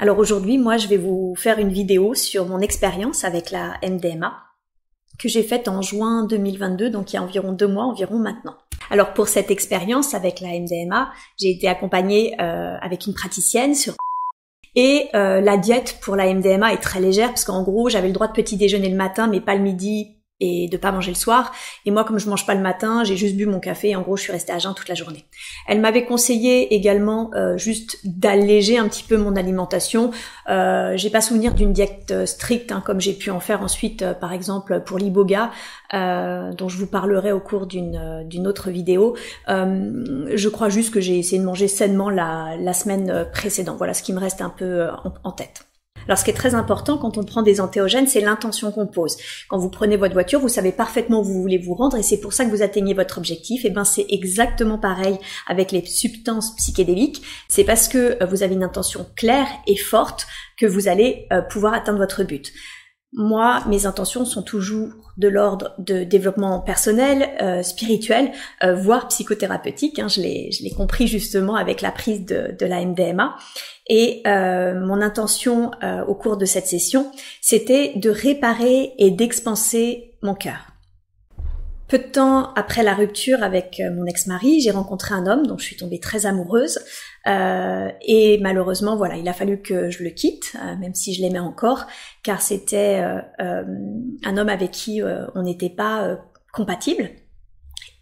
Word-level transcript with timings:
Alors 0.00 0.18
aujourd'hui, 0.18 0.56
moi, 0.56 0.78
je 0.78 0.88
vais 0.88 0.96
vous 0.96 1.34
faire 1.36 1.58
une 1.58 1.68
vidéo 1.68 2.14
sur 2.14 2.46
mon 2.46 2.60
expérience 2.60 3.22
avec 3.22 3.50
la 3.50 3.74
MDMA 3.82 4.34
que 5.18 5.28
j'ai 5.28 5.42
faite 5.42 5.68
en 5.68 5.82
juin 5.82 6.24
2022, 6.24 6.88
donc 6.88 7.12
il 7.12 7.16
y 7.16 7.18
a 7.18 7.22
environ 7.22 7.52
deux 7.52 7.68
mois 7.68 7.84
environ 7.84 8.18
maintenant. 8.18 8.56
Alors 8.88 9.12
pour 9.12 9.28
cette 9.28 9.50
expérience 9.50 10.14
avec 10.14 10.40
la 10.40 10.58
MDMA, 10.58 11.12
j'ai 11.38 11.50
été 11.50 11.68
accompagnée 11.68 12.34
euh, 12.40 12.78
avec 12.80 13.06
une 13.06 13.12
praticienne 13.12 13.74
sur 13.74 13.92
et 14.74 15.08
euh, 15.14 15.42
la 15.42 15.58
diète 15.58 15.98
pour 16.00 16.16
la 16.16 16.32
MDMA 16.32 16.72
est 16.72 16.80
très 16.80 17.00
légère 17.00 17.28
parce 17.28 17.44
qu'en 17.44 17.62
gros 17.62 17.90
j'avais 17.90 18.06
le 18.06 18.14
droit 18.14 18.28
de 18.28 18.32
petit 18.32 18.56
déjeuner 18.56 18.88
le 18.88 18.96
matin 18.96 19.26
mais 19.26 19.40
pas 19.40 19.56
le 19.56 19.62
midi 19.62 20.19
et 20.40 20.68
de 20.68 20.76
pas 20.76 20.92
manger 20.92 21.10
le 21.10 21.16
soir. 21.16 21.52
Et 21.86 21.90
moi, 21.90 22.04
comme 22.04 22.18
je 22.18 22.28
mange 22.28 22.46
pas 22.46 22.54
le 22.54 22.60
matin, 22.60 23.04
j'ai 23.04 23.16
juste 23.16 23.36
bu 23.36 23.46
mon 23.46 23.60
café. 23.60 23.90
Et 23.90 23.96
en 23.96 24.02
gros, 24.02 24.16
je 24.16 24.22
suis 24.22 24.32
restée 24.32 24.52
à 24.52 24.58
jeun 24.58 24.74
toute 24.74 24.88
la 24.88 24.94
journée. 24.94 25.24
Elle 25.66 25.80
m'avait 25.80 26.04
conseillé 26.04 26.74
également 26.74 27.30
euh, 27.34 27.56
juste 27.56 27.98
d'alléger 28.04 28.78
un 28.78 28.88
petit 28.88 29.04
peu 29.04 29.16
mon 29.16 29.36
alimentation. 29.36 30.10
Euh, 30.48 30.96
j'ai 30.96 31.10
pas 31.10 31.20
souvenir 31.20 31.54
d'une 31.54 31.72
diète 31.72 32.10
euh, 32.10 32.26
stricte, 32.26 32.72
hein, 32.72 32.82
comme 32.84 33.00
j'ai 33.00 33.12
pu 33.12 33.30
en 33.30 33.40
faire 33.40 33.62
ensuite, 33.62 34.02
euh, 34.02 34.14
par 34.14 34.32
exemple 34.32 34.82
pour 34.84 34.98
l'iboga, 34.98 35.50
dont 35.92 36.68
je 36.68 36.76
vous 36.76 36.86
parlerai 36.86 37.32
au 37.32 37.40
cours 37.40 37.66
d'une 37.66 38.24
d'une 38.28 38.46
autre 38.46 38.70
vidéo. 38.70 39.16
je 39.48 40.48
crois 40.48 40.68
juste 40.68 40.94
que 40.94 41.00
j'ai 41.00 41.18
essayé 41.18 41.40
de 41.40 41.44
manger 41.44 41.66
sainement 41.66 42.10
la, 42.10 42.56
la 42.58 42.72
semaine 42.72 43.26
précédente. 43.32 43.76
Voilà 43.76 43.94
ce 43.94 44.02
qui 44.02 44.12
me 44.12 44.20
reste 44.20 44.40
un 44.40 44.50
peu 44.50 44.86
en 45.24 45.32
tête. 45.32 45.69
Alors 46.06 46.18
ce 46.18 46.24
qui 46.24 46.30
est 46.30 46.34
très 46.34 46.54
important 46.54 46.98
quand 46.98 47.18
on 47.18 47.24
prend 47.24 47.42
des 47.42 47.60
antéogènes, 47.60 48.06
c'est 48.06 48.20
l'intention 48.20 48.72
qu'on 48.72 48.86
pose. 48.86 49.16
Quand 49.48 49.58
vous 49.58 49.70
prenez 49.70 49.96
votre 49.96 50.14
voiture, 50.14 50.40
vous 50.40 50.48
savez 50.48 50.72
parfaitement 50.72 51.20
où 51.20 51.24
vous 51.24 51.40
voulez 51.40 51.58
vous 51.58 51.74
rendre 51.74 51.96
et 51.96 52.02
c'est 52.02 52.20
pour 52.20 52.32
ça 52.32 52.44
que 52.44 52.50
vous 52.50 52.62
atteignez 52.62 52.94
votre 52.94 53.18
objectif. 53.18 53.64
Et 53.64 53.70
ben 53.70 53.84
c'est 53.84 54.06
exactement 54.08 54.78
pareil 54.78 55.18
avec 55.46 55.72
les 55.72 55.84
substances 55.84 56.54
psychédéliques. 56.56 57.22
C'est 57.48 57.64
parce 57.64 57.88
que 57.88 58.22
euh, 58.22 58.26
vous 58.26 58.42
avez 58.42 58.54
une 58.54 58.64
intention 58.64 59.06
claire 59.16 59.48
et 59.66 59.76
forte 59.76 60.26
que 60.56 60.66
vous 60.66 60.88
allez 60.88 61.26
euh, 61.32 61.42
pouvoir 61.42 61.74
atteindre 61.74 61.98
votre 61.98 62.24
but. 62.24 62.52
Moi, 63.12 63.64
mes 63.66 63.86
intentions 63.86 64.24
sont 64.24 64.42
toujours 64.42 64.90
de 65.16 65.26
l'ordre 65.26 65.74
de 65.78 66.04
développement 66.04 66.60
personnel, 66.60 67.30
euh, 67.42 67.62
spirituel, 67.64 68.30
euh, 68.62 68.76
voire 68.76 69.08
psychothérapeutique. 69.08 69.98
Hein, 69.98 70.06
je 70.06 70.20
l'ai 70.20 70.74
compris 70.76 71.08
justement 71.08 71.56
avec 71.56 71.80
la 71.80 71.90
prise 71.90 72.24
de, 72.24 72.54
de 72.56 72.66
la 72.66 72.84
MDMA. 72.84 73.34
Et 73.88 74.22
euh, 74.28 74.78
mon 74.78 75.00
intention 75.02 75.72
au 76.06 76.14
cours 76.14 76.36
de 76.36 76.44
cette 76.44 76.68
session, 76.68 77.10
c'était 77.40 77.94
de 77.96 78.10
réparer 78.10 78.92
et 78.98 79.10
d'expanser 79.10 80.14
mon 80.22 80.34
cœur. 80.34 80.68
Peu 81.88 81.98
de 81.98 82.04
temps 82.04 82.54
après 82.54 82.84
la 82.84 82.94
rupture 82.94 83.42
avec 83.42 83.82
mon 83.96 84.06
ex-mari, 84.06 84.60
j'ai 84.60 84.70
rencontré 84.70 85.12
un 85.12 85.26
homme 85.26 85.44
dont 85.44 85.58
je 85.58 85.64
suis 85.64 85.76
tombée 85.76 85.98
très 85.98 86.24
amoureuse. 86.24 86.78
Euh, 87.26 87.90
et 88.02 88.38
malheureusement, 88.40 88.96
voilà, 88.96 89.16
il 89.16 89.28
a 89.28 89.32
fallu 89.32 89.60
que 89.60 89.90
je 89.90 90.02
le 90.02 90.10
quitte, 90.10 90.56
euh, 90.56 90.76
même 90.76 90.94
si 90.94 91.14
je 91.14 91.22
l'aimais 91.22 91.38
encore, 91.38 91.86
car 92.22 92.40
c'était 92.40 93.02
euh, 93.02 93.62
un 94.24 94.36
homme 94.36 94.48
avec 94.48 94.70
qui 94.70 95.02
on 95.34 95.42
n'était 95.42 95.70
pas 95.70 96.18
compatible. 96.52 97.10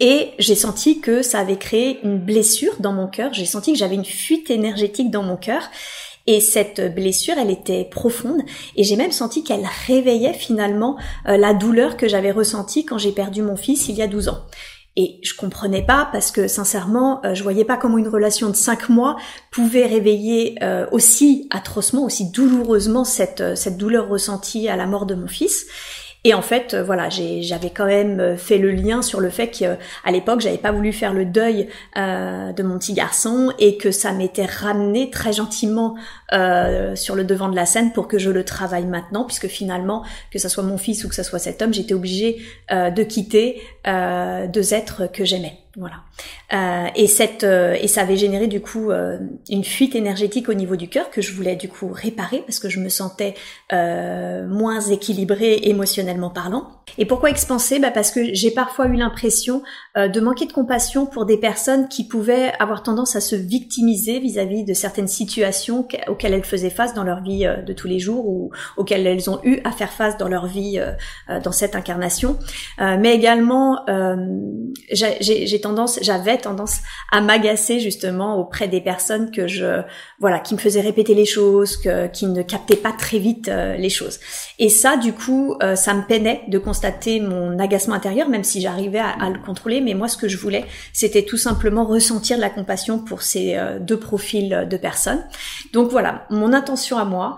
Et 0.01 0.31
j'ai 0.39 0.55
senti 0.55 1.01
que 1.01 1.23
ça 1.23 1.41
avait 1.41 1.57
créé 1.57 1.99
une 2.05 2.19
blessure 2.19 2.75
dans 2.79 2.93
mon 2.93 3.09
cœur. 3.09 3.33
J'ai 3.35 3.47
senti 3.47 3.73
que 3.73 3.79
j'avais 3.79 3.97
une 3.97 4.05
fuite 4.05 4.51
énergétique 4.51 5.11
dans 5.11 5.25
mon 5.25 5.37
cœur. 5.37 5.63
Et 6.29 6.41
cette 6.41 6.95
blessure, 6.95 7.35
elle 7.39 7.51
était 7.51 7.85
profonde. 7.85 8.43
Et 8.77 8.85
j'ai 8.85 8.97
même 8.97 9.11
senti 9.11 9.43
qu'elle 9.43 9.67
réveillait 9.87 10.35
finalement 10.35 10.97
la 11.25 11.53
douleur 11.53 11.97
que 11.97 12.07
j'avais 12.07 12.31
ressentie 12.31 12.85
quand 12.85 12.99
j'ai 12.99 13.13
perdu 13.13 13.43
mon 13.43 13.57
fils 13.57 13.89
il 13.89 13.97
y 13.97 14.03
a 14.03 14.07
12 14.07 14.29
ans. 14.29 14.45
Et 15.01 15.21
je 15.23 15.33
comprenais 15.33 15.83
pas 15.83 16.09
parce 16.11 16.33
que 16.33 16.49
sincèrement, 16.49 17.25
euh, 17.25 17.33
je 17.33 17.45
voyais 17.45 17.65
pas 17.65 17.77
comment 17.77 17.99
une 17.99 18.09
relation 18.09 18.51
de 18.51 18.57
cinq 18.57 18.89
mois 18.89 19.17
pouvait 19.53 19.87
réveiller 19.87 20.59
euh, 20.61 20.87
aussi 20.91 21.47
atrocement, 21.51 22.05
aussi 22.05 22.33
douloureusement 22.33 23.05
cette, 23.05 23.41
euh, 23.41 23.55
cette 23.55 23.77
douleur 23.77 24.09
ressentie 24.09 24.69
à 24.69 24.75
la 24.75 24.87
mort 24.87 25.07
de 25.07 25.15
mon 25.15 25.29
fils. 25.29 25.67
Et 26.25 26.35
en 26.35 26.43
fait, 26.43 26.75
voilà, 26.75 27.09
j'avais 27.09 27.71
quand 27.71 27.87
même 27.87 28.37
fait 28.37 28.59
le 28.59 28.71
lien 28.71 29.03
sur 29.03 29.21
le 29.21 29.31
fait 29.31 29.49
qu'à 29.49 30.11
l'époque, 30.11 30.41
j'avais 30.41 30.59
pas 30.59 30.73
voulu 30.73 30.93
faire 30.93 31.15
le 31.15 31.25
deuil 31.25 31.69
de 31.97 32.63
mon 32.63 32.79
petit 32.79 32.93
garçon 32.93 33.53
et 33.59 33.77
que 33.77 33.91
ça 33.91 34.13
m'était 34.13 34.45
ramené 34.45 35.11
très 35.11 35.33
gentiment 35.33 35.95
euh, 36.33 36.95
sur 36.95 37.15
le 37.15 37.25
devant 37.25 37.49
de 37.49 37.57
la 37.57 37.65
scène 37.65 37.93
pour 37.93 38.07
que 38.09 38.19
je 38.19 38.31
le 38.31 38.45
travaille 38.45 38.85
maintenant, 38.85 39.25
puisque 39.25 39.49
finalement, 39.49 40.05
que 40.31 40.39
ce 40.39 40.49
soit 40.49 40.63
mon 40.63 40.77
fils 40.79 41.05
ou 41.05 41.09
que 41.09 41.15
ce 41.15 41.23
soit 41.23 41.39
cet 41.39 41.63
homme, 41.63 41.73
j'étais 41.73 41.95
obligée 41.95 42.43
euh, 42.71 42.91
de 42.91 43.03
quitter 43.03 43.63
euh, 43.87 44.47
deux 44.47 44.75
êtres 44.75 45.11
que 45.11 45.25
j'aimais. 45.25 45.59
Voilà. 45.79 45.99
Euh, 46.53 46.89
et 46.97 47.07
cette 47.07 47.45
euh, 47.45 47.77
et 47.81 47.87
ça 47.87 48.01
avait 48.01 48.17
généré 48.17 48.49
du 48.49 48.61
coup 48.61 48.91
euh, 48.91 49.19
une 49.49 49.63
fuite 49.63 49.95
énergétique 49.95 50.49
au 50.49 50.55
niveau 50.55 50.75
du 50.75 50.89
cœur 50.89 51.09
que 51.11 51.23
je 51.23 51.33
voulais 51.33 51.55
du 51.55 51.69
coup 51.69 51.89
réparer 51.93 52.39
parce 52.39 52.59
que 52.59 52.69
je 52.69 52.81
me 52.81 52.89
sentais 52.89 53.35
moins 53.71 54.81
équilibrée 54.81 55.61
émotionnellement 55.65 56.31
parlant. 56.31 56.69
Et 56.97 57.05
pourquoi 57.05 57.31
expanser 57.31 57.79
bah 57.79 57.91
parce 57.91 58.11
que 58.11 58.35
j'ai 58.35 58.51
parfois 58.51 58.87
eu 58.87 58.97
l'impression 58.97 59.63
de 59.95 60.21
manquer 60.21 60.47
de 60.47 60.53
compassion 60.53 61.07
pour 61.07 61.27
des 61.27 61.37
personnes 61.37 61.89
qui 61.89 62.09
pouvaient 62.09 62.53
avoir 62.59 62.83
tendance 62.83 63.15
à 63.15 63.21
se 63.21 63.37
victimiser 63.37 64.19
vis-à-vis 64.19 64.65
de 64.65 64.73
certaines 64.73 65.07
situations 65.07 65.87
auxquelles 66.09 66.33
elles 66.33 66.45
faisaient 66.45 66.71
face 66.71 66.95
dans 66.95 67.05
leur 67.05 67.23
vie 67.23 67.47
de 67.67 67.73
tous 67.73 67.89
les 67.89 67.99
jours 67.99 68.27
ou 68.27 68.51
auxquelles 68.77 69.07
elles 69.07 69.29
ont 69.29 69.41
eu 69.45 69.61
à 69.65 69.71
faire 69.71 69.93
face 69.93 70.17
dans 70.17 70.29
leur 70.29 70.47
vie 70.47 70.81
dans 71.45 71.53
cette 71.53 71.77
incarnation. 71.77 72.39
mais 72.79 73.15
également 73.15 73.85
j'ai 74.91 75.61
tendance, 75.61 75.68
j'avais 76.03 76.39
tendance 76.39 76.79
à 77.11 77.21
m'agacer 77.21 77.81
justement 77.81 78.37
auprès 78.39 78.69
des 78.69 78.81
personnes 78.81 79.31
que 79.31 79.47
je, 79.47 79.83
voilà, 80.19 80.39
qui 80.39 80.55
me 80.55 80.59
faisaient 80.59 80.81
répéter 80.81 81.15
les 81.15 81.27
choses, 81.27 81.77
que, 81.77 82.07
qui 82.09 82.27
ne 82.27 82.43
captaient 82.43 82.77
pas 82.77 82.93
très 82.93 83.19
vite 83.19 83.49
euh, 83.49 83.77
les 83.77 83.91
choses. 83.91 84.19
Et 84.59 84.69
ça, 84.69 84.97
du 84.97 85.13
coup, 85.13 85.57
euh, 85.63 85.77
ça 85.77 85.95
me 85.95 86.03
peinait 86.03 86.43
de 86.49 86.59
constater 86.59 87.21
mon 87.21 87.59
agacement 87.59 87.95
intérieur, 87.95 88.29
même 88.29 88.45
si 88.45 88.61
j'arrivais 88.61 88.99
à, 88.99 89.31
le 89.31 89.39
contrôler. 89.39 89.81
Mais 89.81 89.95
moi, 89.95 90.09
ce 90.09 90.17
que 90.17 90.29
je 90.29 90.37
voulais, 90.37 90.65
c'était 90.93 91.23
tout 91.23 91.37
simplement 91.37 91.85
ressentir 91.85 92.37
de 92.37 92.43
la 92.43 92.51
compassion 92.51 92.99
pour 92.99 93.23
ces 93.23 93.57
euh, 93.57 93.79
deux 93.79 93.99
profils 93.99 94.67
de 94.69 94.77
personnes. 94.77 95.25
Donc 95.73 95.91
voilà, 95.91 96.27
mon 96.31 96.53
intention 96.53 96.99
à 96.99 97.05
moi 97.05 97.37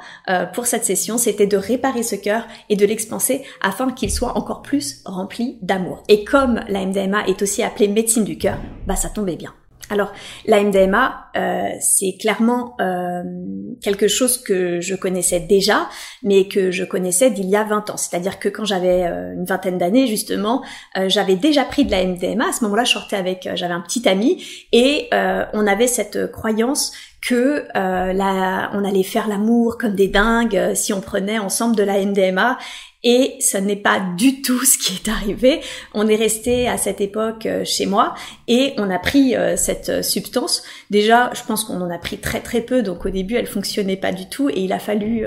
pour 0.54 0.66
cette 0.66 0.84
session, 0.84 1.18
c'était 1.18 1.46
de 1.46 1.56
réparer 1.56 2.02
ce 2.02 2.14
cœur 2.14 2.44
et 2.68 2.76
de 2.76 2.86
l'expanser 2.86 3.42
afin 3.60 3.90
qu'il 3.90 4.10
soit 4.10 4.36
encore 4.36 4.62
plus 4.62 5.02
rempli 5.04 5.58
d'amour. 5.62 6.02
Et 6.08 6.24
comme 6.24 6.60
la 6.68 6.84
MDMA 6.86 7.26
est 7.26 7.42
aussi 7.42 7.62
appelée 7.62 7.88
médecine 7.88 8.19
du 8.24 8.38
cœur, 8.38 8.58
bah 8.86 8.96
ça 8.96 9.08
tombait 9.08 9.36
bien. 9.36 9.52
Alors 9.90 10.12
la 10.46 10.62
MDMA, 10.62 11.30
euh, 11.36 11.68
c'est 11.80 12.16
clairement 12.18 12.76
euh, 12.80 13.22
quelque 13.82 14.06
chose 14.06 14.38
que 14.38 14.80
je 14.80 14.94
connaissais 14.94 15.40
déjà, 15.40 15.88
mais 16.22 16.46
que 16.46 16.70
je 16.70 16.84
connaissais 16.84 17.30
d'il 17.30 17.48
y 17.48 17.56
a 17.56 17.64
20 17.64 17.90
ans. 17.90 17.96
C'est-à-dire 17.96 18.38
que 18.38 18.48
quand 18.48 18.64
j'avais 18.64 19.04
euh, 19.04 19.34
une 19.34 19.44
vingtaine 19.44 19.78
d'années 19.78 20.06
justement, 20.06 20.62
j'avais 21.08 21.34
déjà 21.34 21.64
pris 21.64 21.84
de 21.84 21.90
la 21.90 22.04
MDMA. 22.04 22.48
À 22.48 22.52
ce 22.52 22.62
moment-là, 22.64 22.84
je 22.84 22.92
sortais 22.92 23.16
avec, 23.16 23.48
j'avais 23.54 23.74
un 23.74 23.80
petit 23.80 24.08
ami 24.08 24.44
et 24.72 25.08
on 25.12 25.66
avait 25.66 25.88
cette 25.88 26.30
croyance 26.30 26.92
que 27.26 27.66
là, 27.74 28.70
on 28.74 28.84
allait 28.84 29.02
faire 29.02 29.28
l'amour 29.28 29.76
comme 29.78 29.94
des 29.94 30.08
dingues 30.08 30.74
si 30.74 30.92
on 30.92 31.00
prenait 31.00 31.38
ensemble 31.38 31.76
de 31.76 31.82
la 31.82 32.04
MDMA 32.04 32.58
et 33.02 33.36
ce 33.40 33.56
n'est 33.56 33.76
pas 33.76 34.00
du 34.16 34.42
tout 34.42 34.64
ce 34.64 34.76
qui 34.76 34.94
est 34.94 35.10
arrivé. 35.10 35.60
On 35.94 36.06
est 36.08 36.16
resté 36.16 36.68
à 36.68 36.76
cette 36.76 37.00
époque 37.00 37.46
euh, 37.46 37.64
chez 37.64 37.86
moi 37.86 38.14
et 38.46 38.74
on 38.76 38.90
a 38.90 38.98
pris 38.98 39.34
euh, 39.36 39.56
cette 39.56 39.88
euh, 39.88 40.02
substance. 40.02 40.62
Déjà, 40.90 41.30
je 41.34 41.42
pense 41.44 41.64
qu'on 41.64 41.80
en 41.80 41.90
a 41.90 41.98
pris 41.98 42.18
très 42.18 42.40
très 42.40 42.60
peu, 42.60 42.82
donc 42.82 43.06
au 43.06 43.10
début 43.10 43.36
elle 43.36 43.46
fonctionnait 43.46 43.96
pas 43.96 44.12
du 44.12 44.28
tout 44.28 44.50
et 44.50 44.60
il 44.60 44.72
a 44.72 44.78
fallu 44.78 45.26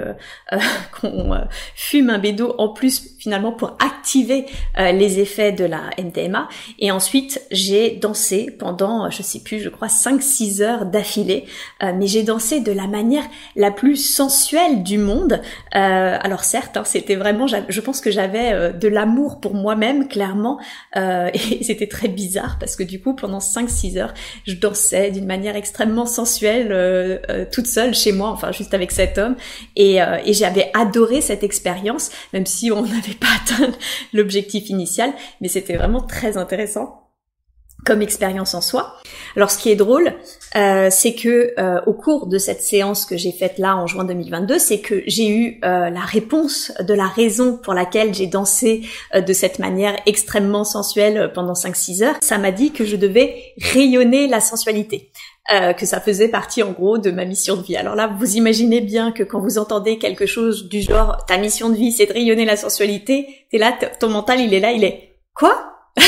qu'on 1.01 1.35
fume 1.75 2.09
un 2.09 2.19
bédo 2.19 2.53
en 2.57 2.69
plus 2.69 3.12
finalement 3.23 3.51
pour 3.51 3.78
activer 3.79 4.45
les 4.78 5.19
effets 5.19 5.51
de 5.51 5.66
la 5.66 5.81
MDMA. 5.97 6.50
Et 6.79 6.91
ensuite 6.91 7.41
j'ai 7.51 7.91
dansé 7.91 8.50
pendant, 8.57 9.09
je 9.09 9.23
sais 9.23 9.39
plus, 9.39 9.61
je 9.61 9.69
crois 9.69 9.88
5-6 9.88 10.61
heures 10.61 10.85
d'affilée, 10.85 11.45
mais 11.81 12.07
j'ai 12.07 12.23
dansé 12.23 12.59
de 12.59 12.72
la 12.72 12.88
manière 12.88 13.23
la 13.56 13.72
plus 13.72 13.95
sensuelle 13.95 14.83
du 14.83 14.97
monde. 14.97 15.42
alors 15.71 16.44
certes, 16.44 16.77
hein, 16.77 16.83
c'était 16.83 17.15
vraiment 17.15 17.47
je 17.47 17.81
pense 17.81 18.01
que 18.01 18.12
j'avais 18.12 18.53
euh, 18.53 18.71
de 18.71 18.88
l'amour 18.88 19.39
pour 19.39 19.53
moi-même, 19.53 20.07
clairement, 20.07 20.59
euh, 20.95 21.30
et 21.33 21.63
c'était 21.63 21.88
très 21.88 22.07
bizarre 22.07 22.57
parce 22.59 22.75
que 22.75 22.83
du 22.83 23.00
coup, 23.01 23.15
pendant 23.15 23.39
5-6 23.39 23.97
heures, 23.97 24.13
je 24.45 24.56
dansais 24.56 25.12
d'une 25.12 25.25
manière 25.25 25.56
extrêmement 25.56 26.06
sensuelle, 26.06 26.69
euh, 26.71 27.45
toute 27.51 27.68
seule 27.68 27.94
chez 27.94 28.12
moi, 28.12 28.30
enfin 28.30 28.51
juste 28.51 28.74
avec 28.74 28.92
cet 28.92 29.18
homme, 29.18 29.36
et, 29.75 29.97
et 30.25 30.33
j'avais 30.33 30.71
adoré 30.74 31.21
cette 31.21 31.44
expérience, 31.44 32.12
même 32.33 32.45
si 32.45 32.71
on 32.71 32.83
pas 33.15 33.27
atteint 33.42 33.71
l'objectif 34.13 34.69
initial, 34.69 35.13
mais 35.42 35.48
c'était 35.48 35.77
vraiment 35.77 36.01
très 36.01 36.38
intéressant 36.38 37.04
comme 37.86 38.01
expérience 38.01 38.54
en 38.54 38.62
soi. 38.62 38.95
Alors 39.36 39.51
ce 39.51 39.57
qui 39.57 39.69
est 39.69 39.75
drôle, 39.75 40.13
euh, 40.56 40.88
c'est 40.89 41.15
que 41.15 41.54
euh, 41.60 41.81
au 41.86 41.94
cours 41.94 42.27
de 42.27 42.38
cette 42.38 42.62
séance 42.62 43.06
que 43.06 43.18
j'ai 43.18 43.31
faite 43.31 43.57
là 43.57 43.75
en 43.75 43.88
juin 43.88 44.06
2022, 44.06 44.60
c'est 44.60 44.80
que 44.80 45.04
j'ai 45.06 45.27
eu 45.27 45.60
euh, 45.65 45.89
la 45.89 46.01
réponse 46.01 46.71
de 46.80 46.94
la 46.94 47.07
raison 47.07 47.57
pour 47.57 47.74
laquelle 47.74 48.13
j'ai 48.13 48.27
dansé 48.27 48.83
de 49.16 49.33
cette 49.33 49.59
manière 49.59 49.95
extrêmement 50.06 50.63
sensuelle 50.63 51.31
pendant 51.33 51.54
5-6 51.54 52.04
heures. 52.04 52.16
Ça 52.21 52.38
m'a 52.38 52.51
dit 52.51 52.71
que 52.71 52.86
je 52.86 52.95
devais 52.95 53.54
rayonner 53.74 54.27
la 54.27 54.39
sensualité. 54.39 55.12
Euh, 55.51 55.74
que 55.74 55.86
ça 55.86 56.00
faisait 56.00 56.30
partie 56.30 56.63
en 56.63 56.72
gros 56.72 56.98
de 56.98 57.12
ma 57.12 57.25
mission 57.25 57.57
de 57.57 57.62
vie. 57.63 57.75
Alors 57.75 57.95
là, 57.95 58.07
vous 58.18 58.38
imaginez 58.38 58.80
bien 58.81 59.12
que 59.12 59.24
quand 59.24 59.40
vous 59.40 59.57
entendez 59.57 59.98
quelque 59.98 60.25
chose 60.25 60.69
du 60.69 60.81
genre 60.81 61.25
ta 61.25 61.38
mission 61.38 61.69
de 61.69 61.75
vie 61.75 61.92
c'est 61.92 62.06
de 62.06 62.13
rayonner 62.13 62.45
la 62.45 62.56
sensualité, 62.56 63.28
t'es 63.51 63.57
là, 63.57 63.78
ton 64.00 64.10
mental 64.10 64.40
il 64.40 64.54
est 64.54 64.60
là, 64.60 64.72
il 64.72 64.84
est 64.84 65.18
quoi? 65.34 65.69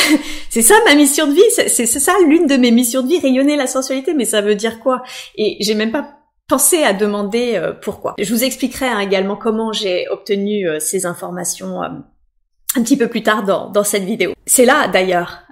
C'est 0.50 0.62
ça 0.62 0.76
ma 0.88 0.96
mission 0.96 1.28
de 1.28 1.34
vie, 1.34 1.68
c'est 1.68 1.86
ça 1.86 2.14
l'une 2.26 2.48
de 2.48 2.56
mes 2.56 2.72
missions 2.72 3.04
de 3.04 3.08
vie, 3.08 3.20
rayonner 3.20 3.56
la 3.58 3.68
sensualité, 3.68 4.14
mais 4.14 4.26
ça 4.26 4.42
veut 4.42 4.56
dire 4.56 4.80
quoi 4.80 5.04
Et 5.36 5.58
j'ai 5.60 5.76
même 5.76 5.92
pas 5.92 6.16
pensé 6.48 6.84
à 6.84 6.94
demander 6.94 7.56
euh, 7.56 7.74
pourquoi. 7.74 8.16
Je 8.18 8.34
vous 8.34 8.44
expliquerai 8.44 8.88
hein, 8.88 9.00
également 9.00 9.36
comment 9.36 9.74
j'ai 9.74 10.08
obtenu 10.10 10.68
euh, 10.68 10.80
ces 10.80 11.06
informations 11.06 11.84
euh, 11.84 11.90
un 12.76 12.84
petit 12.84 12.98
peu 12.98 13.08
plus 13.08 13.24
tard 13.24 13.44
dans, 13.44 13.70
dans 13.70 13.84
cette 13.84 14.04
vidéo. 14.04 14.34
C'est 14.46 14.66
là 14.66 14.88
d'ailleurs 14.88 15.44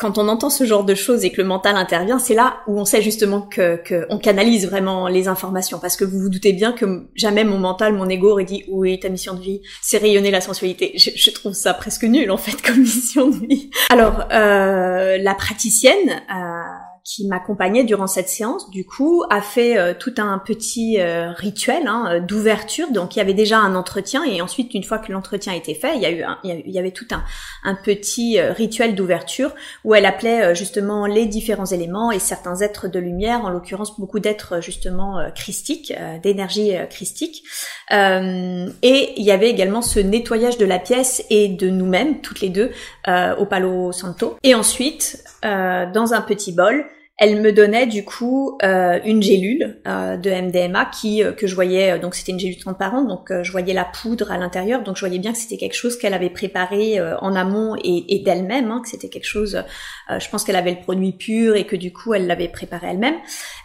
quand 0.00 0.16
on 0.16 0.28
entend 0.28 0.48
ce 0.48 0.64
genre 0.64 0.84
de 0.84 0.94
choses 0.94 1.26
et 1.26 1.30
que 1.30 1.42
le 1.42 1.46
mental 1.46 1.76
intervient, 1.76 2.18
c'est 2.18 2.32
là 2.32 2.62
où 2.66 2.80
on 2.80 2.86
sait 2.86 3.02
justement 3.02 3.42
que, 3.42 3.76
que, 3.76 4.06
on 4.08 4.16
canalise 4.16 4.66
vraiment 4.66 5.08
les 5.08 5.28
informations. 5.28 5.78
Parce 5.78 5.94
que 5.94 6.06
vous 6.06 6.18
vous 6.18 6.30
doutez 6.30 6.54
bien 6.54 6.72
que 6.72 7.04
jamais 7.14 7.44
mon 7.44 7.58
mental, 7.58 7.92
mon 7.92 8.08
ego 8.08 8.30
aurait 8.30 8.44
dit 8.44 8.64
oui, 8.68 8.98
ta 8.98 9.10
mission 9.10 9.34
de 9.34 9.40
vie, 9.40 9.60
c'est 9.82 9.98
rayonner 9.98 10.30
la 10.30 10.40
sensualité. 10.40 10.92
Je, 10.96 11.10
je, 11.14 11.30
trouve 11.30 11.52
ça 11.52 11.74
presque 11.74 12.04
nul 12.04 12.30
en 12.30 12.38
fait 12.38 12.62
comme 12.66 12.78
mission 12.78 13.28
de 13.28 13.46
vie. 13.46 13.70
Alors 13.90 14.24
euh, 14.32 15.18
la 15.18 15.34
praticienne. 15.34 16.22
Euh, 16.34 16.69
qui 17.04 17.26
m'accompagnait 17.26 17.84
durant 17.84 18.06
cette 18.06 18.28
séance, 18.28 18.70
du 18.70 18.84
coup, 18.84 19.24
a 19.30 19.40
fait 19.40 19.78
euh, 19.78 19.94
tout 19.98 20.14
un 20.18 20.38
petit 20.38 21.00
euh, 21.00 21.32
rituel 21.32 21.86
hein, 21.86 22.08
euh, 22.10 22.20
d'ouverture. 22.20 22.90
Donc, 22.92 23.16
il 23.16 23.20
y 23.20 23.22
avait 23.22 23.34
déjà 23.34 23.58
un 23.58 23.74
entretien 23.74 24.22
et 24.24 24.42
ensuite, 24.42 24.74
une 24.74 24.84
fois 24.84 24.98
que 24.98 25.10
l'entretien 25.10 25.54
était 25.54 25.74
fait, 25.74 25.96
il 25.96 26.02
y 26.02 26.06
a 26.06 26.10
eu, 26.10 26.24
il 26.44 26.70
y 26.70 26.78
avait 26.78 26.90
tout 26.90 27.06
un, 27.10 27.24
un 27.64 27.74
petit 27.74 28.40
rituel 28.40 28.94
d'ouverture 28.94 29.54
où 29.84 29.94
elle 29.94 30.04
appelait 30.04 30.54
justement 30.54 31.06
les 31.06 31.26
différents 31.26 31.66
éléments 31.66 32.12
et 32.12 32.18
certains 32.18 32.60
êtres 32.60 32.88
de 32.88 32.98
lumière, 32.98 33.44
en 33.44 33.50
l'occurrence 33.50 33.98
beaucoup 33.98 34.20
d'êtres 34.20 34.60
justement 34.60 35.18
christiques, 35.34 35.92
d'énergie 36.22 36.72
christique. 36.88 37.42
et 37.90 39.12
il 39.16 39.24
y 39.24 39.30
avait 39.30 39.50
également 39.50 39.82
ce 39.82 40.00
nettoyage 40.00 40.58
de 40.58 40.66
la 40.66 40.78
pièce 40.78 41.24
et 41.30 41.48
de 41.48 41.68
nous-mêmes, 41.70 42.20
toutes 42.20 42.40
les 42.40 42.50
deux, 42.50 42.70
au 43.06 43.46
Palo 43.46 43.92
Santo. 43.92 44.36
Et 44.42 44.54
ensuite, 44.54 45.24
dans 45.42 46.12
un 46.12 46.20
petit 46.20 46.52
bol, 46.52 46.86
elle 47.20 47.42
me 47.42 47.52
donnait 47.52 47.86
du 47.86 48.02
coup 48.02 48.56
euh, 48.64 48.98
une 49.04 49.22
gélule 49.22 49.78
euh, 49.86 50.16
de 50.16 50.30
MDMA 50.30 50.86
qui 50.86 51.22
euh, 51.22 51.32
que 51.32 51.46
je 51.46 51.54
voyais 51.54 51.98
donc 51.98 52.14
c'était 52.14 52.32
une 52.32 52.40
gélule 52.40 52.58
transparente 52.58 53.08
donc 53.08 53.30
je 53.42 53.52
voyais 53.52 53.74
la 53.74 53.84
poudre 53.84 54.32
à 54.32 54.38
l'intérieur 54.38 54.82
donc 54.82 54.96
je 54.96 55.00
voyais 55.00 55.18
bien 55.18 55.32
que 55.32 55.38
c'était 55.38 55.58
quelque 55.58 55.76
chose 55.76 55.98
qu'elle 55.98 56.14
avait 56.14 56.30
préparé 56.30 56.98
en 57.20 57.36
amont 57.36 57.76
et, 57.76 58.16
et 58.16 58.20
d'elle-même 58.20 58.70
hein, 58.70 58.80
que 58.82 58.88
c'était 58.88 59.10
quelque 59.10 59.26
chose 59.26 59.62
je 60.08 60.28
pense 60.30 60.44
qu'elle 60.44 60.56
avait 60.56 60.70
le 60.70 60.80
produit 60.80 61.12
pur 61.12 61.56
et 61.56 61.66
que 61.66 61.76
du 61.76 61.92
coup 61.92 62.14
elle 62.14 62.26
l'avait 62.26 62.48
préparé 62.48 62.88
elle-même. 62.90 63.14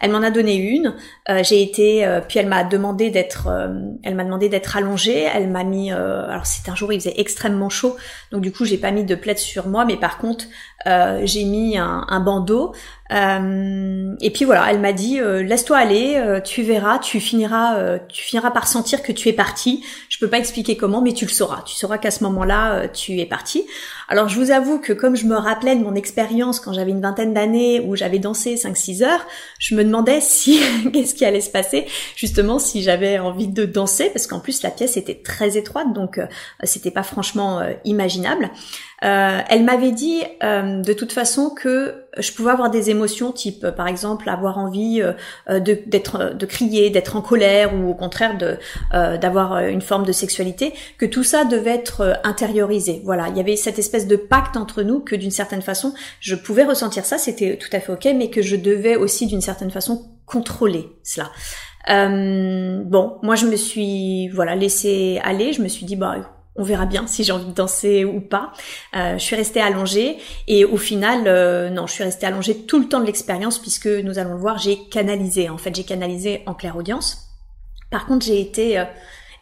Elle 0.00 0.12
m'en 0.12 0.22
a 0.22 0.30
donné 0.30 0.54
une 0.56 0.94
j'ai 1.42 1.62
été 1.62 2.06
puis 2.28 2.38
elle 2.38 2.46
m'a 2.46 2.62
demandé 2.62 3.10
d'être 3.10 3.48
elle 4.02 4.14
m'a 4.14 4.24
demandé 4.24 4.50
d'être 4.50 4.76
allongée 4.76 5.26
elle 5.34 5.48
m'a 5.48 5.64
mis 5.64 5.90
alors 5.90 6.44
c'était 6.44 6.70
un 6.70 6.76
jour 6.76 6.92
il 6.92 7.00
faisait 7.00 7.14
extrêmement 7.16 7.70
chaud 7.70 7.96
donc 8.32 8.42
du 8.42 8.52
coup 8.52 8.66
j'ai 8.66 8.78
pas 8.78 8.90
mis 8.90 9.04
de 9.04 9.14
plaid 9.14 9.38
sur 9.38 9.66
moi 9.66 9.86
mais 9.86 9.96
par 9.96 10.18
contre 10.18 10.44
j'ai 11.24 11.44
mis 11.44 11.78
un, 11.78 12.04
un 12.08 12.20
bandeau 12.20 12.74
euh, 13.12 14.14
et 14.20 14.30
puis 14.30 14.44
voilà, 14.44 14.70
elle 14.70 14.80
m'a 14.80 14.92
dit 14.92 15.20
euh, 15.20 15.42
laisse-toi 15.42 15.76
aller, 15.76 16.16
euh, 16.16 16.40
tu 16.40 16.62
verras, 16.62 16.98
tu 16.98 17.20
finiras, 17.20 17.98
tu 18.08 18.22
finiras 18.22 18.50
par 18.50 18.66
sentir 18.66 19.02
que 19.02 19.12
tu 19.12 19.28
es 19.28 19.32
parti. 19.32 19.84
Je 20.08 20.18
peux 20.18 20.28
pas 20.28 20.38
expliquer 20.38 20.76
comment, 20.76 21.00
mais 21.00 21.12
tu 21.12 21.24
le 21.24 21.30
sauras. 21.30 21.62
Tu 21.66 21.74
sauras 21.76 21.98
qu'à 21.98 22.10
ce 22.10 22.24
moment-là, 22.24 22.88
tu 22.88 23.18
es 23.18 23.26
parti. 23.26 23.66
Alors 24.08 24.28
je 24.28 24.38
vous 24.38 24.50
avoue 24.50 24.78
que 24.78 24.92
comme 24.92 25.16
je 25.16 25.26
me 25.26 25.36
rappelais 25.36 25.74
de 25.76 25.82
mon 25.82 25.94
expérience 25.94 26.60
quand 26.60 26.72
j'avais 26.72 26.90
une 26.90 27.00
vingtaine 27.00 27.34
d'années 27.34 27.80
où 27.80 27.96
j'avais 27.96 28.18
dansé 28.18 28.54
5-6 28.54 29.04
heures, 29.04 29.26
je 29.58 29.74
me 29.74 29.84
demandais 29.84 30.20
si 30.22 30.60
qu'est-ce 30.92 31.14
qui 31.14 31.24
allait 31.24 31.40
se 31.40 31.50
passer 31.50 31.86
justement 32.14 32.58
si 32.58 32.82
j'avais 32.82 33.18
envie 33.18 33.48
de 33.48 33.64
danser 33.64 34.10
parce 34.10 34.26
qu'en 34.26 34.40
plus 34.40 34.62
la 34.62 34.70
pièce 34.70 34.96
était 34.96 35.20
très 35.22 35.56
étroite 35.56 35.92
donc 35.92 36.20
c'était 36.64 36.90
pas 36.90 37.02
franchement 37.02 37.60
imaginable. 37.84 38.50
Euh, 39.04 39.40
elle 39.48 39.64
m'avait 39.64 39.92
dit 39.92 40.22
euh, 40.42 40.80
de 40.80 40.92
toute 40.94 41.12
façon 41.12 41.50
que 41.50 42.06
je 42.16 42.32
pouvais 42.32 42.50
avoir 42.50 42.70
des 42.70 42.88
émotions 42.88 43.30
type 43.30 43.62
euh, 43.64 43.70
par 43.70 43.88
exemple 43.88 44.26
avoir 44.30 44.56
envie 44.56 45.02
de 45.48 45.78
d'être 45.86 46.34
de 46.34 46.46
crier, 46.46 46.88
d'être 46.88 47.14
en 47.14 47.20
colère 47.20 47.74
ou 47.74 47.90
au 47.90 47.94
contraire 47.94 48.38
de 48.38 48.56
d'avoir 48.92 49.58
une 49.58 49.82
forme 49.82 50.04
de 50.04 50.12
sexualité, 50.12 50.72
que 50.98 51.06
tout 51.06 51.24
ça 51.24 51.44
devait 51.44 51.74
être 51.74 52.18
intériorisé. 52.24 53.02
Voilà, 53.04 53.28
il 53.28 53.36
y 53.36 53.40
avait 53.40 53.56
cette 53.56 53.78
espèce 53.78 53.95
de 54.04 54.16
pacte 54.16 54.56
entre 54.56 54.82
nous 54.82 55.00
que 55.00 55.16
d'une 55.16 55.30
certaine 55.30 55.62
façon 55.62 55.94
je 56.20 56.34
pouvais 56.34 56.64
ressentir 56.64 57.04
ça, 57.04 57.18
c'était 57.18 57.56
tout 57.56 57.70
à 57.72 57.80
fait 57.80 57.92
ok, 57.92 58.08
mais 58.16 58.30
que 58.30 58.42
je 58.42 58.56
devais 58.56 58.96
aussi 58.96 59.26
d'une 59.26 59.40
certaine 59.40 59.70
façon 59.70 60.10
contrôler 60.26 60.88
cela. 61.02 61.30
bon, 61.88 63.18
moi 63.22 63.34
je 63.34 63.46
me 63.46 63.56
suis 63.56 64.28
voilà 64.28 64.54
laissé 64.54 65.20
aller, 65.24 65.52
je 65.52 65.62
me 65.62 65.68
suis 65.68 65.86
dit 65.86 65.96
bah 65.96 66.16
on 66.58 66.62
verra 66.62 66.86
bien 66.86 67.06
si 67.06 67.24
j'ai 67.24 67.32
envie 67.32 67.46
de 67.46 67.52
danser 67.52 68.04
ou 68.04 68.20
pas. 68.20 68.52
Euh, 68.94 69.18
je 69.18 69.22
suis 69.22 69.36
restée 69.36 69.60
allongée 69.60 70.18
et 70.48 70.64
au 70.64 70.76
final, 70.76 71.24
euh, 71.26 71.70
non, 71.70 71.86
je 71.86 71.92
suis 71.92 72.04
restée 72.04 72.26
allongée 72.26 72.64
tout 72.66 72.80
le 72.80 72.88
temps 72.88 73.00
de 73.00 73.06
l'expérience 73.06 73.58
puisque 73.58 73.86
nous 73.86 74.18
allons 74.18 74.34
le 74.34 74.40
voir, 74.40 74.58
j'ai 74.58 74.78
canalisé. 74.88 75.48
En 75.48 75.58
fait, 75.58 75.74
j'ai 75.74 75.84
canalisé 75.84 76.42
en 76.46 76.54
claire 76.54 76.76
audience. 76.76 77.28
Par 77.90 78.06
contre, 78.06 78.26
j'ai 78.26 78.40
été 78.40 78.78
euh, 78.78 78.84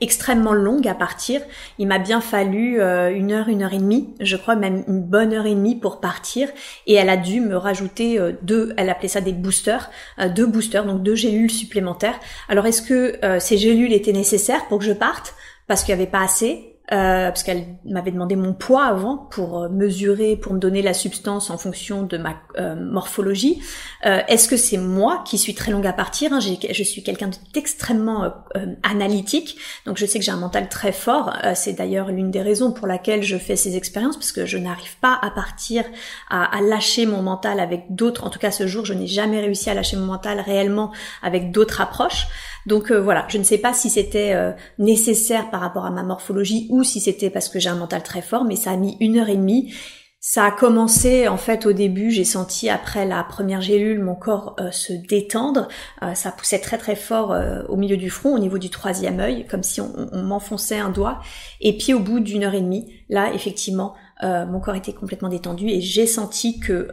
extrêmement 0.00 0.52
longue 0.52 0.88
à 0.88 0.94
partir. 0.94 1.41
Il 1.79 1.87
m'a 1.87 1.99
bien 1.99 2.20
fallu 2.20 2.81
une 2.81 3.32
heure, 3.32 3.49
une 3.49 3.62
heure 3.62 3.73
et 3.73 3.79
demie, 3.79 4.14
je 4.20 4.37
crois 4.37 4.56
même 4.56 4.85
une 4.88 5.02
bonne 5.02 5.32
heure 5.32 5.46
et 5.46 5.55
demie 5.55 5.76
pour 5.76 6.00
partir. 6.00 6.49
Et 6.87 6.94
elle 6.94 7.08
a 7.08 7.17
dû 7.17 7.41
me 7.41 7.56
rajouter 7.56 8.19
deux, 8.43 8.75
elle 8.76 8.91
appelait 8.91 9.08
ça 9.08 9.20
des 9.20 9.32
boosters, 9.32 9.91
deux 10.35 10.46
boosters, 10.46 10.85
donc 10.85 11.02
deux 11.02 11.14
gélules 11.14 11.50
supplémentaires. 11.50 12.19
Alors 12.49 12.67
est-ce 12.67 12.82
que 12.82 13.19
ces 13.41 13.58
gélules 13.58 13.93
étaient 13.93 14.12
nécessaires 14.12 14.67
pour 14.69 14.79
que 14.79 14.85
je 14.85 14.93
parte? 14.93 15.35
Parce 15.67 15.82
qu'il 15.82 15.94
n'y 15.94 16.02
avait 16.02 16.11
pas 16.11 16.23
assez 16.23 16.74
euh, 16.93 17.29
parce 17.29 17.43
qu'elle 17.43 17.65
m'avait 17.87 18.11
demandé 18.11 18.37
mon 18.37 18.53
poids 18.53 18.85
avant 18.85 19.17
pour 19.17 19.63
euh, 19.63 19.69
mesurer, 19.71 20.37
pour 20.37 20.53
me 20.53 20.59
donner 20.59 20.83
la 20.83 20.93
substance 20.93 21.49
en 21.49 21.57
fonction 21.57 22.03
de 22.03 22.19
ma 22.19 22.35
euh, 22.59 22.75
morphologie. 22.75 23.63
Est-ce 24.03 24.49
que 24.49 24.59
c'est 24.59 24.77
moi 24.77 25.25
qui 25.27 25.39
suis 25.39 25.55
très 25.55 25.73
longue 25.73 25.87
à 25.87 25.95
partir 25.95 26.35
hein, 26.35 26.41
Je 26.41 26.83
suis 26.83 27.03
quelqu'un 27.03 27.31
d'extrêmement 27.55 28.35
analytique, 28.83 29.57
donc 29.87 29.97
je 29.97 30.05
sais 30.05 30.19
que 30.19 30.25
j'ai 30.27 30.31
un 30.31 30.37
mental 30.37 30.69
très 30.69 30.93
fort. 30.93 31.35
c'est 31.55 31.73
d'ailleurs 31.73 32.09
l'une 32.11 32.31
des 32.31 32.43
raisons 32.43 32.71
pour 32.71 32.87
laquelle 32.87 33.23
je 33.23 33.39
fais 33.39 33.57
ces 33.57 33.77
expériences, 33.77 34.17
parce 34.17 34.31
que 34.31 34.45
je 34.45 34.59
n'arrive 34.59 34.99
pas 34.99 35.19
à 35.23 35.31
partir, 35.31 35.85
à, 36.29 36.55
à 36.55 36.61
lâcher 36.61 37.07
mon 37.07 37.23
mental 37.23 37.61
avec 37.61 37.95
d'autres. 37.95 38.25
En 38.25 38.31
tout 38.31 38.39
cas, 38.39 38.51
ce 38.51 38.67
jour, 38.67 38.85
je 38.85 38.93
n'ai 38.93 39.07
jamais 39.07 39.41
réussi 39.41 39.71
à 39.71 39.75
lâcher 39.75 39.97
mon 39.97 40.05
mental 40.05 40.41
réellement 40.41 40.93
avec 41.23 41.51
d'autres 41.51 41.81
approches. 41.81 42.27
Donc 42.66 42.90
euh, 42.90 43.00
voilà, 43.00 43.26
je 43.28 43.38
ne 43.38 43.43
sais 43.43 43.58
pas 43.58 43.72
si 43.72 43.90
c'était 43.90 44.33
euh, 44.35 44.52
nécessaire 44.78 45.50
par 45.50 45.61
rapport 45.61 45.85
à 45.85 45.90
ma 45.90 46.02
morphologie 46.02 46.66
ou 46.71 46.83
si 46.83 47.00
c'était 47.00 47.30
parce 47.30 47.49
que 47.49 47.59
j'ai 47.59 47.68
un 47.68 47.76
mental 47.76 48.02
très 48.02 48.23
fort, 48.23 48.44
mais 48.44 48.56
ça 48.56 48.71
a 48.71 48.76
mis 48.76 48.97
une 49.00 49.18
heure 49.18 49.28
et 49.28 49.37
demie. 49.37 49.75
Ça 50.21 50.47
a 50.47 50.50
commencé 50.50 51.28
en 51.28 51.37
fait 51.37 51.66
au 51.66 51.75
début, 51.75 52.11
j'ai 52.11 52.25
senti 52.25 52.71
après 52.71 53.04
la 53.04 53.23
première 53.25 53.61
gélule 53.61 54.02
mon 54.02 54.14
corps 54.14 54.56
euh, 54.59 54.71
se 54.71 54.94
détendre, 54.94 55.68
ça 56.14 56.33
poussait 56.33 56.61
très 56.61 56.78
très 56.78 56.97
fort 56.97 57.37
au 57.68 57.76
milieu 57.76 57.99
du 57.99 58.09
front, 58.09 58.35
au 58.35 58.38
niveau 58.38 58.56
du 58.56 58.71
troisième 58.71 59.21
œil, 59.21 59.47
comme 59.47 59.62
si 59.62 59.83
on, 59.83 59.92
on 60.12 60.23
m'enfonçait 60.23 60.78
un 60.78 60.88
doigt. 60.88 61.21
Et 61.61 61.76
puis 61.76 61.92
au 61.92 61.99
bout 62.00 62.21
d'une 62.21 62.42
heure 62.42 62.54
et 62.54 62.62
demie, 62.62 62.90
là 63.11 63.35
effectivement, 63.35 63.92
mon 64.23 64.61
corps 64.61 64.76
était 64.76 64.94
complètement 64.94 65.28
détendu 65.28 65.68
et 65.68 65.83
j'ai 65.83 66.06
senti 66.06 66.59
que 66.59 66.90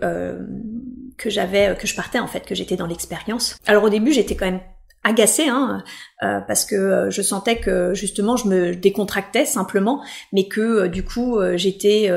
que 1.17 1.29
j'avais 1.29 1.77
que 1.77 1.87
je 1.87 1.95
partais 1.95 2.19
en 2.19 2.27
fait, 2.27 2.41
que 2.41 2.53
j'étais 2.53 2.75
dans 2.75 2.87
l'expérience. 2.87 3.55
Alors 3.65 3.85
au 3.85 3.89
début 3.89 4.11
j'étais 4.11 4.35
quand 4.35 4.47
même 4.47 4.59
agacée 5.03 5.48
hein, 5.48 5.84
euh, 6.24 6.39
parce 6.41 6.65
que 6.65 6.75
euh, 6.75 7.10
je 7.10 7.22
sentais 7.22 7.60
que 7.60 7.93
justement 7.93 8.38
je 8.38 8.48
me 8.48 8.75
décontractais 8.75 9.46
simplement 9.46 10.03
mais 10.31 10.48
que 10.48 10.62
euh, 10.62 10.88
du 10.88 11.03
coup 11.03 11.39
j'étais 11.55 12.12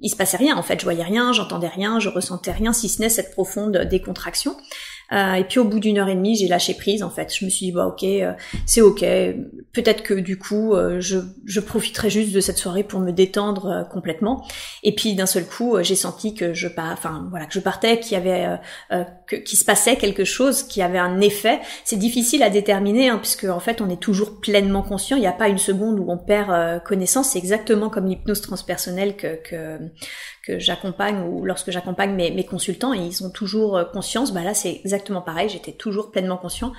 il 0.00 0.10
se 0.10 0.16
passait 0.16 0.38
rien 0.38 0.56
en 0.56 0.62
fait. 0.62 0.78
Je 0.78 0.84
voyais 0.84 1.04
rien 1.04 1.32
j'entendais 1.32 1.68
rien 1.68 2.00
je 2.00 2.08
ressentais 2.08 2.52
rien 2.52 2.72
si 2.72 2.88
ce 2.88 3.02
n'est 3.02 3.08
cette 3.08 3.32
profonde 3.32 3.76
décontraction 3.90 4.56
euh, 5.12 5.34
et 5.34 5.44
puis 5.44 5.58
au 5.58 5.64
bout 5.64 5.80
d'une 5.80 5.98
heure 5.98 6.08
et 6.08 6.14
demie, 6.14 6.36
j'ai 6.36 6.48
lâché 6.48 6.74
prise 6.74 7.02
en 7.02 7.10
fait. 7.10 7.34
Je 7.34 7.44
me 7.44 7.50
suis 7.50 7.66
dit 7.66 7.72
bah 7.72 7.86
ok, 7.86 8.04
euh, 8.04 8.32
c'est 8.66 8.80
ok. 8.80 9.00
Peut-être 9.72 10.02
que 10.02 10.14
du 10.14 10.38
coup, 10.38 10.74
euh, 10.74 11.00
je, 11.00 11.18
je 11.46 11.60
profiterai 11.60 12.10
juste 12.10 12.32
de 12.32 12.40
cette 12.40 12.58
soirée 12.58 12.82
pour 12.82 13.00
me 13.00 13.10
détendre 13.10 13.88
complètement. 13.90 14.46
Et 14.82 14.94
puis 14.94 15.14
d'un 15.14 15.26
seul 15.26 15.46
coup, 15.46 15.76
j'ai 15.82 15.96
senti 15.96 16.34
que 16.34 16.52
je 16.52 16.68
pas, 16.68 16.90
enfin 16.92 17.26
voilà, 17.30 17.46
que 17.46 17.54
je 17.54 17.60
partais, 17.60 18.00
qu'il 18.00 18.12
y 18.12 18.16
avait, 18.16 18.58
qu'il 19.28 19.58
se 19.58 19.64
passait 19.64 19.96
quelque 19.96 20.24
chose, 20.24 20.62
qui 20.62 20.82
avait 20.82 20.98
un 20.98 21.20
effet. 21.20 21.60
C'est 21.84 21.98
difficile 21.98 22.42
à 22.42 22.50
déterminer 22.50 23.08
hein, 23.08 23.18
puisque 23.18 23.44
en 23.44 23.60
fait, 23.60 23.80
on 23.80 23.88
est 23.88 24.00
toujours 24.00 24.40
pleinement 24.40 24.82
conscient. 24.82 25.16
Il 25.16 25.20
n'y 25.20 25.26
a 25.26 25.32
pas 25.32 25.48
une 25.48 25.58
seconde 25.58 25.98
où 25.98 26.10
on 26.10 26.18
perd 26.18 26.82
connaissance. 26.84 27.30
C'est 27.30 27.38
exactement 27.38 27.88
comme 27.88 28.06
l'hypnose 28.06 28.40
transpersonnelle 28.40 29.16
que, 29.16 29.36
que 29.42 29.78
que 30.42 30.58
j'accompagne 30.58 31.20
ou 31.22 31.44
lorsque 31.44 31.70
j'accompagne 31.70 32.14
mes, 32.14 32.44
consultants 32.44 32.94
et 32.94 32.98
ils 32.98 33.24
ont 33.24 33.30
toujours 33.30 33.76
euh, 33.76 33.84
conscience, 33.84 34.32
bah 34.32 34.42
là 34.42 34.54
c'est 34.54 34.72
exactement 34.72 35.22
pareil, 35.22 35.48
j'étais 35.48 35.72
toujours 35.72 36.10
pleinement 36.10 36.36
conscient. 36.36 36.72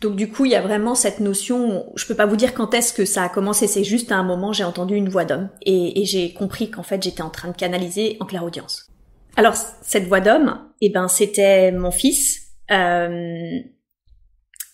Donc 0.00 0.16
du 0.16 0.30
coup, 0.30 0.44
il 0.44 0.52
y 0.52 0.54
a 0.54 0.60
vraiment 0.60 0.94
cette 0.94 1.20
notion, 1.20 1.90
je 1.96 2.06
peux 2.06 2.14
pas 2.14 2.26
vous 2.26 2.36
dire 2.36 2.52
quand 2.52 2.74
est-ce 2.74 2.92
que 2.92 3.04
ça 3.04 3.22
a 3.22 3.28
commencé, 3.28 3.66
c'est 3.66 3.84
juste 3.84 4.12
à 4.12 4.16
un 4.16 4.22
moment 4.22 4.52
j'ai 4.52 4.64
entendu 4.64 4.94
une 4.94 5.08
voix 5.08 5.24
d'homme 5.24 5.48
et, 5.62 6.04
j'ai 6.04 6.32
compris 6.32 6.70
qu'en 6.70 6.82
fait 6.82 7.02
j'étais 7.02 7.22
en 7.22 7.30
train 7.30 7.48
de 7.48 7.56
canaliser 7.56 8.16
en 8.20 8.26
clair 8.26 8.44
audience. 8.44 8.86
Alors 9.36 9.54
cette 9.82 10.06
voix 10.06 10.20
d'homme, 10.20 10.60
eh 10.80 10.90
ben 10.90 11.08
c'était 11.08 11.72
mon 11.72 11.90
fils. 11.90 12.48
Euh, 12.70 13.60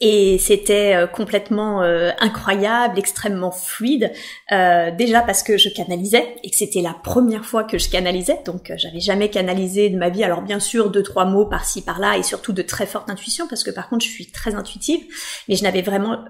et 0.00 0.36
c'était 0.36 0.94
euh, 0.94 1.06
complètement 1.06 1.82
euh, 1.82 2.10
incroyable, 2.20 2.98
extrêmement 2.98 3.50
fluide. 3.50 4.12
Euh, 4.52 4.90
déjà 4.90 5.22
parce 5.22 5.42
que 5.42 5.56
je 5.56 5.70
canalisais 5.70 6.36
et 6.44 6.50
que 6.50 6.56
c'était 6.56 6.82
la 6.82 6.92
première 6.92 7.46
fois 7.46 7.64
que 7.64 7.78
je 7.78 7.88
canalisais, 7.88 8.38
donc 8.44 8.72
j'avais 8.76 9.00
jamais 9.00 9.30
canalisé 9.30 9.88
de 9.88 9.96
ma 9.96 10.10
vie. 10.10 10.22
Alors 10.22 10.42
bien 10.42 10.60
sûr 10.60 10.90
deux 10.90 11.02
trois 11.02 11.24
mots 11.24 11.46
par-ci 11.46 11.80
par-là 11.80 12.18
et 12.18 12.22
surtout 12.22 12.52
de 12.52 12.60
très 12.60 12.84
forte 12.84 13.08
intuition 13.08 13.46
parce 13.48 13.64
que 13.64 13.70
par 13.70 13.88
contre 13.88 14.04
je 14.04 14.10
suis 14.10 14.26
très 14.26 14.54
intuitive, 14.54 15.00
mais 15.48 15.56
je 15.56 15.62
n'avais 15.62 15.82
vraiment 15.82 16.24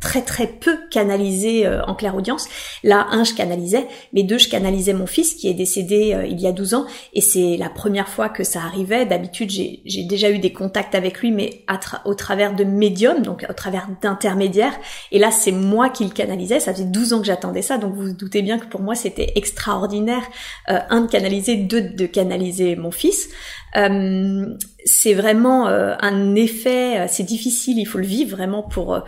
très 0.00 0.22
très 0.22 0.46
peu 0.46 0.76
canalisé 0.90 1.68
en 1.86 1.94
claire 1.94 2.16
audience. 2.16 2.48
Là 2.82 3.06
un 3.10 3.24
je 3.24 3.34
canalisais, 3.34 3.86
mais 4.12 4.24
deux 4.24 4.38
je 4.38 4.48
canalisais 4.48 4.92
mon 4.92 5.06
fils 5.06 5.34
qui 5.34 5.48
est 5.48 5.54
décédé 5.54 6.26
il 6.28 6.40
y 6.40 6.46
a 6.46 6.52
12 6.52 6.74
ans 6.74 6.86
et 7.12 7.20
c'est 7.20 7.56
la 7.56 7.68
première 7.68 8.08
fois 8.08 8.28
que 8.28 8.44
ça 8.44 8.60
arrivait. 8.60 9.06
D'habitude 9.06 9.50
j'ai 9.50 10.02
déjà 10.04 10.30
eu 10.30 10.38
des 10.38 10.52
contacts 10.52 10.94
avec 10.94 11.20
lui, 11.20 11.30
mais 11.30 11.64
au 12.04 12.14
travers 12.14 12.54
de 12.54 12.64
médias 12.64 13.03
donc 13.12 13.44
au 13.48 13.52
travers 13.52 13.88
d'intermédiaires. 14.00 14.74
Et 15.12 15.18
là, 15.18 15.30
c'est 15.30 15.52
moi 15.52 15.90
qui 15.90 16.04
le 16.04 16.10
canalisais. 16.10 16.60
Ça 16.60 16.72
faisait 16.72 16.84
12 16.84 17.12
ans 17.12 17.18
que 17.20 17.26
j'attendais 17.26 17.62
ça, 17.62 17.78
donc 17.78 17.94
vous 17.94 18.06
vous 18.06 18.12
doutez 18.12 18.42
bien 18.42 18.58
que 18.58 18.66
pour 18.66 18.80
moi, 18.80 18.94
c'était 18.94 19.32
extraordinaire, 19.36 20.22
euh, 20.70 20.78
un, 20.90 21.02
de 21.02 21.10
canaliser, 21.10 21.56
deux, 21.56 21.82
de 21.82 22.06
canaliser 22.06 22.76
mon 22.76 22.90
fils. 22.90 23.28
Euh, 23.76 24.54
c'est 24.84 25.14
vraiment 25.14 25.66
euh, 25.66 25.94
un 26.00 26.34
effet, 26.36 27.06
c'est 27.08 27.24
difficile, 27.24 27.78
il 27.78 27.86
faut 27.86 27.98
le 27.98 28.06
vivre 28.06 28.36
vraiment 28.36 28.62
pour 28.62 29.02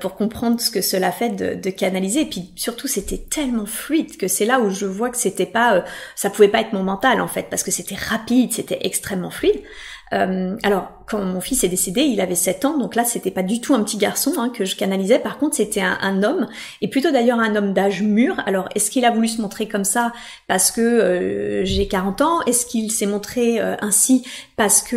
pour 0.00 0.14
comprendre 0.16 0.60
ce 0.60 0.70
que 0.70 0.82
cela 0.82 1.10
fait 1.10 1.30
de, 1.30 1.54
de 1.54 1.70
canaliser. 1.70 2.22
Et 2.22 2.26
puis 2.26 2.52
surtout, 2.56 2.86
c'était 2.86 3.18
tellement 3.18 3.66
fluide 3.66 4.16
que 4.16 4.28
c'est 4.28 4.44
là 4.44 4.60
où 4.60 4.70
je 4.70 4.86
vois 4.86 5.10
que 5.10 5.16
c'était 5.16 5.46
pas, 5.46 5.84
ça 6.16 6.30
pouvait 6.30 6.48
pas 6.48 6.60
être 6.60 6.72
mon 6.72 6.82
mental 6.82 7.20
en 7.20 7.28
fait, 7.28 7.46
parce 7.48 7.62
que 7.62 7.70
c'était 7.70 7.94
rapide, 7.94 8.52
c'était 8.52 8.80
extrêmement 8.82 9.30
fluide. 9.30 9.62
Euh, 10.12 10.56
alors, 10.62 10.92
quand 11.06 11.22
mon 11.22 11.40
fils 11.40 11.64
est 11.64 11.68
décédé, 11.68 12.02
il 12.02 12.20
avait 12.20 12.34
7 12.34 12.64
ans, 12.64 12.78
donc 12.78 12.94
là, 12.94 13.04
c'était 13.04 13.30
pas 13.30 13.42
du 13.42 13.60
tout 13.60 13.74
un 13.74 13.82
petit 13.82 13.96
garçon 13.96 14.32
hein, 14.38 14.50
que 14.50 14.64
je 14.64 14.76
canalisais. 14.76 15.18
Par 15.18 15.38
contre, 15.38 15.56
c'était 15.56 15.82
un, 15.82 16.22
homme, 16.22 16.48
et 16.80 16.88
plutôt 16.88 17.10
d'ailleurs 17.10 17.38
un 17.38 17.54
homme 17.56 17.72
d'âge 17.72 18.02
mûr. 18.02 18.40
Alors, 18.46 18.68
est-ce 18.74 18.90
qu'il 18.90 19.04
a 19.04 19.10
voulu 19.10 19.28
se 19.28 19.40
montrer 19.40 19.68
comme 19.68 19.84
ça 19.84 20.12
parce 20.48 20.70
que 20.70 20.80
euh, 20.80 21.64
j'ai 21.64 21.88
40 21.88 22.20
ans? 22.20 22.40
Est-ce 22.42 22.66
qu'il 22.66 22.90
s'est 22.90 23.06
montré 23.06 23.60
euh, 23.60 23.76
ainsi 23.80 24.24
parce 24.56 24.82
que 24.82 24.96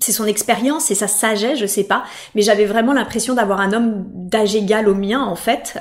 c'est 0.00 0.12
son 0.12 0.24
expérience 0.26 0.90
et 0.90 0.94
sa 0.94 1.08
sagesse, 1.08 1.58
je 1.58 1.66
sais 1.66 1.84
pas. 1.84 2.04
Mais 2.34 2.40
j'avais 2.40 2.64
vraiment 2.64 2.94
l'impression 2.94 3.34
d'avoir 3.34 3.60
un 3.60 3.72
homme 3.72 4.06
d'âge 4.14 4.54
égal 4.56 4.88
au 4.88 4.94
mien, 4.94 5.20
en 5.20 5.36
fait 5.36 5.78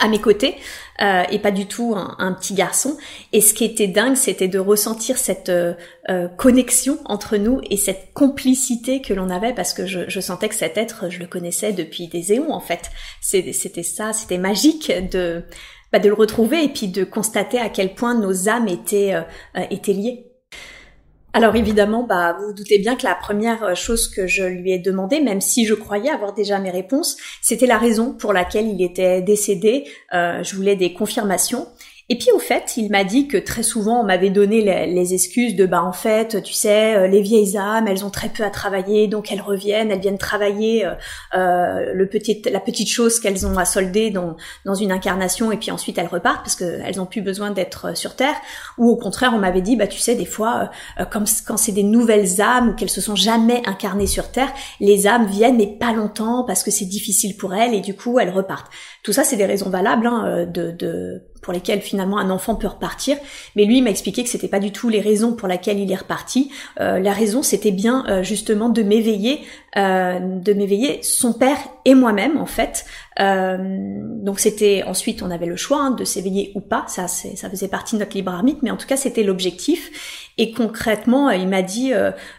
à 0.00 0.08
mes 0.08 0.18
côtés 0.18 0.56
euh, 1.00 1.22
et 1.30 1.38
pas 1.38 1.50
du 1.50 1.66
tout 1.66 1.94
un, 1.96 2.32
petit 2.32 2.54
garçon. 2.54 2.96
Et 3.32 3.40
ce 3.40 3.54
qui 3.54 3.64
était 3.64 3.86
dingue, 3.86 4.16
c'était 4.16 4.48
de 4.48 4.58
ressentir 4.58 5.16
cette 5.18 5.48
euh, 5.48 5.74
euh, 6.08 6.28
connexion 6.28 6.98
entre 7.04 7.36
nous 7.36 7.60
et 7.70 7.76
cette 7.76 8.12
complicité 8.12 9.00
que 9.00 9.14
l'on 9.14 9.30
avait 9.30 9.54
parce 9.54 9.72
que 9.72 9.86
je, 9.86 10.20
sentais 10.20 10.48
que 10.48 10.54
cet 10.54 10.76
être, 10.76 11.10
je 11.10 11.18
le 11.18 11.26
connaissais 11.26 11.72
depuis 11.72 12.08
des 12.08 12.32
éons 12.32 12.52
en 12.52 12.60
fait. 12.60 12.90
C'était 13.20 13.82
ça, 13.82 14.12
c'était 14.12 14.38
magique 14.38 14.92
de 15.10 15.44
bah, 15.92 15.98
de 15.98 16.08
le 16.08 16.14
retrouver 16.14 16.64
et 16.64 16.68
puis 16.68 16.88
de 16.88 17.04
constater 17.04 17.58
à 17.58 17.68
quel 17.68 17.94
point 17.94 18.14
nos 18.14 18.48
âmes 18.48 18.68
étaient 18.68 19.14
étaient 19.70 19.92
liées. 19.92 20.29
Alors 21.32 21.54
évidemment, 21.54 22.02
bah, 22.02 22.36
vous 22.38 22.46
vous 22.48 22.52
doutez 22.52 22.78
bien 22.78 22.96
que 22.96 23.04
la 23.04 23.14
première 23.14 23.62
euh, 23.62 23.74
chose 23.74 24.08
que 24.08 24.26
je 24.26 24.42
lui 24.42 24.72
ai 24.72 24.78
demandé, 24.78 25.20
même 25.20 25.40
si 25.40 25.64
je 25.64 25.74
croyais 25.74 26.10
avoir 26.10 26.34
déjà 26.34 26.58
mes 26.58 26.70
réponses, 26.70 27.16
c'était 27.40 27.66
la 27.66 27.78
raison 27.78 28.12
pour 28.12 28.32
laquelle 28.32 28.66
il 28.66 28.82
était 28.82 29.22
décédé. 29.22 29.84
Euh, 30.12 30.42
je 30.42 30.56
voulais 30.56 30.74
des 30.74 30.92
confirmations. 30.92 31.68
Et 32.12 32.18
puis 32.18 32.32
au 32.34 32.40
fait, 32.40 32.76
il 32.76 32.90
m'a 32.90 33.04
dit 33.04 33.28
que 33.28 33.36
très 33.36 33.62
souvent 33.62 34.00
on 34.00 34.04
m'avait 34.04 34.30
donné 34.30 34.62
les, 34.62 35.14
excuses 35.14 35.54
de 35.54 35.64
bah 35.64 35.84
en 35.84 35.92
fait, 35.92 36.42
tu 36.42 36.52
sais, 36.52 36.96
euh, 36.96 37.06
les 37.06 37.22
vieilles 37.22 37.56
âmes, 37.56 37.86
elles 37.86 38.04
ont 38.04 38.10
très 38.10 38.28
peu 38.28 38.42
à 38.42 38.50
travailler, 38.50 39.06
donc 39.06 39.30
elles 39.30 39.40
reviennent, 39.40 39.92
elles 39.92 40.00
viennent 40.00 40.18
travailler 40.18 40.84
euh, 40.84 40.94
euh, 41.36 41.92
le 41.94 42.08
petit, 42.08 42.42
la 42.50 42.58
petite 42.58 42.88
chose 42.88 43.20
qu'elles 43.20 43.46
ont 43.46 43.56
à 43.58 43.64
solder 43.64 44.10
dans, 44.10 44.36
dans 44.64 44.74
une 44.74 44.90
incarnation 44.90 45.52
et 45.52 45.56
puis 45.56 45.70
ensuite 45.70 45.98
elles 45.98 46.08
repartent 46.08 46.42
parce 46.42 46.56
qu'elles 46.56 47.00
ont 47.00 47.06
plus 47.06 47.22
besoin 47.22 47.52
d'être 47.52 47.96
sur 47.96 48.16
terre. 48.16 48.34
Ou 48.76 48.88
au 48.90 48.96
contraire, 48.96 49.30
on 49.32 49.38
m'avait 49.38 49.62
dit 49.62 49.76
bah 49.76 49.86
tu 49.86 50.00
sais 50.00 50.16
des 50.16 50.26
fois 50.26 50.70
comme 51.12 51.26
quand 51.46 51.58
c'est 51.58 51.70
des 51.70 51.84
nouvelles 51.84 52.40
âmes 52.40 52.70
ou 52.70 52.74
qu'elles 52.74 52.90
se 52.90 53.00
sont 53.00 53.14
jamais 53.14 53.62
incarnées 53.66 54.08
sur 54.08 54.32
terre, 54.32 54.52
les 54.80 55.06
âmes 55.06 55.26
viennent 55.26 55.58
mais 55.58 55.68
pas 55.78 55.92
longtemps 55.92 56.42
parce 56.42 56.64
que 56.64 56.72
c'est 56.72 56.86
difficile 56.86 57.36
pour 57.36 57.54
elles 57.54 57.72
et 57.72 57.80
du 57.80 57.94
coup 57.94 58.18
elles 58.18 58.30
repartent. 58.30 58.72
Tout 59.04 59.12
ça 59.12 59.22
c'est 59.22 59.36
des 59.36 59.46
raisons 59.46 59.70
valables 59.70 60.08
hein, 60.08 60.44
de, 60.52 60.72
de 60.72 61.29
pour 61.40 61.52
lesquels 61.52 61.80
finalement 61.80 62.18
un 62.18 62.30
enfant 62.30 62.54
peut 62.54 62.66
repartir. 62.66 63.16
Mais 63.56 63.64
lui 63.64 63.82
m'a 63.82 63.90
expliqué 63.90 64.22
que 64.22 64.28
c'était 64.28 64.48
pas 64.48 64.60
du 64.60 64.72
tout 64.72 64.88
les 64.88 65.00
raisons 65.00 65.32
pour 65.34 65.48
lesquelles 65.48 65.78
il 65.78 65.90
est 65.90 65.96
reparti. 65.96 66.50
Euh, 66.80 66.98
la 66.98 67.12
raison 67.12 67.42
c'était 67.42 67.70
bien 67.70 68.04
euh, 68.08 68.22
justement 68.22 68.68
de 68.68 68.82
m'éveiller, 68.82 69.40
euh, 69.76 70.18
de 70.20 70.52
m'éveiller 70.52 71.02
son 71.02 71.32
père 71.32 71.58
et 71.84 71.94
moi-même 71.94 72.38
en 72.38 72.46
fait. 72.46 72.84
Donc 73.18 74.40
c'était 74.40 74.82
ensuite 74.86 75.22
on 75.22 75.30
avait 75.30 75.46
le 75.46 75.56
choix 75.56 75.82
hein, 75.82 75.90
de 75.90 76.04
s'éveiller 76.04 76.52
ou 76.54 76.60
pas. 76.60 76.84
Ça 76.88 77.08
ça 77.08 77.50
faisait 77.50 77.68
partie 77.68 77.96
de 77.96 78.00
notre 78.00 78.16
libre 78.16 78.32
arbitre, 78.32 78.60
mais 78.62 78.70
en 78.70 78.76
tout 78.76 78.86
cas 78.86 78.96
c'était 78.96 79.22
l'objectif. 79.22 80.28
Et 80.38 80.52
concrètement, 80.52 81.28
il 81.30 81.48
m'a 81.48 81.60
dit 81.60 81.92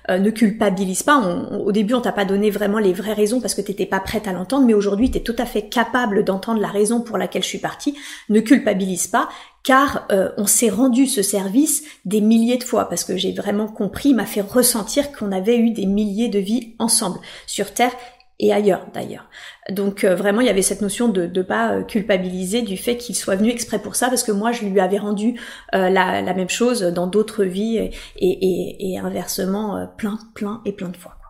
ne 0.09 0.29
culpabilise 0.31 1.03
pas. 1.03 1.17
au 1.17 1.71
début, 1.71 1.93
on 1.93 2.01
t'a 2.01 2.11
pas 2.11 2.25
donné 2.25 2.49
vraiment 2.49 2.79
les 2.79 2.93
vraies 2.93 3.13
raisons 3.13 3.41
parce 3.41 3.53
que 3.53 3.61
t'étais 3.61 3.85
pas 3.85 3.99
prête 3.99 4.27
à 4.27 4.33
l'entendre, 4.33 4.65
mais 4.65 4.73
aujourd'hui, 4.73 5.11
tu 5.11 5.17
es 5.17 5.21
tout 5.21 5.35
à 5.37 5.45
fait 5.45 5.69
capable 5.69 6.23
d'entendre 6.23 6.59
la 6.59 6.69
raison 6.69 7.01
pour 7.01 7.17
laquelle 7.17 7.43
je 7.43 7.47
suis 7.47 7.59
partie. 7.59 7.95
Ne 8.29 8.39
culpabilise 8.39 9.07
pas, 9.07 9.29
car 9.63 10.07
euh, 10.11 10.29
on 10.37 10.45
s'est 10.45 10.69
rendu 10.69 11.05
ce 11.07 11.21
service 11.21 11.83
des 12.05 12.21
milliers 12.21 12.57
de 12.57 12.63
fois, 12.63 12.89
parce 12.89 13.03
que 13.03 13.17
j'ai 13.17 13.33
vraiment 13.33 13.67
compris, 13.67 14.13
m'a 14.13 14.25
fait 14.25 14.41
ressentir 14.41 15.11
qu'on 15.11 15.31
avait 15.31 15.57
eu 15.57 15.71
des 15.71 15.85
milliers 15.85 16.29
de 16.29 16.39
vies 16.39 16.75
ensemble, 16.79 17.19
sur 17.45 17.73
Terre 17.73 17.91
et 18.41 18.51
ailleurs 18.51 18.87
d'ailleurs. 18.93 19.29
Donc 19.69 20.03
euh, 20.03 20.15
vraiment 20.15 20.41
il 20.41 20.47
y 20.47 20.49
avait 20.49 20.61
cette 20.61 20.81
notion 20.81 21.07
de 21.07 21.27
ne 21.27 21.41
pas 21.41 21.71
euh, 21.71 21.83
culpabiliser 21.83 22.61
du 22.61 22.75
fait 22.75 22.97
qu'il 22.97 23.15
soit 23.15 23.37
venu 23.37 23.49
exprès 23.49 23.79
pour 23.79 23.95
ça 23.95 24.09
parce 24.09 24.23
que 24.23 24.33
moi 24.33 24.51
je 24.51 24.65
lui 24.65 24.79
avais 24.81 24.97
rendu 24.97 25.39
la, 25.71 26.21
même 26.33 26.49
chose 26.49 26.81
dans 26.81 27.07
d'autres 27.07 27.45
vies 27.45 27.91
et 28.17 28.97
inversement 28.97 29.87
plein 29.97 30.19
plein 30.33 30.61
et 30.65 30.73
plein 30.73 30.89
de 30.89 30.97
fois. 30.97 31.20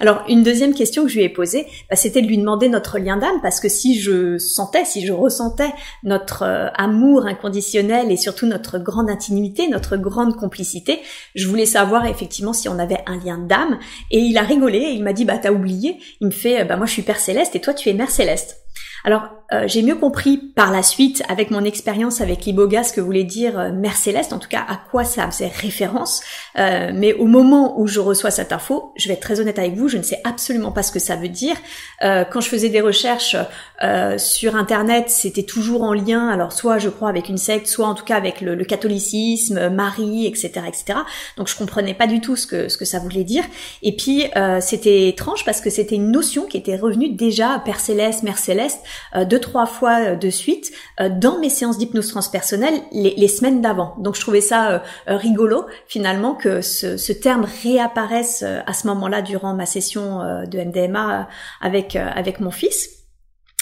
Alors 0.00 0.24
une 0.28 0.42
deuxième 0.42 0.74
question 0.74 1.04
que 1.04 1.08
je 1.08 1.16
lui 1.16 1.24
ai 1.24 1.28
posée, 1.28 1.66
bah, 1.90 1.96
c'était 1.96 2.22
de 2.22 2.26
lui 2.26 2.38
demander 2.38 2.68
notre 2.68 2.98
lien 2.98 3.16
d'âme, 3.16 3.40
parce 3.42 3.60
que 3.60 3.68
si 3.68 3.98
je 3.98 4.38
sentais, 4.38 4.84
si 4.84 5.06
je 5.06 5.12
ressentais 5.12 5.72
notre 6.02 6.42
euh, 6.42 6.68
amour 6.74 7.26
inconditionnel 7.26 8.10
et 8.10 8.16
surtout 8.16 8.46
notre 8.46 8.78
grande 8.78 9.10
intimité, 9.10 9.68
notre 9.68 9.96
grande 9.96 10.36
complicité, 10.36 11.00
je 11.34 11.48
voulais 11.48 11.66
savoir 11.66 12.06
effectivement 12.06 12.52
si 12.52 12.68
on 12.68 12.78
avait 12.78 13.02
un 13.06 13.18
lien 13.18 13.38
d'âme. 13.38 13.78
Et 14.10 14.18
il 14.18 14.38
a 14.38 14.42
rigolé 14.42 14.78
et 14.78 14.90
il 14.90 15.02
m'a 15.02 15.12
dit 15.12 15.24
bah 15.24 15.38
t'as 15.38 15.52
oublié. 15.52 15.98
Il 16.20 16.28
me 16.28 16.32
fait 16.32 16.64
bah 16.64 16.76
moi 16.76 16.86
je 16.86 16.92
suis 16.92 17.02
Père 17.02 17.20
Céleste 17.20 17.56
et 17.56 17.60
toi 17.60 17.74
tu 17.74 17.88
es 17.88 17.92
Mère 17.92 18.10
Céleste. 18.10 18.66
Alors, 19.06 19.28
euh, 19.52 19.64
j'ai 19.66 19.82
mieux 19.82 19.94
compris 19.94 20.38
par 20.38 20.72
la 20.72 20.82
suite, 20.82 21.22
avec 21.28 21.50
mon 21.50 21.64
expérience 21.64 22.20
avec 22.20 22.44
l'iboga, 22.44 22.82
ce 22.82 22.92
que 22.92 23.00
voulait 23.00 23.24
dire 23.24 23.58
euh, 23.58 23.72
Mère 23.72 23.96
Céleste, 23.96 24.32
en 24.32 24.38
tout 24.38 24.48
cas 24.48 24.64
à 24.68 24.76
quoi 24.90 25.04
ça 25.04 25.30
faisait 25.30 25.48
référence. 25.48 26.22
Euh, 26.58 26.90
mais 26.94 27.14
au 27.14 27.26
moment 27.26 27.78
où 27.78 27.86
je 27.86 28.00
reçois 28.00 28.30
cette 28.30 28.52
info, 28.52 28.92
je 28.96 29.08
vais 29.08 29.14
être 29.14 29.20
très 29.20 29.40
honnête 29.40 29.58
avec 29.58 29.74
vous, 29.74 29.88
je 29.88 29.98
ne 29.98 30.02
sais 30.02 30.20
absolument 30.24 30.72
pas 30.72 30.82
ce 30.82 30.92
que 30.92 30.98
ça 30.98 31.16
veut 31.16 31.28
dire. 31.28 31.56
quand 32.00 32.40
je 32.40 32.48
faisais 32.48 32.68
des 32.68 32.80
recherches 32.80 33.36
sur 34.18 34.56
Internet, 34.56 35.08
c'était 35.08 35.42
toujours 35.42 35.82
en 35.82 35.92
lien, 35.92 36.28
alors 36.28 36.52
soit 36.52 36.78
je 36.78 36.88
crois 36.88 37.08
avec 37.08 37.28
une 37.28 37.38
secte, 37.38 37.66
soit 37.66 37.86
en 37.86 37.94
tout 37.94 38.04
cas 38.04 38.16
avec 38.16 38.40
le, 38.40 38.64
catholicisme, 38.64 39.68
Marie, 39.70 40.26
etc., 40.26 40.50
etc. 40.66 40.98
Donc 41.36 41.48
je 41.48 41.56
comprenais 41.56 41.94
pas 41.94 42.06
du 42.06 42.20
tout 42.20 42.36
ce 42.36 42.46
que 42.46 42.68
ce 42.68 42.76
que 42.76 42.84
ça 42.84 42.98
voulait 42.98 43.24
dire. 43.24 43.44
Et 43.82 43.94
puis 43.94 44.24
c'était 44.60 45.08
étrange 45.08 45.44
parce 45.44 45.60
que 45.60 45.70
c'était 45.70 45.94
une 45.94 46.10
notion 46.10 46.46
qui 46.46 46.56
était 46.56 46.76
revenue 46.76 47.10
déjà 47.10 47.60
Père 47.64 47.80
Céleste, 47.80 48.22
Mère 48.22 48.38
Céleste 48.38 48.80
euh, 49.14 49.24
deux 49.36 49.40
trois 49.40 49.66
fois 49.66 50.00
euh, 50.00 50.16
de 50.16 50.30
suite 50.30 50.72
euh, 51.00 51.10
dans 51.10 51.38
mes 51.38 51.50
séances 51.50 51.76
d'hypnose 51.76 52.08
transpersonnelle 52.08 52.80
les, 52.92 53.28
semaines 53.28 53.60
d'avant. 53.60 53.94
Donc 53.98 54.14
je 54.14 54.20
trouvais 54.20 54.40
ça 54.40 54.82
rigolo 55.06 55.66
finalement 55.88 56.34
que 56.34 56.62
ce, 56.62 57.12
terme 57.12 57.46
réapparaisse 57.62 58.42
à 58.44 58.72
ce 58.72 58.86
moment-là 58.86 59.20
durant 59.20 59.54
ma 59.54 59.66
session 59.66 60.20
de 60.46 60.58
MDMA 60.58 61.28
avec 61.60 61.96
avec 61.96 62.40
mon 62.40 62.50
fils. 62.50 62.90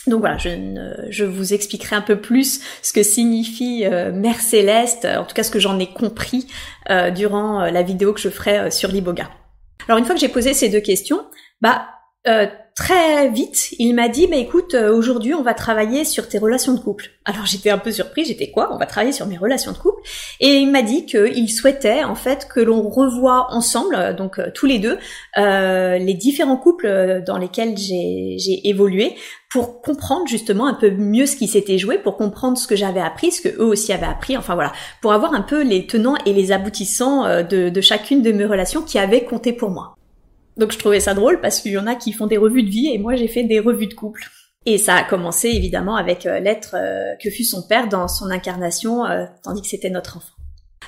Donc 0.06 0.20
voilà, 0.20 0.36
je, 0.36 0.50
je, 1.08 1.24
vous 1.24 1.54
expliquerai 1.54 1.96
un 1.96 2.02
peu 2.02 2.20
plus 2.20 2.60
ce 2.82 2.92
que 2.92 3.02
signifie 3.02 3.84
Mère 4.12 4.40
Céleste, 4.40 5.06
en 5.06 5.24
tout 5.24 5.34
cas 5.34 5.42
ce 5.42 5.50
que 5.50 5.58
j'en 5.58 5.78
ai 5.78 5.86
compris 5.92 6.46
durant 7.14 7.60
la 7.64 7.82
vidéo 7.82 8.12
que 8.12 8.20
je 8.20 8.28
ferai 8.28 8.70
sur 8.70 8.90
l'Iboga. 8.90 9.30
Alors 9.88 9.98
une 9.98 10.04
fois 10.04 10.14
que 10.14 10.20
j'ai 10.20 10.28
posé 10.28 10.52
ces 10.52 10.68
deux 10.68 10.80
questions, 10.80 11.24
bah 11.62 11.86
très 12.74 13.28
vite, 13.28 13.68
il 13.78 13.94
m'a 13.94 14.08
dit, 14.08 14.26
bah 14.26 14.36
écoute, 14.36 14.74
euh, 14.74 14.92
aujourd'hui 14.92 15.32
on 15.32 15.42
va 15.42 15.54
travailler 15.54 16.04
sur 16.04 16.28
tes 16.28 16.38
relations 16.38 16.74
de 16.74 16.80
couple. 16.80 17.10
Alors 17.24 17.46
j'étais 17.46 17.70
un 17.70 17.78
peu 17.78 17.92
surprise, 17.92 18.26
j'étais 18.26 18.50
quoi? 18.50 18.74
On 18.74 18.78
va 18.78 18.86
travailler 18.86 19.12
sur 19.12 19.26
mes 19.26 19.36
relations 19.36 19.70
de 19.70 19.78
couple. 19.78 20.02
Et 20.40 20.56
il 20.56 20.70
m'a 20.70 20.82
dit 20.82 21.06
qu'il 21.06 21.50
souhaitait 21.50 22.02
en 22.02 22.16
fait 22.16 22.48
que 22.52 22.58
l'on 22.60 22.88
revoie 22.88 23.46
ensemble, 23.50 23.94
euh, 23.94 24.12
donc 24.12 24.40
tous 24.54 24.66
les 24.66 24.80
deux, 24.80 24.98
les 25.36 26.14
différents 26.14 26.56
couples 26.56 27.22
dans 27.24 27.38
lesquels 27.38 27.76
j'ai 27.76 28.68
évolué 28.68 29.14
pour 29.50 29.80
comprendre 29.80 30.26
justement 30.26 30.66
un 30.66 30.74
peu 30.74 30.90
mieux 30.90 31.26
ce 31.26 31.36
qui 31.36 31.46
s'était 31.46 31.78
joué, 31.78 31.98
pour 31.98 32.16
comprendre 32.16 32.58
ce 32.58 32.66
que 32.66 32.74
j'avais 32.74 33.00
appris, 33.00 33.30
ce 33.30 33.40
que 33.40 33.48
eux 33.48 33.66
aussi 33.66 33.92
avaient 33.92 34.04
appris, 34.04 34.36
enfin 34.36 34.54
voilà, 34.54 34.72
pour 35.00 35.12
avoir 35.12 35.32
un 35.32 35.42
peu 35.42 35.62
les 35.62 35.86
tenants 35.86 36.16
et 36.26 36.32
les 36.32 36.50
aboutissants 36.50 37.42
de, 37.42 37.68
de 37.68 37.80
chacune 37.80 38.22
de 38.22 38.32
mes 38.32 38.44
relations 38.44 38.82
qui 38.82 38.98
avaient 38.98 39.24
compté 39.24 39.52
pour 39.52 39.70
moi. 39.70 39.94
Donc 40.56 40.73
je 40.73 40.78
trouvais 40.78 41.00
ça 41.00 41.14
drôle 41.14 41.40
parce 41.40 41.61
qu'il 41.61 41.73
y 41.73 41.78
en 41.78 41.87
a 41.87 41.94
qui 41.94 42.12
font 42.12 42.26
des 42.26 42.37
revues 42.37 42.62
de 42.62 42.70
vie 42.70 42.88
et 42.92 42.99
moi 42.99 43.16
j'ai 43.16 43.28
fait 43.28 43.44
des 43.44 43.61
revues 43.61 43.87
de 43.88 43.94
couple. 43.94 44.25
Et 44.66 44.78
ça 44.78 44.94
a 44.96 45.04
commencé 45.04 45.49
évidemment 45.49 45.96
avec 45.96 46.25
euh, 46.26 46.40
l'être 46.40 46.75
euh, 46.75 47.14
que 47.23 47.30
fut 47.30 47.44
son 47.44 47.66
père 47.66 47.88
dans 47.88 48.08
son 48.08 48.30
incarnation, 48.30 49.04
euh, 49.04 49.26
tandis 49.42 49.61
que 49.61 49.68
c'était 49.68 49.90
notre 49.90 50.16
enfant. 50.16 50.28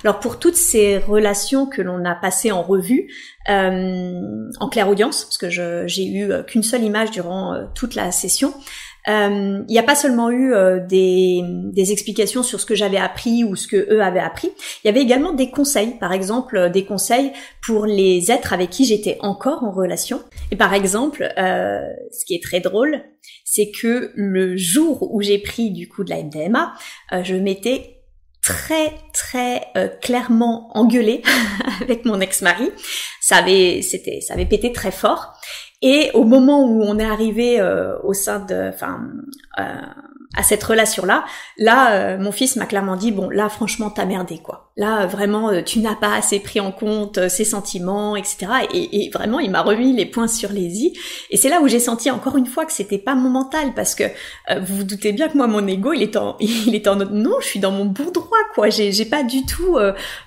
Alors 0.02 0.20
pour 0.20 0.38
toutes 0.38 0.56
ces 0.56 0.98
relations 0.98 1.66
que 1.66 1.82
l'on 1.82 2.04
a 2.04 2.14
passées 2.14 2.52
en 2.52 2.62
revue, 2.62 3.10
en 3.48 4.68
claire 4.70 4.90
audience, 4.90 5.24
parce 5.24 5.38
que 5.38 5.48
j'ai 5.48 6.06
eu 6.06 6.30
qu'une 6.46 6.62
seule 6.62 6.82
image 6.82 7.12
durant 7.12 7.66
toute 7.74 7.94
la 7.94 8.12
session, 8.12 8.52
il 9.06 9.64
n'y 9.68 9.78
a 9.78 9.82
pas 9.82 9.94
seulement 9.94 10.30
eu 10.30 10.52
des, 10.88 11.40
des, 11.72 11.92
explications 11.92 12.42
sur 12.42 12.60
ce 12.60 12.66
que 12.66 12.74
j'avais 12.74 12.96
appris 12.96 13.44
ou 13.44 13.54
ce 13.54 13.68
que 13.68 13.92
eux 13.92 14.02
avaient 14.02 14.20
appris, 14.20 14.50
il 14.82 14.88
y 14.88 14.90
avait 14.90 15.00
également 15.00 15.32
des 15.32 15.50
conseils, 15.50 15.96
par 16.00 16.12
exemple 16.12 16.70
des 16.70 16.84
conseils 16.84 17.32
pour 17.64 17.86
les 17.86 18.30
êtres 18.30 18.52
avec 18.52 18.70
qui 18.70 18.84
j'étais 18.84 19.16
encore 19.20 19.64
en 19.64 19.70
relation. 19.70 20.22
Et 20.50 20.56
par 20.56 20.74
exemple, 20.74 21.32
euh, 21.38 21.80
ce 22.12 22.24
qui 22.24 22.34
est 22.34 22.42
très 22.42 22.60
drôle, 22.60 23.02
c'est 23.44 23.70
que 23.70 24.12
le 24.14 24.56
jour 24.56 25.12
où 25.14 25.22
j'ai 25.22 25.38
pris 25.38 25.70
du 25.70 25.88
coup 25.88 26.04
de 26.04 26.10
la 26.10 26.22
MDMA, 26.22 26.74
euh, 27.12 27.24
je 27.24 27.34
m'étais 27.34 27.92
très 28.42 28.92
très 29.12 29.66
euh, 29.76 29.88
clairement 29.88 30.70
engueulée 30.76 31.22
avec 31.80 32.04
mon 32.04 32.20
ex-mari. 32.20 32.70
Ça 33.20 33.38
avait 33.38 33.82
c'était 33.82 34.20
ça 34.20 34.34
avait 34.34 34.46
pété 34.46 34.72
très 34.72 34.92
fort. 34.92 35.32
Et 35.82 36.10
au 36.14 36.24
moment 36.24 36.64
où 36.64 36.82
on 36.82 36.98
est 36.98 37.04
arrivé 37.04 37.60
au 38.02 38.12
sein 38.14 38.40
de, 38.40 38.70
enfin, 38.70 39.08
à 40.36 40.42
cette 40.42 40.62
relation-là, 40.62 41.24
là, 41.56 41.92
euh, 41.92 42.18
mon 42.18 42.30
fils 42.30 42.56
m'a 42.56 42.66
clairement 42.66 42.96
dit 42.96 43.10
bon, 43.10 43.30
là, 43.30 43.48
franchement, 43.48 43.90
t'as 43.90 44.04
merdé 44.04 44.38
quoi. 44.38 44.70
Là, 44.76 45.06
vraiment, 45.06 45.48
euh, 45.48 45.62
tu 45.62 45.78
n'as 45.78 45.94
pas 45.94 46.14
assez 46.14 46.38
pris 46.38 46.60
en 46.60 46.70
compte 46.70 47.16
euh, 47.16 47.28
ses 47.30 47.44
sentiments, 47.44 48.14
etc. 48.14 48.46
Et, 48.74 49.10
vraiment, 49.12 49.40
il 49.40 49.50
m'a 49.50 49.62
remis 49.62 49.94
les 49.94 50.04
points 50.04 50.28
sur 50.28 50.52
les 50.52 50.82
i. 50.82 50.98
Et 51.30 51.38
c'est 51.38 51.48
là 51.48 51.62
où 51.62 51.68
j'ai 51.68 51.80
senti 51.80 52.10
encore 52.10 52.36
une 52.36 52.44
fois 52.44 52.66
que 52.66 52.72
c'était 52.72 52.98
pas 52.98 53.14
mon 53.14 53.30
mental, 53.30 53.72
parce 53.74 53.94
que 53.94 54.04
vous 54.60 54.76
vous 54.76 54.84
doutez 54.84 55.12
bien 55.12 55.28
que 55.28 55.36
moi, 55.36 55.46
mon 55.46 55.66
ego, 55.66 55.94
il 55.94 56.02
est 56.02 56.16
en, 56.16 56.36
il 56.40 56.74
est 56.74 56.86
en 56.86 56.96
non, 56.96 57.36
je 57.40 57.46
suis 57.46 57.60
dans 57.60 57.70
mon 57.72 57.86
bon 57.86 58.10
droit 58.10 58.28
quoi. 58.54 58.68
J'ai, 58.68 58.92
j'ai 58.92 59.06
pas 59.06 59.22
du 59.22 59.46
tout, 59.46 59.78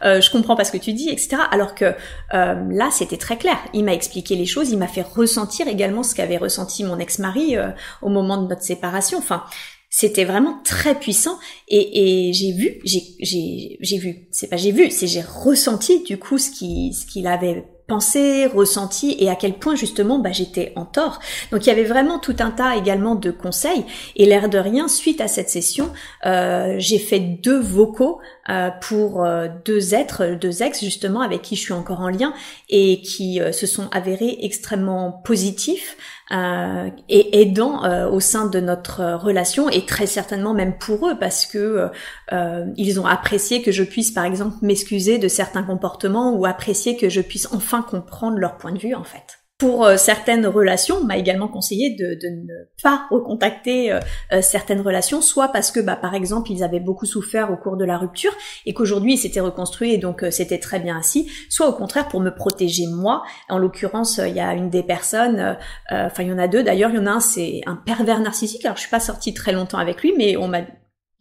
je 0.02 0.32
comprends 0.32 0.56
pas 0.56 0.64
ce 0.64 0.72
que 0.72 0.78
tu 0.78 0.94
dis, 0.94 1.10
etc. 1.10 1.38
Alors 1.52 1.76
que 1.76 1.94
là, 2.32 2.90
c'était 2.92 3.18
très 3.18 3.38
clair. 3.38 3.58
Il 3.74 3.84
m'a 3.84 3.94
expliqué 3.94 4.36
les 4.36 4.46
choses, 4.46 4.72
il 4.72 4.78
m'a 4.78 4.88
fait 4.88 5.06
ressentir 5.06 5.68
également 5.68 6.02
ce 6.02 6.16
qu'avait 6.16 6.38
ressenti 6.38 6.84
mon 6.84 6.98
ex-mari 6.98 7.58
au 8.02 8.10
moment 8.10 8.42
de 8.42 8.48
notre 8.48 8.64
séparation. 8.64 9.20
Enfin, 9.20 9.44
c'était 9.90 10.26
vraiment 10.26 10.60
très 10.64 10.96
puissant 10.96 11.40
et, 11.68 12.32
j'ai 12.34 12.52
vu, 12.52 12.80
j'ai 12.86 13.98
vu, 13.98 14.28
c'est 14.32 14.48
pas 14.48 14.58
j'ai 14.58 14.72
vu, 14.72 14.92
c'est 14.92 15.08
j'ai 15.08 15.22
ressenti 15.22 16.04
du 16.04 16.18
coup 16.18 16.38
ce 16.38 16.52
qui 16.52 16.94
ce 16.94 17.06
qu'il 17.06 17.28
avait 17.28 17.66
pensé, 17.90 18.46
ressenti 18.46 19.18
et 19.20 19.30
à 19.30 19.36
quel 19.36 19.56
point 19.56 19.76
justement 19.76 20.20
bah, 20.20 20.32
j'étais 20.32 20.72
en 20.78 20.86
tort. 20.86 21.20
Donc 21.52 21.66
il 21.66 21.70
y 21.70 21.72
avait 21.72 21.84
vraiment 21.84 22.20
tout 22.20 22.36
un 22.40 22.52
tas 22.52 22.78
également 22.78 23.16
de 23.16 23.32
conseils 23.32 23.84
et 24.16 24.26
l'air 24.26 24.48
de 24.48 24.58
rien, 24.58 24.88
suite 24.88 25.20
à 25.20 25.28
cette 25.28 25.50
session, 25.50 25.92
euh, 26.26 26.76
j'ai 26.78 27.00
fait 27.00 27.20
deux 27.20 27.60
vocaux 27.60 28.22
euh, 28.50 28.70
pour 28.82 29.26
euh, 29.26 29.48
deux 29.66 29.94
êtres, 29.94 30.38
deux 30.40 30.64
ex 30.64 30.82
justement 30.82 31.22
avec 31.22 31.42
qui 31.42 31.58
je 31.58 31.62
suis 31.62 31.74
encore 31.74 32.00
en 32.00 32.10
lien 32.10 32.34
et 32.70 33.02
qui 33.02 33.42
se 33.52 33.66
sont 33.66 33.90
avérés 33.92 34.38
extrêmement 34.42 35.12
positifs. 35.12 35.98
Euh, 36.32 36.92
et 37.08 37.42
aidant 37.42 37.84
euh, 37.86 38.08
au 38.08 38.20
sein 38.20 38.46
de 38.46 38.60
notre 38.60 39.16
relation 39.16 39.68
et 39.68 39.88
très 39.88 40.06
certainement 40.06 40.54
même 40.54 40.78
pour 40.78 41.10
eux 41.10 41.18
parce 41.20 41.48
que 41.48 41.90
euh, 42.32 42.66
ils 42.78 43.00
ont 43.00 43.08
apprécié 43.08 43.64
que 43.64 43.72
je 43.72 43.84
puisse 43.84 44.12
par 44.12 44.26
exemple 44.26 44.58
m'excuser 44.62 45.18
de 45.18 45.28
certains 45.28 45.64
comportements 45.64 46.36
ou 46.36 46.46
apprécier 46.46 46.98
que 46.98 47.10
je 47.10 47.22
puisse 47.22 47.52
enfin 47.52 47.82
comprendre 47.82 48.38
leur 48.38 48.58
point 48.58 48.72
de 48.72 48.78
vue 48.78 48.94
en 48.94 49.04
fait 49.04 49.39
pour 49.60 49.86
euh, 49.86 49.98
certaines 49.98 50.48
relations, 50.48 51.00
on 51.02 51.04
m'a 51.04 51.18
également 51.18 51.50
conseillé 51.50 51.94
de, 51.94 52.16
de, 52.16 52.30
ne 52.30 52.54
pas 52.82 53.06
recontacter 53.12 53.92
euh, 53.92 54.00
euh, 54.32 54.42
certaines 54.42 54.80
relations, 54.80 55.22
soit 55.22 55.50
parce 55.50 55.70
que, 55.70 55.82
bah, 55.82 55.98
par 55.98 56.16
exemple, 56.16 56.50
ils 56.50 56.64
avaient 56.64 56.80
beaucoup 56.80 57.06
souffert 57.06 57.52
au 57.52 57.58
cours 57.58 57.76
de 57.76 57.84
la 57.84 57.98
rupture 57.98 58.32
et 58.66 58.74
qu'aujourd'hui 58.74 59.16
ils 59.16 59.18
s'étaient 59.18 59.42
reconstruits 59.42 59.94
et 59.94 59.98
donc 59.98 60.26
c'était 60.32 60.60
très 60.60 60.80
bien 60.80 60.96
ainsi, 60.96 61.30
soit 61.50 61.68
au 61.68 61.74
contraire 61.74 62.08
pour 62.08 62.22
me 62.22 62.34
protéger 62.34 62.88
moi. 62.88 63.24
En 63.50 63.58
l'occurrence, 63.58 64.22
il 64.26 64.34
y 64.34 64.40
a 64.40 64.54
une 64.54 64.70
des 64.70 64.82
personnes, 64.82 65.58
enfin 65.92 66.24
il 66.24 66.30
y 66.30 66.32
en 66.32 66.40
a 66.40 66.48
deux 66.48 66.64
d'ailleurs, 66.64 66.92
il 66.92 66.96
y 66.96 67.00
en 67.00 67.06
a 67.06 67.12
un 67.12 67.20
c'est 67.20 67.62
un 67.66 67.76
pervers 67.76 68.22
narcissique. 68.22 68.64
Alors 68.64 68.78
je 68.78 68.82
suis 68.82 68.90
pas 68.90 69.02
sortie 69.02 69.34
très 69.34 69.52
longtemps 69.52 69.78
avec 69.78 70.02
lui, 70.02 70.14
mais 70.18 70.38
on 70.38 70.48
m'a 70.48 70.62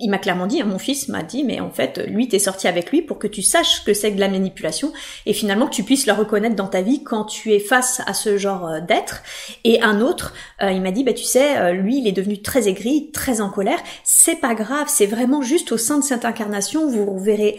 il 0.01 0.11
m'a 0.11 0.19
clairement 0.19 0.47
dit, 0.47 0.61
hein, 0.61 0.65
mon 0.65 0.79
fils 0.79 1.09
m'a 1.09 1.25
dit, 1.25 1.43
mais 1.43 1.59
en 1.59 1.71
fait, 1.71 2.01
lui, 2.07 2.29
t'es 2.29 2.39
sorti 2.39 2.69
avec 2.69 2.93
lui 2.93 3.03
pour 3.03 3.19
que 3.19 3.27
tu 3.27 3.43
saches 3.43 3.83
que 3.85 3.93
c'est 3.93 4.13
de 4.13 4.21
la 4.21 4.29
manipulation 4.29 4.93
et 5.27 5.33
finalement 5.33 5.67
que 5.67 5.75
tu 5.75 5.83
puisses 5.83 6.07
le 6.07 6.13
reconnaître 6.13 6.55
dans 6.55 6.69
ta 6.69 6.83
vie 6.83 7.03
quand 7.03 7.25
tu 7.25 7.53
es 7.53 7.59
face 7.59 8.01
à 8.07 8.15
ce 8.15 8.39
genre 8.39 8.69
euh, 8.69 8.81
d'être. 8.81 9.25
Et 9.65 9.83
un 9.83 10.01
autre, 10.01 10.35
euh, 10.63 10.71
il 10.71 10.83
m'a 10.83 10.93
dit, 10.93 11.03
bah 11.03 11.15
tu 11.15 11.25
sais, 11.25 11.59
euh, 11.59 11.73
lui, 11.73 11.99
il 11.99 12.07
est 12.07 12.13
devenu 12.13 12.41
très 12.41 12.69
aigri, 12.69 13.11
très 13.13 13.41
en 13.41 13.51
colère. 13.51 13.81
C'est 14.05 14.37
pas 14.37 14.55
grave, 14.55 14.87
c'est 14.87 15.07
vraiment 15.07 15.43
juste 15.43 15.73
au 15.73 15.77
sein 15.77 15.99
de 15.99 16.05
cette 16.05 16.25
incarnation, 16.25 16.89
vous 16.89 17.19
verrez 17.19 17.59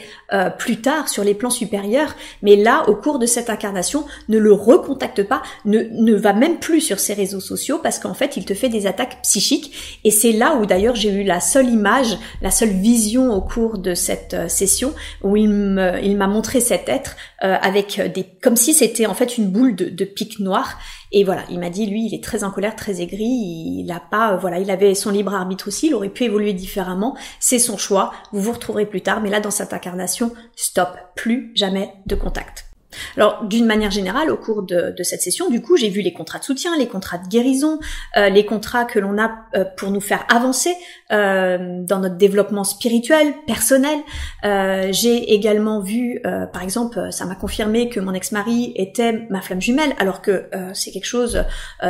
plus 0.57 0.77
tard 0.77 1.09
sur 1.09 1.23
les 1.23 1.33
plans 1.33 1.49
supérieurs. 1.49 2.15
Mais 2.41 2.55
là, 2.55 2.87
au 2.87 2.95
cours 2.95 3.19
de 3.19 3.25
cette 3.25 3.49
incarnation, 3.49 4.05
ne 4.29 4.37
le 4.37 4.53
recontacte 4.53 5.23
pas, 5.23 5.41
ne 5.65 5.79
ne 5.91 6.15
va 6.15 6.33
même 6.33 6.59
plus 6.59 6.81
sur 6.81 6.99
ses 6.99 7.13
réseaux 7.13 7.39
sociaux 7.39 7.79
parce 7.81 7.99
qu'en 7.99 8.13
fait, 8.13 8.37
il 8.37 8.45
te 8.45 8.53
fait 8.53 8.69
des 8.69 8.87
attaques 8.87 9.21
psychiques. 9.23 9.99
Et 10.03 10.11
c'est 10.11 10.31
là 10.31 10.55
où 10.55 10.65
d'ailleurs 10.65 10.95
j'ai 10.95 11.09
eu 11.09 11.23
la 11.23 11.39
seule 11.39 11.69
image 11.69 12.17
la 12.41 12.51
seule 12.51 12.69
vision 12.69 13.31
au 13.33 13.41
cours 13.41 13.77
de 13.77 13.93
cette 13.93 14.33
euh, 14.33 14.47
session 14.47 14.93
où 15.23 15.35
il 15.35 15.49
m'a 15.49 16.27
montré 16.27 16.59
cet 16.59 16.89
être 16.89 17.15
euh, 17.43 17.55
avec 17.61 18.01
des, 18.13 18.25
comme 18.41 18.55
si 18.55 18.73
c'était 18.73 19.05
en 19.05 19.13
fait 19.13 19.37
une 19.37 19.49
boule 19.49 19.75
de, 19.75 19.89
de 19.89 20.05
pique 20.05 20.39
noire. 20.39 20.77
Et 21.11 21.23
voilà, 21.23 21.43
il 21.49 21.59
m'a 21.59 21.69
dit, 21.69 21.87
lui, 21.87 22.05
il 22.05 22.13
est 22.13 22.23
très 22.23 22.43
en 22.43 22.51
colère, 22.51 22.75
très 22.75 23.01
aigri, 23.01 23.25
il 23.25 23.91
a 23.91 23.99
pas, 23.99 24.33
euh, 24.33 24.37
voilà, 24.37 24.59
il 24.59 24.69
avait 24.69 24.93
son 24.93 25.09
libre 25.09 25.33
arbitre 25.33 25.67
aussi, 25.67 25.87
il 25.87 25.95
aurait 25.95 26.09
pu 26.09 26.25
évoluer 26.25 26.53
différemment, 26.53 27.17
c'est 27.39 27.57
son 27.57 27.77
choix, 27.77 28.13
vous 28.31 28.41
vous 28.41 28.51
retrouverez 28.51 28.85
plus 28.85 29.01
tard, 29.01 29.21
mais 29.21 29.29
là, 29.29 29.39
dans 29.39 29.51
cette 29.51 29.73
incarnation, 29.73 30.31
stop, 30.55 30.89
plus 31.15 31.51
jamais 31.55 31.93
de 32.05 32.15
contact. 32.15 32.68
Alors, 33.17 33.43
d'une 33.43 33.65
manière 33.65 33.91
générale, 33.91 34.31
au 34.31 34.37
cours 34.37 34.63
de, 34.63 34.93
cette 35.03 35.21
session, 35.21 35.49
du 35.49 35.61
coup, 35.61 35.77
j'ai 35.77 35.89
vu 35.89 36.01
les 36.01 36.13
contrats 36.13 36.39
de 36.39 36.43
soutien, 36.43 36.77
les 36.77 36.87
contrats 36.87 37.17
de 37.17 37.27
guérison, 37.27 37.79
euh, 38.17 38.29
les 38.29 38.45
contrats 38.45 38.85
que 38.85 38.99
l'on 38.99 39.17
a 39.17 39.31
euh, 39.55 39.65
pour 39.77 39.91
nous 39.91 40.01
faire 40.01 40.25
avancer 40.33 40.73
euh, 41.11 41.81
dans 41.83 41.99
notre 41.99 42.17
développement 42.17 42.63
spirituel, 42.63 43.33
personnel. 43.47 43.99
j'ai 44.43 45.33
également 45.33 45.81
vu, 45.81 46.21
par 46.23 46.63
exemple, 46.63 47.11
ça 47.11 47.25
m'a 47.25 47.35
confirmé 47.35 47.89
que 47.89 47.99
mon 47.99 48.13
ex-mari 48.13 48.73
était 48.75 49.27
ma 49.29 49.41
flamme 49.41 49.61
jumelle, 49.61 49.93
alors 49.99 50.21
que 50.21 50.49
c'est 50.73 50.91
quelque 50.91 51.05
chose, 51.05 51.43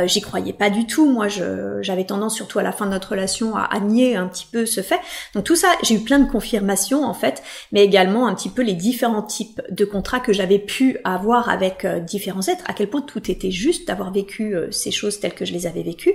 j'y 0.04 0.20
croyais 0.20 0.52
pas 0.52 0.70
du 0.70 0.86
tout. 0.86 1.10
Moi, 1.10 1.28
j'avais 1.80 2.04
tendance, 2.04 2.34
surtout 2.34 2.58
à 2.58 2.62
la 2.62 2.72
fin 2.72 2.86
de 2.86 2.90
notre 2.90 3.10
relation, 3.10 3.56
à, 3.56 3.62
à 3.62 3.80
nier 3.80 4.16
un 4.16 4.26
petit 4.26 4.46
peu 4.50 4.66
ce 4.66 4.80
fait. 4.80 5.00
Donc 5.34 5.44
tout 5.44 5.56
ça, 5.56 5.68
j'ai 5.82 5.94
eu 5.94 6.00
plein 6.00 6.18
de 6.18 6.30
confirmations 6.30 7.04
en 7.04 7.14
fait, 7.14 7.42
mais 7.72 7.84
également 7.84 8.26
un 8.26 8.34
petit 8.34 8.48
peu 8.48 8.62
les 8.62 8.74
différents 8.74 9.22
types 9.22 9.60
de 9.70 9.84
contrats 9.84 10.20
que 10.20 10.32
j'avais 10.32 10.58
pu 10.58 10.89
à 11.04 11.16
voir 11.16 11.48
avec 11.48 11.84
euh, 11.84 12.00
différents 12.00 12.42
êtres, 12.42 12.64
à 12.66 12.72
quel 12.72 12.88
point 12.88 13.02
tout 13.02 13.30
était 13.30 13.50
juste 13.50 13.88
d'avoir 13.88 14.12
vécu 14.12 14.54
euh, 14.54 14.70
ces 14.70 14.90
choses 14.90 15.20
telles 15.20 15.34
que 15.34 15.44
je 15.44 15.52
les 15.52 15.66
avais 15.66 15.82
vécues. 15.82 16.14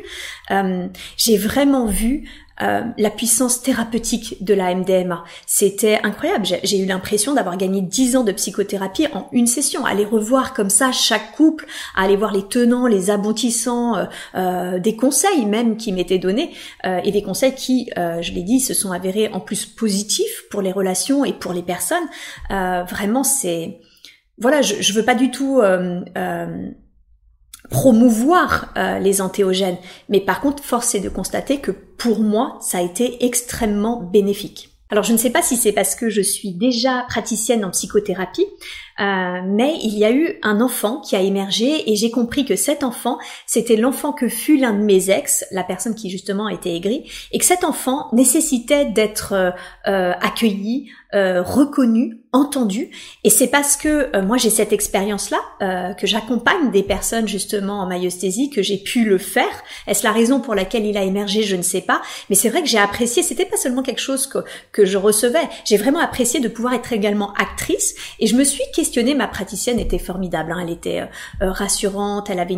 Euh, 0.51 0.87
j'ai 1.17 1.37
vraiment 1.37 1.85
vu 1.85 2.29
la 2.57 3.09
puissance 3.09 3.61
thérapeutique 3.61 4.41
de 4.41 4.53
la 4.53 4.73
MDMA. 4.73 5.25
C'était 5.45 5.99
incroyable. 6.03 6.45
J'ai 6.63 6.79
eu 6.79 6.85
l'impression 6.85 7.33
d'avoir 7.33 7.57
gagné 7.57 7.81
10 7.81 8.15
ans 8.15 8.23
de 8.23 8.31
psychothérapie 8.31 9.07
en 9.11 9.27
une 9.33 9.45
session. 9.45 9.85
aller 9.85 10.05
revoir 10.05 10.53
comme 10.53 10.69
ça 10.69 10.93
chaque 10.93 11.33
couple, 11.33 11.65
aller 11.97 12.15
voir 12.15 12.31
les 12.31 12.47
tenants, 12.47 12.87
les 12.87 13.09
aboutissants, 13.09 14.07
des 14.33 14.95
conseils 14.95 15.45
même 15.45 15.75
qui 15.75 15.91
m'étaient 15.91 16.17
donnés 16.17 16.53
et 16.85 17.11
des 17.11 17.23
conseils 17.23 17.55
qui, 17.55 17.89
je 17.97 18.31
l'ai 18.31 18.43
dit, 18.43 18.61
se 18.61 18.73
sont 18.73 18.93
avérés 18.93 19.27
en 19.33 19.41
plus 19.41 19.65
positifs 19.65 20.45
pour 20.49 20.61
les 20.61 20.71
relations 20.71 21.25
et 21.25 21.33
pour 21.33 21.51
les 21.51 21.61
personnes. 21.61 22.07
vraiment, 22.49 23.25
c'est 23.25 23.81
voilà, 24.37 24.61
je, 24.61 24.75
je 24.81 24.93
veux 24.93 25.03
pas 25.03 25.15
du 25.15 25.31
tout 25.31 25.61
euh, 25.61 26.01
euh, 26.17 26.69
promouvoir 27.69 28.73
euh, 28.77 28.99
les 28.99 29.21
antéogènes, 29.21 29.77
mais 30.09 30.19
par 30.19 30.41
contre, 30.41 30.63
force 30.63 30.95
est 30.95 30.99
de 30.99 31.09
constater 31.09 31.59
que 31.59 31.71
pour 31.71 32.19
moi, 32.19 32.57
ça 32.61 32.79
a 32.79 32.81
été 32.81 33.25
extrêmement 33.25 34.01
bénéfique. 34.01 34.69
Alors 34.91 35.03
je 35.03 35.13
ne 35.13 35.17
sais 35.17 35.31
pas 35.31 35.41
si 35.41 35.57
c'est 35.57 35.71
parce 35.71 35.95
que 35.95 36.09
je 36.09 36.21
suis 36.21 36.51
déjà 36.51 37.05
praticienne 37.09 37.65
en 37.65 37.71
psychothérapie, 37.71 38.45
Euh, 38.99 39.41
mais 39.45 39.75
il 39.83 39.97
y 39.97 40.05
a 40.05 40.11
eu 40.11 40.39
un 40.41 40.61
enfant 40.61 41.01
qui 41.01 41.15
a 41.15 41.21
émergé 41.21 41.91
et 41.91 41.95
j'ai 41.95 42.11
compris 42.11 42.45
que 42.45 42.55
cet 42.55 42.83
enfant, 42.83 43.17
c'était 43.45 43.75
l'enfant 43.75 44.13
que 44.13 44.29
fut 44.29 44.57
l'un 44.57 44.73
de 44.73 44.83
mes 44.83 45.09
ex, 45.09 45.45
la 45.51 45.63
personne 45.63 45.95
qui 45.95 46.09
justement 46.09 46.47
était 46.47 46.73
aigrie, 46.73 47.09
et 47.31 47.37
que 47.37 47.45
cet 47.45 47.63
enfant 47.63 48.07
nécessitait 48.13 48.85
d'être 48.85 49.33
euh, 49.33 50.13
accueilli, 50.21 50.89
euh, 51.15 51.41
reconnu, 51.41 52.19
entendu. 52.33 52.89
Et 53.23 53.29
c'est 53.29 53.47
parce 53.47 53.77
que 53.77 54.13
euh, 54.13 54.21
moi 54.21 54.35
j'ai 54.35 54.49
cette 54.49 54.73
expérience-là, 54.73 55.37
euh, 55.61 55.93
que 55.93 56.07
j'accompagne 56.07 56.71
des 56.71 56.83
personnes 56.83 57.25
justement 57.27 57.79
en 57.79 57.87
maïosthésie, 57.87 58.49
que 58.49 58.61
j'ai 58.61 58.77
pu 58.77 59.05
le 59.05 59.17
faire. 59.17 59.63
Est-ce 59.87 60.03
la 60.03 60.11
raison 60.11 60.41
pour 60.41 60.55
laquelle 60.55 60.85
il 60.85 60.97
a 60.97 61.03
émergé? 61.03 61.43
Je 61.43 61.55
ne 61.55 61.61
sais 61.61 61.79
pas. 61.79 62.01
Mais 62.29 62.35
c'est 62.35 62.49
vrai 62.49 62.61
que 62.61 62.67
j'ai 62.67 62.79
apprécié, 62.79 63.23
c'était 63.23 63.45
pas 63.45 63.55
seulement 63.55 63.81
quelque 63.81 64.01
chose 64.01 64.27
que, 64.27 64.39
que 64.73 64.83
je 64.83 64.97
recevais, 64.97 65.47
j'ai 65.63 65.77
vraiment 65.77 65.99
apprécié 65.99 66.41
de 66.41 66.49
pouvoir 66.49 66.73
être 66.73 66.91
également 66.91 67.31
actrice. 67.35 67.95
Et 68.19 68.27
je 68.27 68.35
me 68.35 68.43
suis 68.43 68.63
ma 69.15 69.27
praticienne 69.27 69.79
était 69.79 69.99
formidable, 69.99 70.51
hein. 70.51 70.59
elle 70.61 70.69
était 70.69 71.09
rassurante, 71.39 72.29
elle 72.29 72.39
avait 72.39 72.57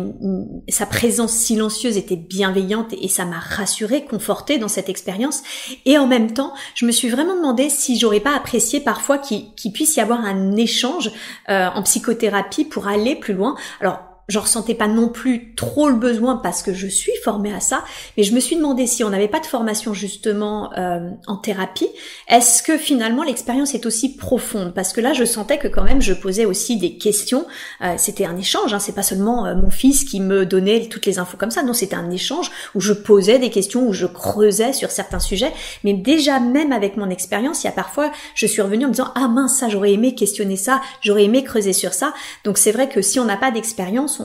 sa 0.68 0.86
présence 0.86 1.32
silencieuse 1.32 1.96
était 1.96 2.16
bienveillante 2.16 2.92
et 2.92 3.08
ça 3.08 3.24
m'a 3.24 3.38
rassurée, 3.38 4.04
confortée 4.04 4.58
dans 4.58 4.68
cette 4.68 4.88
expérience. 4.88 5.42
Et 5.84 5.98
en 5.98 6.06
même 6.06 6.32
temps, 6.32 6.52
je 6.74 6.86
me 6.86 6.92
suis 6.92 7.08
vraiment 7.08 7.36
demandé 7.36 7.68
si 7.68 7.98
j'aurais 7.98 8.20
pas 8.20 8.36
apprécié 8.36 8.80
parfois 8.80 9.18
qu'il 9.18 9.72
puisse 9.72 9.96
y 9.96 10.00
avoir 10.00 10.20
un 10.24 10.56
échange 10.56 11.10
euh, 11.48 11.68
en 11.74 11.82
psychothérapie 11.82 12.64
pour 12.64 12.88
aller 12.88 13.16
plus 13.16 13.34
loin. 13.34 13.56
Alors 13.80 14.07
je 14.28 14.38
ressentais 14.38 14.74
pas 14.74 14.88
non 14.88 15.08
plus 15.08 15.54
trop 15.54 15.88
le 15.88 15.94
besoin 15.94 16.36
parce 16.36 16.62
que 16.62 16.74
je 16.74 16.86
suis 16.86 17.14
formée 17.24 17.52
à 17.52 17.60
ça, 17.60 17.82
mais 18.16 18.24
je 18.24 18.34
me 18.34 18.40
suis 18.40 18.56
demandé 18.56 18.86
si 18.86 19.02
on 19.02 19.08
n'avait 19.08 19.28
pas 19.28 19.40
de 19.40 19.46
formation 19.46 19.94
justement 19.94 20.70
euh, 20.76 21.10
en 21.26 21.36
thérapie, 21.36 21.88
est-ce 22.28 22.62
que 22.62 22.76
finalement 22.76 23.22
l'expérience 23.22 23.74
est 23.74 23.86
aussi 23.86 24.16
profonde? 24.16 24.74
Parce 24.74 24.92
que 24.92 25.00
là, 25.00 25.14
je 25.14 25.24
sentais 25.24 25.56
que 25.56 25.66
quand 25.66 25.82
même 25.82 26.02
je 26.02 26.12
posais 26.12 26.44
aussi 26.44 26.76
des 26.76 26.98
questions. 26.98 27.46
Euh, 27.80 27.94
c'était 27.96 28.26
un 28.26 28.36
échange, 28.36 28.74
hein, 28.74 28.78
c'est 28.78 28.94
pas 28.94 29.02
seulement 29.02 29.46
euh, 29.46 29.54
mon 29.54 29.70
fils 29.70 30.04
qui 30.04 30.20
me 30.20 30.44
donnait 30.44 30.88
toutes 30.88 31.06
les 31.06 31.18
infos 31.18 31.38
comme 31.38 31.50
ça. 31.50 31.62
Non, 31.62 31.72
c'était 31.72 31.96
un 31.96 32.10
échange 32.10 32.50
où 32.74 32.80
je 32.80 32.92
posais 32.92 33.38
des 33.38 33.48
questions, 33.48 33.88
où 33.88 33.94
je 33.94 34.06
creusais 34.06 34.74
sur 34.74 34.90
certains 34.90 35.20
sujets. 35.20 35.54
Mais 35.84 35.94
déjà 35.94 36.38
même 36.38 36.72
avec 36.72 36.98
mon 36.98 37.08
expérience, 37.08 37.64
il 37.64 37.68
y 37.68 37.70
a 37.70 37.72
parfois, 37.72 38.12
je 38.34 38.46
suis 38.46 38.60
revenue 38.60 38.84
en 38.84 38.88
me 38.88 38.92
disant 38.92 39.10
ah 39.14 39.28
mince, 39.28 39.56
ça 39.56 39.70
j'aurais 39.70 39.94
aimé 39.94 40.14
questionner 40.14 40.56
ça, 40.56 40.82
j'aurais 41.00 41.24
aimé 41.24 41.44
creuser 41.44 41.72
sur 41.72 41.94
ça. 41.94 42.12
Donc 42.44 42.58
c'est 42.58 42.72
vrai 42.72 42.90
que 42.90 43.00
si 43.00 43.18
on 43.18 43.24
n'a 43.24 43.38
pas 43.38 43.50
d'expérience 43.50 44.17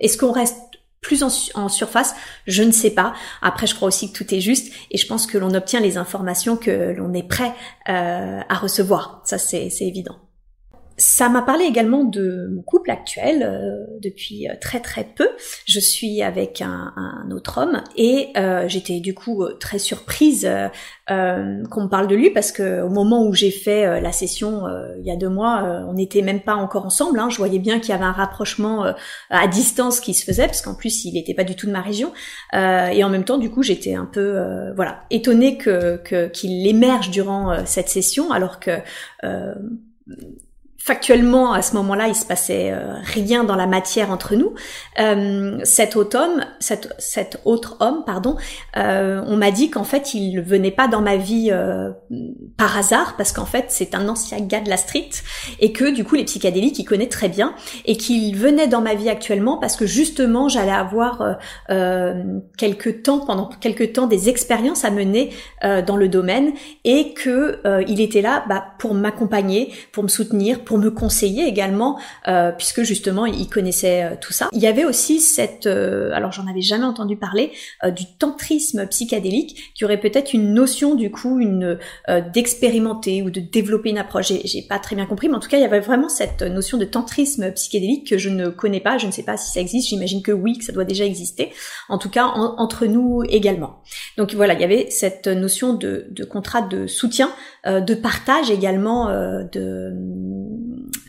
est-ce 0.00 0.18
qu'on 0.18 0.32
reste 0.32 0.56
plus 1.00 1.22
en, 1.22 1.68
surface? 1.68 2.14
Je 2.46 2.62
ne 2.62 2.72
sais 2.72 2.90
pas. 2.90 3.14
Après, 3.42 3.66
je 3.66 3.74
crois 3.74 3.88
aussi 3.88 4.12
que 4.12 4.18
tout 4.18 4.34
est 4.34 4.40
juste 4.40 4.72
et 4.90 4.98
je 4.98 5.06
pense 5.06 5.26
que 5.26 5.38
l'on 5.38 5.54
obtient 5.54 5.80
les 5.80 5.98
informations 5.98 6.56
que 6.56 6.92
l'on 6.96 7.12
est 7.14 7.26
prêt 7.26 7.52
euh, 7.88 8.40
à 8.48 8.54
recevoir. 8.54 9.22
Ça, 9.24 9.38
c'est 9.38 9.70
évident. 9.80 10.16
Ça 10.98 11.28
m'a 11.28 11.42
parlé 11.42 11.64
également 11.64 12.04
de 12.04 12.48
mon 12.50 12.62
couple 12.62 12.90
actuel 12.90 13.42
euh, 13.42 13.84
depuis 14.00 14.48
euh, 14.48 14.54
très 14.58 14.80
très 14.80 15.04
peu. 15.04 15.28
Je 15.66 15.78
suis 15.78 16.22
avec 16.22 16.62
un, 16.62 16.94
autre 17.30 17.60
homme 17.60 17.82
et 17.96 18.28
euh, 18.36 18.66
j'étais 18.66 19.00
du 19.00 19.12
coup 19.12 19.44
très 19.60 19.78
surprise 19.78 20.48
qu'on 21.08 21.14
me 21.14 21.88
parle 21.88 22.06
de 22.06 22.14
lui 22.14 22.30
parce 22.30 22.50
que 22.50 22.82
au 22.82 22.88
moment 22.88 23.26
où 23.26 23.34
j'ai 23.34 23.50
fait 23.50 24.00
la 24.00 24.12
session 24.12 24.62
il 24.98 25.04
y 25.04 25.10
a 25.10 25.16
deux 25.16 25.28
mois, 25.28 25.84
on 25.88 25.94
n'était 25.94 26.22
même 26.22 26.40
pas 26.40 26.54
encore 26.54 26.86
ensemble. 26.86 27.18
Hein. 27.18 27.28
Je 27.30 27.36
voyais 27.36 27.58
bien 27.58 27.78
qu'il 27.78 27.90
y 27.90 27.92
avait 27.92 28.04
un 28.04 28.12
rapprochement 28.12 28.92
à 29.30 29.48
distance 29.48 30.00
qui 30.00 30.14
se 30.14 30.24
faisait 30.24 30.46
parce 30.46 30.62
qu'en 30.62 30.74
plus 30.74 31.04
il 31.04 31.14
n'était 31.14 31.34
pas 31.34 31.44
du 31.44 31.54
tout 31.56 31.66
de 31.66 31.72
ma 31.72 31.82
région 31.82 32.12
et 32.54 33.04
en 33.04 33.08
même 33.08 33.24
temps 33.24 33.38
du 33.38 33.50
coup 33.50 33.62
j'étais 33.62 33.94
un 33.94 34.06
peu 34.06 34.72
voilà 34.74 35.02
étonnée 35.10 35.58
que 35.58 36.00
qu'il 36.28 36.66
émerge 36.66 37.10
durant 37.10 37.64
cette 37.66 37.88
session 37.88 38.32
alors 38.32 38.60
que 38.60 38.72
factuellement 40.86 41.52
à 41.52 41.62
ce 41.62 41.74
moment-là 41.74 42.06
il 42.06 42.14
se 42.14 42.24
passait 42.24 42.70
euh, 42.70 42.94
rien 43.02 43.42
dans 43.42 43.56
la 43.56 43.66
matière 43.66 44.12
entre 44.12 44.36
nous. 44.36 44.54
Euh, 45.00 45.58
cet 45.64 45.96
autre 45.96 46.16
homme 46.16 46.44
cet, 46.60 46.94
cet 46.98 47.40
autre 47.44 47.76
homme 47.80 48.04
pardon 48.06 48.36
euh, 48.76 49.20
on 49.26 49.36
m'a 49.36 49.50
dit 49.50 49.68
qu'en 49.68 49.82
fait 49.82 50.14
il 50.14 50.40
venait 50.40 50.70
pas 50.70 50.86
dans 50.86 51.00
ma 51.00 51.16
vie 51.16 51.48
euh, 51.50 51.90
par 52.56 52.78
hasard 52.78 53.16
parce 53.16 53.32
qu'en 53.32 53.46
fait 53.46 53.64
c'est 53.68 53.96
un 53.96 54.08
ancien 54.08 54.38
gars 54.38 54.60
de 54.60 54.70
la 54.70 54.76
street 54.76 55.10
et 55.58 55.72
que 55.72 55.92
du 55.92 56.04
coup 56.04 56.14
les 56.14 56.24
psychédéliques 56.24 56.78
il 56.78 56.84
connaît 56.84 57.08
très 57.08 57.28
bien 57.28 57.56
et 57.84 57.96
qu'il 57.96 58.36
venait 58.36 58.68
dans 58.68 58.80
ma 58.80 58.94
vie 58.94 59.08
actuellement 59.08 59.58
parce 59.58 59.74
que 59.74 59.86
justement 59.86 60.48
j'allais 60.48 60.70
avoir 60.70 61.36
quelques 62.56 63.02
temps 63.02 63.18
pendant 63.18 63.48
quelques 63.60 63.94
temps 63.94 64.06
des 64.06 64.28
expériences 64.28 64.84
à 64.84 64.90
mener 64.90 65.30
dans 65.62 65.96
le 65.96 66.08
domaine 66.08 66.52
et 66.84 67.12
que 67.12 67.60
il 67.88 68.00
était 68.00 68.22
là 68.22 68.44
bah, 68.48 68.64
pour 68.78 68.94
m'accompagner 68.94 69.72
pour 69.90 70.04
me 70.04 70.08
soutenir 70.08 70.60
pour 70.60 70.75
me 70.78 70.90
conseiller 70.90 71.46
également, 71.46 71.98
euh, 72.28 72.52
puisque 72.52 72.82
justement 72.82 73.26
il 73.26 73.48
connaissait 73.48 74.04
euh, 74.04 74.16
tout 74.20 74.32
ça. 74.32 74.48
Il 74.52 74.60
y 74.60 74.66
avait 74.66 74.84
aussi 74.84 75.20
cette, 75.20 75.66
euh, 75.66 76.10
alors 76.12 76.32
j'en 76.32 76.46
avais 76.46 76.60
jamais 76.60 76.84
entendu 76.84 77.16
parler, 77.16 77.52
du 77.94 78.04
tantrisme 78.18 78.86
psychédélique, 78.86 79.72
qui 79.74 79.84
aurait 79.84 80.00
peut-être 80.00 80.32
une 80.32 80.54
notion 80.54 80.94
du 80.94 81.10
coup, 81.10 81.38
une 81.38 81.78
d'expérimenter 82.32 83.22
ou 83.22 83.30
de 83.30 83.40
développer 83.40 83.90
une 83.90 83.98
approche. 83.98 84.32
J'ai 84.44 84.62
pas 84.62 84.78
très 84.78 84.96
bien 84.96 85.06
compris, 85.06 85.28
mais 85.28 85.36
en 85.36 85.40
tout 85.40 85.48
cas 85.48 85.58
il 85.58 85.62
y 85.62 85.66
avait 85.66 85.80
vraiment 85.80 86.08
cette 86.08 86.42
notion 86.42 86.78
de 86.78 86.84
tantrisme 86.84 87.52
psychédélique 87.52 88.08
que 88.08 88.18
je 88.18 88.28
ne 88.28 88.48
connais 88.48 88.80
pas. 88.80 88.98
Je 88.98 89.06
ne 89.06 89.12
sais 89.12 89.22
pas 89.22 89.36
si 89.36 89.50
ça 89.52 89.60
existe. 89.60 89.88
J'imagine 89.88 90.22
que 90.22 90.32
oui, 90.32 90.58
que 90.58 90.64
ça 90.64 90.72
doit 90.72 90.84
déjà 90.84 91.04
exister. 91.04 91.52
En 91.88 91.98
tout 91.98 92.10
cas 92.10 92.24
entre 92.24 92.86
nous 92.86 93.22
également. 93.28 93.82
Donc 94.16 94.34
voilà, 94.34 94.54
il 94.54 94.60
y 94.60 94.64
avait 94.64 94.90
cette 94.90 95.26
notion 95.26 95.74
de, 95.74 96.06
de 96.10 96.24
contrat 96.24 96.62
de 96.62 96.86
soutien, 96.86 97.30
de 97.66 97.94
partage 97.94 98.50
également 98.50 99.08
de 99.52 99.92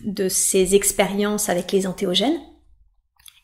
de 0.04 0.30
ses 0.30 0.74
expériences 0.74 1.50
avec 1.50 1.72
les 1.72 1.86
antéogènes. 1.86 2.40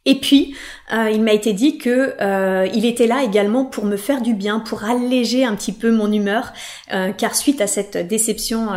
Et 0.06 0.15
puis, 0.15 0.54
euh, 0.93 1.10
il 1.10 1.21
m'a 1.21 1.32
été 1.32 1.54
dit 1.54 1.78
que 1.78 2.15
euh, 2.19 2.67
il 2.73 2.86
était 2.86 3.08
là 3.08 3.23
également 3.23 3.63
pour 3.63 3.86
me 3.86 3.95
faire 3.95 4.21
du 4.21 4.34
bien, 4.34 4.60
pour 4.60 4.84
alléger 4.84 5.45
un 5.45 5.56
petit 5.56 5.71
peu 5.71 5.91
mon 5.91 6.12
humeur, 6.12 6.52
euh, 6.93 7.13
car 7.13 7.36
suite 7.36 7.62
à 7.62 7.67
cette 7.67 7.95
déception 7.95 8.67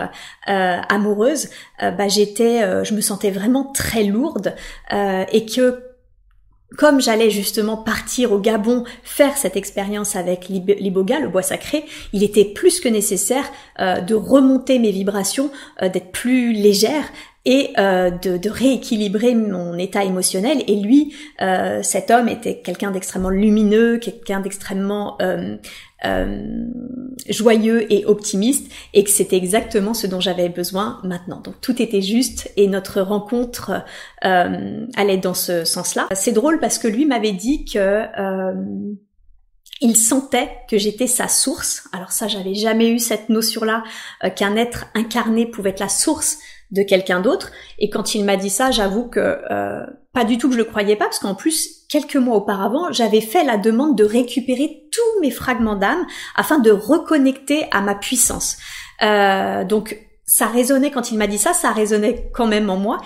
amoureuse, 0.47 1.49
bah, 1.81 2.07
j'étais, 2.07 2.85
je 2.85 2.95
me 2.95 3.01
sentais 3.01 3.33
vraiment 3.33 3.65
très 3.65 4.05
lourde 4.05 4.55
et 4.93 5.47
que 5.47 5.86
comme 6.77 7.01
j'allais 7.01 7.31
justement 7.31 7.77
partir 7.77 8.33
au 8.33 8.39
Gabon 8.39 8.85
faire 9.05 9.37
cette 9.37 9.57
expérience 9.57 10.17
avec 10.17 10.49
l'iboga, 10.49 11.21
le 11.21 11.29
bois 11.29 11.43
sacré, 11.43 11.85
il 12.13 12.23
était 12.23 12.45
plus 12.45 12.81
que 12.81 12.89
nécessaire 12.89 13.45
de 13.79 14.15
remonter 14.15 14.79
mes 14.79 14.91
vibrations, 14.91 15.51
d'être 15.81 16.11
plus 16.11 16.53
légère, 16.53 17.05
et 17.47 17.71
euh, 17.79 18.11
de, 18.11 18.51
rééquilibrer 18.51 19.35
mon 19.35 19.79
état 19.79 20.05
émotionnel. 20.05 20.63
Et 20.67 20.75
lui, 20.75 21.15
euh, 21.41 21.83
cet 21.83 22.11
homme 22.11 22.29
était 22.29 22.59
quelqu'un 22.59 22.91
d'extrêmement 22.91 23.31
lumineux, 23.31 23.99
quelqu'un 23.99 24.41
d'extrêmement 24.41 25.17
euh, 26.05 26.67
joyeux 27.29 27.91
et 27.93 28.05
optimiste, 28.05 28.71
et 28.93 29.05
que 29.05 29.11
c'était 29.11 29.37
exactement 29.37 29.95
ce 29.95 30.07
dont 30.07 30.21
j'avais 30.21 30.49
besoin 30.49 31.01
maintenant. 31.05 31.41
Donc 31.41 31.61
tout 31.61 31.81
était 31.81 32.03
juste 32.03 32.53
et 32.57 32.69
notre 32.69 33.01
rencontre 33.01 33.85
allait 34.23 35.17
dans 35.17 35.35
ce 35.35 35.65
sens-là. 35.65 36.09
C'est 36.15 36.33
drôle 36.33 36.59
parce 36.61 36.79
que 36.79 36.89
lui 36.89 37.07
m'avait 37.07 37.33
dit 37.33 37.65
que 37.65 38.05
il 39.81 39.97
sentait 39.97 40.51
que 40.71 40.79
j'étais 40.79 41.07
sa 41.07 41.29
source. 41.29 41.89
Alors 41.93 42.13
ça, 42.13 42.29
j'avais 42.29 42.55
jamais 42.55 42.89
eu 42.89 42.99
cette 42.99 43.29
notion-là 43.29 43.83
qu'un 44.35 44.57
être 44.57 44.87
incarné 44.95 45.47
pouvait 45.47 45.71
être 45.71 45.81
la 45.81 45.89
source 45.89 46.39
de 46.71 46.83
quelqu'un 46.83 47.21
d'autre. 47.21 47.53
Et 47.79 47.91
quand 47.91 48.15
il 48.15 48.25
m'a 48.25 48.37
dit 48.37 48.51
ça, 48.51 48.71
j'avoue 48.71 49.09
que 49.09 49.21
euh, 49.21 49.87
pas 50.13 50.25
du 50.25 50.39
tout 50.39 50.49
que 50.49 50.55
je 50.55 50.59
le 50.59 50.65
croyais 50.65 50.97
pas, 50.97 51.05
parce 51.05 51.19
qu'en 51.19 51.35
plus, 51.35 51.76
quelques 51.89 52.17
mois 52.17 52.37
auparavant, 52.37 52.93
j'avais 52.93 53.21
fait 53.21 53.45
la 53.45 53.57
demande 53.57 53.97
de 53.97 54.05
récupérer 54.05 54.85
tous 54.93 55.21
mes 55.21 55.31
fragments 55.31 55.77
d'âme 55.77 56.07
afin 56.35 56.59
de 56.59 56.71
reconnecter 56.71 57.67
à 57.71 57.81
ma 57.81 57.95
puissance. 57.95 58.57
Euh, 59.03 59.65
donc 59.65 59.99
ça 60.25 60.47
résonnait 60.47 60.91
quand 60.91 61.13
il 61.13 61.19
m'a 61.19 61.27
dit 61.27 61.39
ça, 61.39 61.53
ça 61.53 61.73
résonnait 61.73 62.31
quand 62.35 62.47
même 62.47 62.71
en 62.71 62.77
moi. 62.77 62.99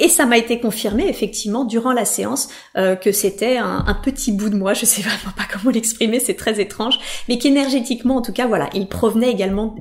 Et 0.00 0.08
ça 0.08 0.26
m'a 0.26 0.38
été 0.38 0.60
confirmé 0.60 1.08
effectivement 1.08 1.64
durant 1.64 1.92
la 1.92 2.04
séance 2.04 2.48
euh, 2.76 2.94
que 2.94 3.10
c'était 3.10 3.56
un, 3.56 3.98
petit 4.00 4.30
bout 4.30 4.48
de 4.48 4.56
moi, 4.56 4.72
je 4.72 4.84
sais 4.84 5.02
vraiment 5.02 5.32
pas 5.36 5.42
comment 5.52 5.72
l'exprimer, 5.72 6.20
c'est 6.20 6.36
très 6.36 6.60
étrange, 6.60 7.00
mais 7.28 7.38
qu'énergétiquement 7.38 8.16
en 8.16 8.22
tout 8.22 8.32
cas 8.32 8.46
voilà, 8.46 8.70
il 8.74 8.86
provenait 8.86 9.30
également 9.30 9.74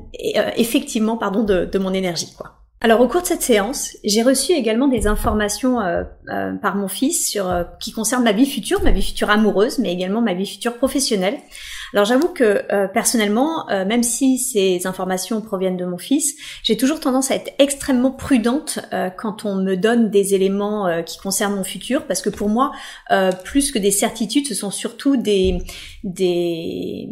effectivement 0.55 1.17
pardon 1.17 1.43
de 1.43 1.77
mon 1.77 1.93
énergie 1.93 2.33
quoi. 2.35 2.66
Alors 2.79 3.01
au 3.01 3.07
cours 3.07 3.23
de 3.23 3.25
cette 3.25 3.41
séance, 3.41 3.97
j'ai 4.03 4.21
reçu 4.21 4.51
également 4.51 4.87
des 4.87 5.07
informations 5.07 5.81
euh, 5.81 6.03
euh, 6.29 6.53
par 6.53 6.75
mon 6.75 6.87
fils 6.87 7.27
sur 7.27 7.49
euh, 7.49 7.63
qui 7.79 7.91
concernent 7.91 8.23
ma 8.23 8.33
vie 8.33 8.45
future, 8.45 8.83
ma 8.83 8.91
vie 8.91 9.01
future 9.01 9.31
amoureuse, 9.31 9.79
mais 9.79 9.91
également 9.91 10.21
ma 10.21 10.35
vie 10.35 10.45
future 10.45 10.77
professionnelle. 10.77 11.39
Alors 11.93 12.05
j'avoue 12.05 12.27
que 12.27 12.63
euh, 12.71 12.87
personnellement, 12.87 13.69
euh, 13.69 13.85
même 13.85 14.03
si 14.03 14.37
ces 14.37 14.85
informations 14.87 15.41
proviennent 15.41 15.77
de 15.77 15.85
mon 15.85 15.97
fils, 15.97 16.35
j'ai 16.63 16.75
toujours 16.75 16.99
tendance 16.99 17.31
à 17.31 17.35
être 17.35 17.53
extrêmement 17.59 18.11
prudente 18.11 18.79
euh, 18.93 19.09
quand 19.09 19.45
on 19.45 19.55
me 19.55 19.75
donne 19.75 20.09
des 20.09 20.33
éléments 20.33 20.67
qui 21.05 21.17
concernent 21.17 21.55
mon 21.55 21.63
futur, 21.63 22.05
parce 22.05 22.21
que 22.21 22.29
pour 22.29 22.49
moi, 22.49 22.71
plus 23.43 23.71
que 23.71 23.79
des 23.79 23.91
certitudes, 23.91 24.47
ce 24.47 24.55
sont 24.55 24.71
surtout 24.71 25.17
des 25.17 25.59
des 26.03 27.09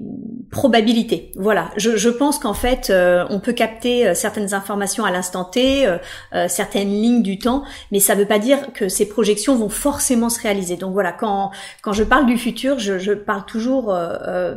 probabilités. 0.51 1.31
Voilà, 1.35 1.71
je, 1.75 1.97
je 1.97 2.09
pense 2.09 2.39
qu'en 2.39 2.53
fait, 2.53 2.91
on 3.29 3.39
peut 3.39 3.53
capter 3.53 4.13
certaines 4.15 4.53
informations 4.53 5.03
à 5.03 5.11
l'instant 5.11 5.43
T, 5.43 5.87
certaines 6.47 6.89
lignes 6.89 7.23
du 7.23 7.39
temps, 7.39 7.63
mais 7.91 7.99
ça 7.99 8.15
ne 8.15 8.21
veut 8.21 8.27
pas 8.27 8.39
dire 8.39 8.73
que 8.73 8.87
ces 8.87 9.07
projections 9.07 9.55
vont 9.55 9.69
forcément 9.69 10.29
se 10.29 10.39
réaliser. 10.41 10.77
Donc 10.77 10.93
voilà, 10.93 11.11
quand 11.11 11.51
quand 11.81 11.93
je 11.93 12.03
parle 12.03 12.25
du 12.25 12.37
futur, 12.37 12.79
je, 12.79 12.97
je 12.99 13.13
parle 13.13 13.45
toujours 13.45 13.93
euh, 13.93 14.55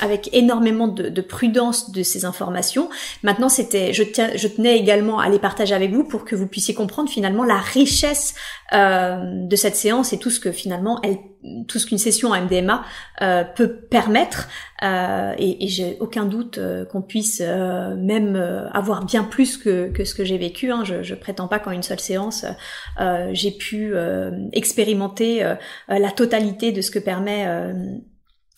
avec 0.00 0.30
énormément 0.32 0.88
de, 0.88 1.20
prudence 1.20 1.92
de 1.92 2.02
ces 2.02 2.24
informations. 2.24 2.88
Maintenant, 3.22 3.48
c'était, 3.48 3.92
je, 3.92 4.02
je 4.02 4.48
tenais 4.48 4.76
également 4.76 5.18
à 5.18 5.28
les 5.28 5.38
partager 5.38 5.74
avec 5.74 5.92
vous 5.92 6.04
pour 6.04 6.24
que 6.24 6.34
vous 6.34 6.46
puissiez 6.46 6.74
comprendre 6.74 7.08
finalement 7.08 7.44
la 7.44 7.58
richesse 7.58 8.34
euh, 8.34 8.61
de 8.72 9.56
cette 9.56 9.76
séance 9.76 10.12
et 10.12 10.18
tout 10.18 10.30
ce 10.30 10.40
que 10.40 10.50
finalement 10.50 11.00
tout 11.66 11.78
ce 11.78 11.86
qu'une 11.86 11.98
session 11.98 12.30
en 12.30 12.40
MDMA 12.40 12.84
euh, 13.20 13.44
peut 13.44 13.76
permettre. 13.76 14.48
et, 14.82 15.64
et 15.64 15.68
j'ai 15.68 15.96
aucun 16.00 16.24
doute 16.24 16.58
qu'on 16.90 17.02
puisse 17.02 17.40
même 17.40 18.36
avoir 18.72 19.04
bien 19.04 19.24
plus 19.24 19.56
que, 19.56 19.92
ce 20.04 20.14
que 20.14 20.24
j'ai 20.24 20.38
vécu. 20.38 20.70
Hein. 20.70 20.84
Je, 20.84 21.02
je 21.02 21.14
prétends 21.14 21.48
pas 21.48 21.58
qu'en 21.58 21.72
une 21.72 21.82
seule 21.82 22.00
séance 22.00 22.46
j'ai 23.32 23.50
pu 23.50 23.94
expérimenter 24.52 25.44
la 25.88 26.10
totalité 26.10 26.72
de 26.72 26.80
ce 26.80 26.90
que 26.90 26.98
permet 26.98 27.46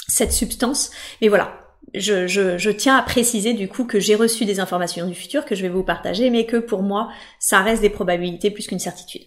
cette 0.07 0.33
substance. 0.33 0.91
Mais 1.21 1.29
voilà, 1.29 1.65
je, 1.95 2.27
je, 2.27 2.59
je, 2.59 2.71
tiens 2.71 2.97
à 2.97 3.03
préciser 3.03 3.55
du 3.55 3.69
coup 3.69 3.85
que 3.85 4.01
j'ai 4.01 4.15
reçu 4.15 4.45
des 4.45 4.61
informations 4.61 5.07
du 5.07 5.15
futur 5.15 5.45
que 5.45 5.55
je 5.55 5.63
vais 5.63 5.69
vous 5.69 5.85
partager, 5.85 6.31
mais 6.31 6.47
que 6.47 6.57
pour 6.57 6.83
moi, 6.83 7.11
ça 7.39 7.61
reste 7.61 7.83
des 7.83 7.91
probabilités 7.91 8.51
plus 8.51 8.67
qu'une 8.67 8.79
certitude. 8.79 9.23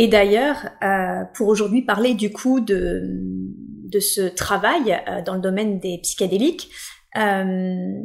Et 0.00 0.06
d'ailleurs, 0.06 0.68
euh, 0.84 1.24
pour 1.34 1.48
aujourd'hui 1.48 1.82
parler 1.82 2.14
du 2.14 2.30
coup 2.30 2.60
de, 2.60 3.02
de 3.02 3.98
ce 3.98 4.20
travail 4.20 4.96
euh, 5.08 5.22
dans 5.22 5.34
le 5.34 5.40
domaine 5.40 5.80
des 5.80 5.98
psychédéliques, 5.98 6.70
euh, 7.16 8.00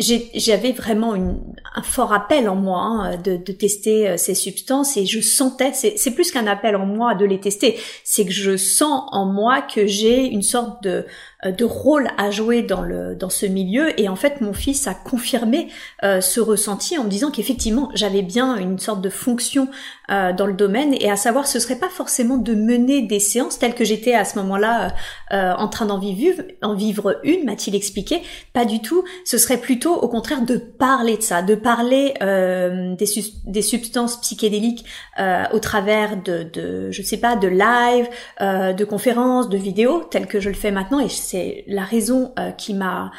j'avais 0.00 0.72
vraiment 0.72 1.14
une, 1.14 1.40
un 1.76 1.82
fort 1.82 2.12
appel 2.12 2.48
en 2.48 2.56
moi 2.56 2.80
hein, 2.80 3.16
de, 3.18 3.36
de, 3.36 3.52
tester 3.52 4.08
euh, 4.08 4.16
ces 4.16 4.34
substances 4.34 4.96
et 4.96 5.06
je 5.06 5.20
sentais, 5.20 5.72
c'est 5.72 6.10
plus 6.10 6.32
qu'un 6.32 6.48
appel 6.48 6.74
en 6.74 6.86
moi 6.86 7.14
de 7.14 7.24
les 7.24 7.38
tester, 7.38 7.78
c'est 8.02 8.24
que 8.24 8.32
je 8.32 8.56
sens 8.56 9.04
en 9.12 9.26
moi 9.26 9.62
que 9.62 9.86
j'ai 9.86 10.24
une 10.24 10.42
sorte 10.42 10.82
de 10.82 11.06
de 11.44 11.64
rôle 11.64 12.08
à 12.18 12.30
jouer 12.30 12.62
dans 12.62 12.82
le 12.82 13.14
dans 13.14 13.30
ce 13.30 13.46
milieu. 13.46 13.98
Et 13.98 14.08
en 14.08 14.16
fait 14.16 14.40
mon 14.40 14.52
fils 14.52 14.86
a 14.86 14.94
confirmé 14.94 15.68
euh, 16.04 16.20
ce 16.20 16.40
ressenti 16.40 16.98
en 16.98 17.04
me 17.04 17.08
disant 17.08 17.30
qu'effectivement 17.30 17.90
j'avais 17.94 18.22
bien 18.22 18.56
une 18.56 18.78
sorte 18.78 19.00
de 19.00 19.08
fonction 19.08 19.68
euh, 20.10 20.32
dans 20.32 20.46
le 20.46 20.52
domaine. 20.52 20.94
Et 21.00 21.10
à 21.10 21.16
savoir 21.16 21.46
ce 21.46 21.58
serait 21.58 21.78
pas 21.78 21.88
forcément 21.88 22.36
de 22.36 22.54
mener 22.54 23.02
des 23.02 23.20
séances 23.20 23.58
telles 23.58 23.74
que 23.74 23.84
j'étais 23.84 24.14
à 24.14 24.24
ce 24.24 24.38
moment-là 24.38 24.94
en 25.30 25.68
train 25.68 25.86
d'en 25.86 25.98
vivre 25.98 26.42
en 26.62 26.74
vivre 26.74 27.20
une 27.24 27.44
m'a-t-il 27.44 27.74
expliqué. 27.74 28.22
Pas 28.52 28.64
du 28.64 28.82
tout. 28.82 29.04
Ce 29.24 29.38
serait 29.38 29.58
plutôt 29.58 29.94
au 29.94 30.08
contraire 30.08 30.42
de 30.42 30.56
parler 30.56 31.16
de 31.16 31.22
ça 31.22 31.42
de 31.42 31.54
parler 31.54 32.14
des, 32.20 33.06
des 33.46 33.62
substances 33.62 34.20
psychédéliques 34.20 34.84
au 35.18 35.58
travers 35.58 36.16
de, 36.22 36.42
de 36.42 36.90
je 36.90 37.02
sais 37.02 37.16
pas 37.16 37.36
de 37.36 37.48
live 37.48 38.08
de 38.40 38.84
conférences 38.84 39.48
de 39.48 39.56
vidéos 39.56 40.04
telles 40.10 40.26
que 40.26 40.40
je 40.40 40.48
le 40.48 40.54
fais 40.54 40.70
maintenant 40.70 41.00
c'est 41.30 41.64
la 41.68 41.84
raison 41.84 42.32
euh, 42.38 42.50
qui 42.50 42.74
m'a 42.74 43.12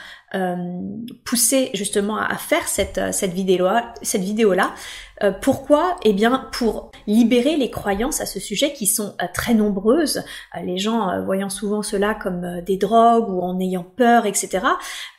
poussé 1.26 1.72
justement 1.74 2.18
à, 2.18 2.36
faire 2.38 2.68
cette, 2.68 2.98
euh, 2.98 3.12
cette 3.12 3.34
vidéo 3.34 3.68
cette 4.02 4.22
vidéo 4.22 4.54
là 4.54 4.74
euh, 5.24 5.32
pourquoi? 5.32 5.98
Eh 6.04 6.14
bien, 6.14 6.48
pour 6.52 6.92
libérer 7.06 7.56
les 7.56 7.70
croyances 7.70 8.22
à 8.22 8.26
ce 8.26 8.40
sujet 8.40 8.74
qui 8.74 8.88
sont 8.88 9.14
euh, 9.22 9.26
très 9.34 9.54
nombreuses, 9.54 10.24
euh, 10.56 10.62
les 10.64 10.78
gens 10.78 11.24
voyant 11.24 11.50
souvent 11.50 11.84
cela 11.84 12.16
comme 12.16 12.62
des 12.66 12.78
drogues 12.78 13.30
ou 13.30 13.42
en 13.42 13.60
ayant 13.60 13.84
peur, 13.84 14.26
etc. 14.26 14.66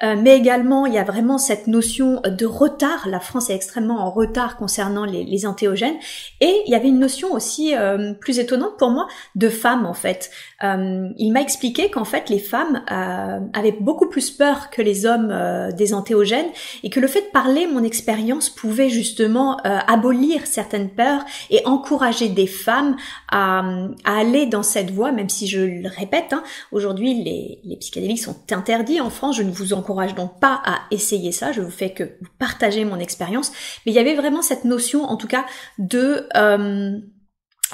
mais 0.01 0.37
également, 0.37 0.87
il 0.87 0.95
y 0.95 0.99
a 0.99 1.05
vraiment 1.05 1.39
cette 1.39 1.67
notion 1.67 2.21
de 2.25 2.47
retard. 2.47 3.09
La 3.09 3.21
France 3.21 3.51
est 3.51 3.55
extrêmement 3.55 4.01
en 4.01 4.11
retard 4.11 4.57
concernant 4.57 5.05
les, 5.05 5.25
les 5.25 5.47
antéogènes. 5.47 5.97
Et 6.41 6.63
il 6.67 6.71
y 6.71 6.75
avait 6.75 6.89
une 6.89 6.99
notion 6.99 7.33
aussi 7.33 7.75
plus 8.21 8.39
étonnante 8.39 8.77
pour 8.79 8.91
moi 8.91 9.07
de 9.35 9.49
femmes, 9.49 9.87
en 9.87 9.95
fait. 9.95 10.31
il 10.63 11.33
m'a 11.33 11.41
expliqué 11.41 11.91
qu'en 11.91 12.05
fait, 12.05 12.29
les 12.29 12.39
femmes 12.39 12.83
avaient 13.53 13.77
beaucoup 13.81 14.09
plus 14.09 14.31
peur 14.31 14.71
que 14.71 14.83
les 14.83 15.02
hommes 15.07 15.35
des 15.77 15.95
antéogènes 15.95 16.47
et 16.83 16.91
que 16.91 17.01
le 17.01 17.07
fait 17.07 17.23
de 17.23 17.31
parler 17.33 17.67
mon 17.67 17.83
expérience 17.83 18.51
pouvait 18.51 18.89
justement 18.89 19.57
abolir 19.63 20.47
certaines 20.47 20.91
peurs 20.91 21.25
et 21.51 21.65
encourager 21.67 22.29
des 22.29 22.47
femmes 22.47 22.97
à, 23.31 23.63
aller 24.05 24.47
dans 24.47 24.63
cette 24.63 24.91
voie, 24.91 25.13
même 25.13 25.29
si 25.29 25.47
je 25.47 25.61
le 25.61 25.89
répète, 25.89 26.33
hein, 26.33 26.43
aujourd'hui 26.71 27.23
les, 27.23 27.61
les 27.65 27.77
psychédéliques 27.77 28.21
sont 28.21 28.37
interdits 28.51 29.01
en 29.01 29.11
France, 29.11 29.37
je 29.37 29.43
ne 29.43 29.51
vous 29.51 29.73
encourage 29.73 30.15
donc 30.15 30.39
pas 30.41 30.61
à 30.65 30.81
essayer 30.91 31.33
ça, 31.33 31.53
je 31.53 31.61
vous 31.61 31.71
fais 31.71 31.91
que 31.91 32.05
partager 32.39 32.85
mon 32.85 32.99
expérience, 32.99 33.53
mais 33.85 33.93
il 33.93 33.95
y 33.95 33.99
avait 33.99 34.15
vraiment 34.15 34.43
cette 34.43 34.65
notion 34.65 35.05
en 35.05 35.17
tout 35.17 35.29
cas 35.29 35.47
de... 35.79 36.29
Euh, 36.37 36.99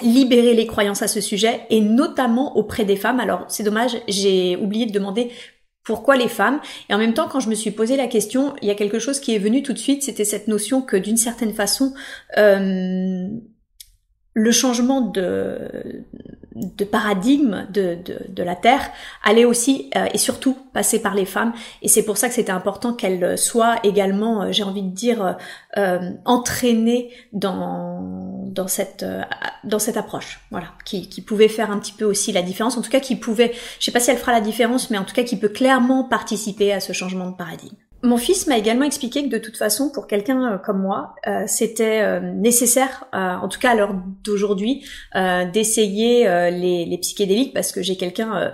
libérer 0.00 0.54
les 0.54 0.68
croyances 0.68 1.02
à 1.02 1.08
ce 1.08 1.20
sujet 1.20 1.62
et 1.70 1.80
notamment 1.80 2.56
auprès 2.56 2.84
des 2.84 2.94
femmes. 2.94 3.18
Alors 3.18 3.44
c'est 3.48 3.64
dommage, 3.64 3.96
j'ai 4.06 4.56
oublié 4.56 4.86
de 4.86 4.92
demander 4.92 5.32
pourquoi 5.88 6.18
les 6.18 6.28
femmes. 6.28 6.60
Et 6.90 6.94
en 6.94 6.98
même 6.98 7.14
temps, 7.14 7.28
quand 7.28 7.40
je 7.40 7.48
me 7.48 7.54
suis 7.54 7.70
posé 7.70 7.96
la 7.96 8.08
question, 8.08 8.54
il 8.60 8.68
y 8.68 8.70
a 8.70 8.74
quelque 8.74 8.98
chose 8.98 9.20
qui 9.20 9.34
est 9.34 9.38
venu 9.38 9.62
tout 9.62 9.72
de 9.72 9.78
suite, 9.78 10.02
c'était 10.02 10.26
cette 10.26 10.46
notion 10.46 10.82
que 10.82 10.98
d'une 10.98 11.16
certaine 11.16 11.54
façon, 11.54 11.94
euh, 12.36 13.26
le 14.34 14.52
changement 14.52 15.00
de, 15.00 16.04
de 16.76 16.84
paradigme 16.84 17.66
de, 17.70 17.98
de, 18.28 18.42
la 18.42 18.56
Terre 18.56 18.90
allait 19.22 19.44
aussi 19.44 19.90
euh, 19.96 20.06
et 20.12 20.18
surtout 20.18 20.56
passer 20.72 21.00
par 21.00 21.14
les 21.14 21.24
femmes. 21.24 21.52
Et 21.82 21.88
c'est 21.88 22.04
pour 22.04 22.16
ça 22.16 22.28
que 22.28 22.34
c'était 22.34 22.52
important 22.52 22.92
qu'elles 22.92 23.38
soient 23.38 23.76
également, 23.84 24.42
euh, 24.42 24.52
j'ai 24.52 24.62
envie 24.62 24.82
de 24.82 24.94
dire, 24.94 25.36
entraînées 26.24 27.10
dans 27.32 28.48
dans 28.58 28.68
cette 28.68 29.04
euh, 29.04 29.22
dans 29.64 29.78
cette 29.78 29.96
approche, 29.96 30.40
voilà, 30.50 30.68
qui, 30.84 31.08
qui 31.08 31.20
pouvait 31.20 31.48
faire 31.48 31.70
un 31.70 31.78
petit 31.78 31.92
peu 31.92 32.04
aussi 32.04 32.32
la 32.32 32.42
différence. 32.42 32.76
En 32.76 32.82
tout 32.82 32.90
cas, 32.90 33.00
qui 33.00 33.16
pouvait, 33.16 33.52
je 33.78 33.84
sais 33.84 33.92
pas 33.92 34.00
si 34.00 34.10
elle 34.10 34.16
fera 34.16 34.32
la 34.32 34.40
différence, 34.40 34.90
mais 34.90 34.98
en 34.98 35.04
tout 35.04 35.14
cas, 35.14 35.22
qui 35.22 35.36
peut 35.36 35.48
clairement 35.48 36.04
participer 36.04 36.72
à 36.72 36.80
ce 36.80 36.92
changement 36.92 37.30
de 37.30 37.36
paradigme. 37.36 37.76
Mon 38.02 38.16
fils 38.16 38.46
m'a 38.46 38.56
également 38.56 38.84
expliqué 38.84 39.24
que 39.24 39.28
de 39.28 39.38
toute 39.38 39.56
façon, 39.56 39.90
pour 39.90 40.06
quelqu'un 40.06 40.54
euh, 40.54 40.58
comme 40.58 40.80
moi, 40.80 41.16
euh, 41.26 41.44
c'était 41.46 42.20
nécessaire, 42.20 43.04
en 43.12 43.48
tout 43.48 43.58
cas 43.58 43.70
à 43.70 43.74
l'heure 43.74 43.94
d'aujourd'hui, 44.24 44.84
d'essayer 45.52 46.24
les, 46.50 46.84
les, 46.84 46.98
psychédéliques 46.98 47.54
parce 47.54 47.72
que 47.72 47.82
j'ai 47.82 47.96
quelqu'un 47.96 48.52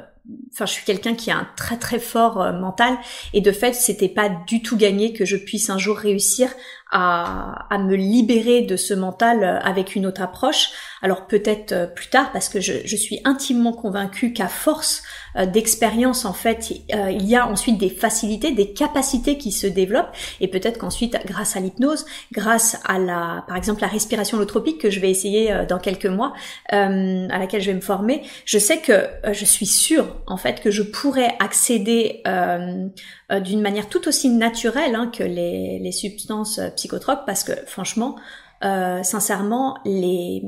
enfin 0.55 0.65
je 0.65 0.73
suis 0.73 0.85
quelqu'un 0.87 1.15
qui 1.15 1.31
a 1.31 1.37
un 1.37 1.47
très 1.55 1.77
très 1.77 1.99
fort 1.99 2.37
mental 2.55 2.97
et 3.35 3.43
de 3.43 3.53
fait 3.53 3.75
c'était 3.75 4.09
pas 4.09 4.31
du 4.47 4.63
tout 4.63 4.77
gagné 4.77 5.13
que 5.13 5.27
je 5.27 5.37
puisse 5.37 5.69
un 5.69 5.77
jour 5.77 5.99
réussir 5.99 6.49
à, 6.95 7.67
à, 7.75 7.79
me 7.79 7.97
libérer 7.97 8.63
de 8.63 8.77
ce 8.77 8.95
mental 8.95 9.43
euh, 9.43 9.59
avec 9.61 9.97
une 9.97 10.07
autre 10.07 10.23
approche. 10.23 10.71
Alors 11.05 11.27
peut-être 11.27 11.73
euh, 11.73 11.87
plus 11.87 12.09
tard, 12.09 12.33
parce 12.33 12.49
que 12.49 12.61
je, 12.61 12.97
suis 12.97 13.21
intimement 13.25 13.75
convaincue 13.75 14.33
qu'à 14.33 14.49
force 14.49 15.03
euh, 15.37 15.45
d'expérience, 15.45 16.25
en 16.25 16.33
fait, 16.33 16.71
il 16.71 17.27
y 17.27 17.37
a 17.37 17.47
ensuite 17.47 17.77
des 17.77 17.91
facilités, 17.91 18.53
des 18.53 18.73
capacités 18.73 19.37
qui 19.37 19.53
se 19.53 19.67
développent, 19.67 20.17
et 20.41 20.49
peut-être 20.49 20.79
qu'ensuite, 20.79 21.19
grâce 21.27 21.57
à 21.57 21.61
l'hypnose, 21.61 22.07
grâce 22.33 22.81
à 22.87 22.99
la, 22.99 23.45
par 23.47 23.59
exemple, 23.59 23.83
la 23.83 23.89
respiration 23.89 24.39
holotropique 24.39 24.81
que 24.81 24.89
je 24.89 24.99
vais 24.99 25.11
essayer 25.11 25.55
dans 25.69 25.79
quelques 25.79 26.07
mois, 26.07 26.33
euh, 26.73 27.29
à 27.29 27.39
laquelle 27.39 27.61
je 27.61 27.71
vais 27.71 27.77
me 27.77 27.83
former, 27.83 28.23
je 28.47 28.59
sais 28.59 28.79
que 28.79 29.07
je 29.31 29.45
suis 29.45 29.67
sûre, 29.67 30.07
en 30.27 30.39
fait, 30.39 30.63
que 30.63 30.71
je 30.71 30.83
pourrais 30.83 31.37
accéder 31.39 32.23
euh, 32.27 32.89
d'une 33.41 33.61
manière 33.61 33.91
tout 33.91 34.09
aussi 34.09 34.31
naturelle 34.31 34.95
hein, 34.95 35.11
que 35.15 35.23
les, 35.23 35.79
les 35.81 35.93
substances 35.93 36.61
psychotropes 36.77 37.27
parce 37.27 37.45
que 37.45 37.53
franchement, 37.67 38.17
euh, 38.65 39.03
sincèrement, 39.03 39.79
les, 39.85 40.43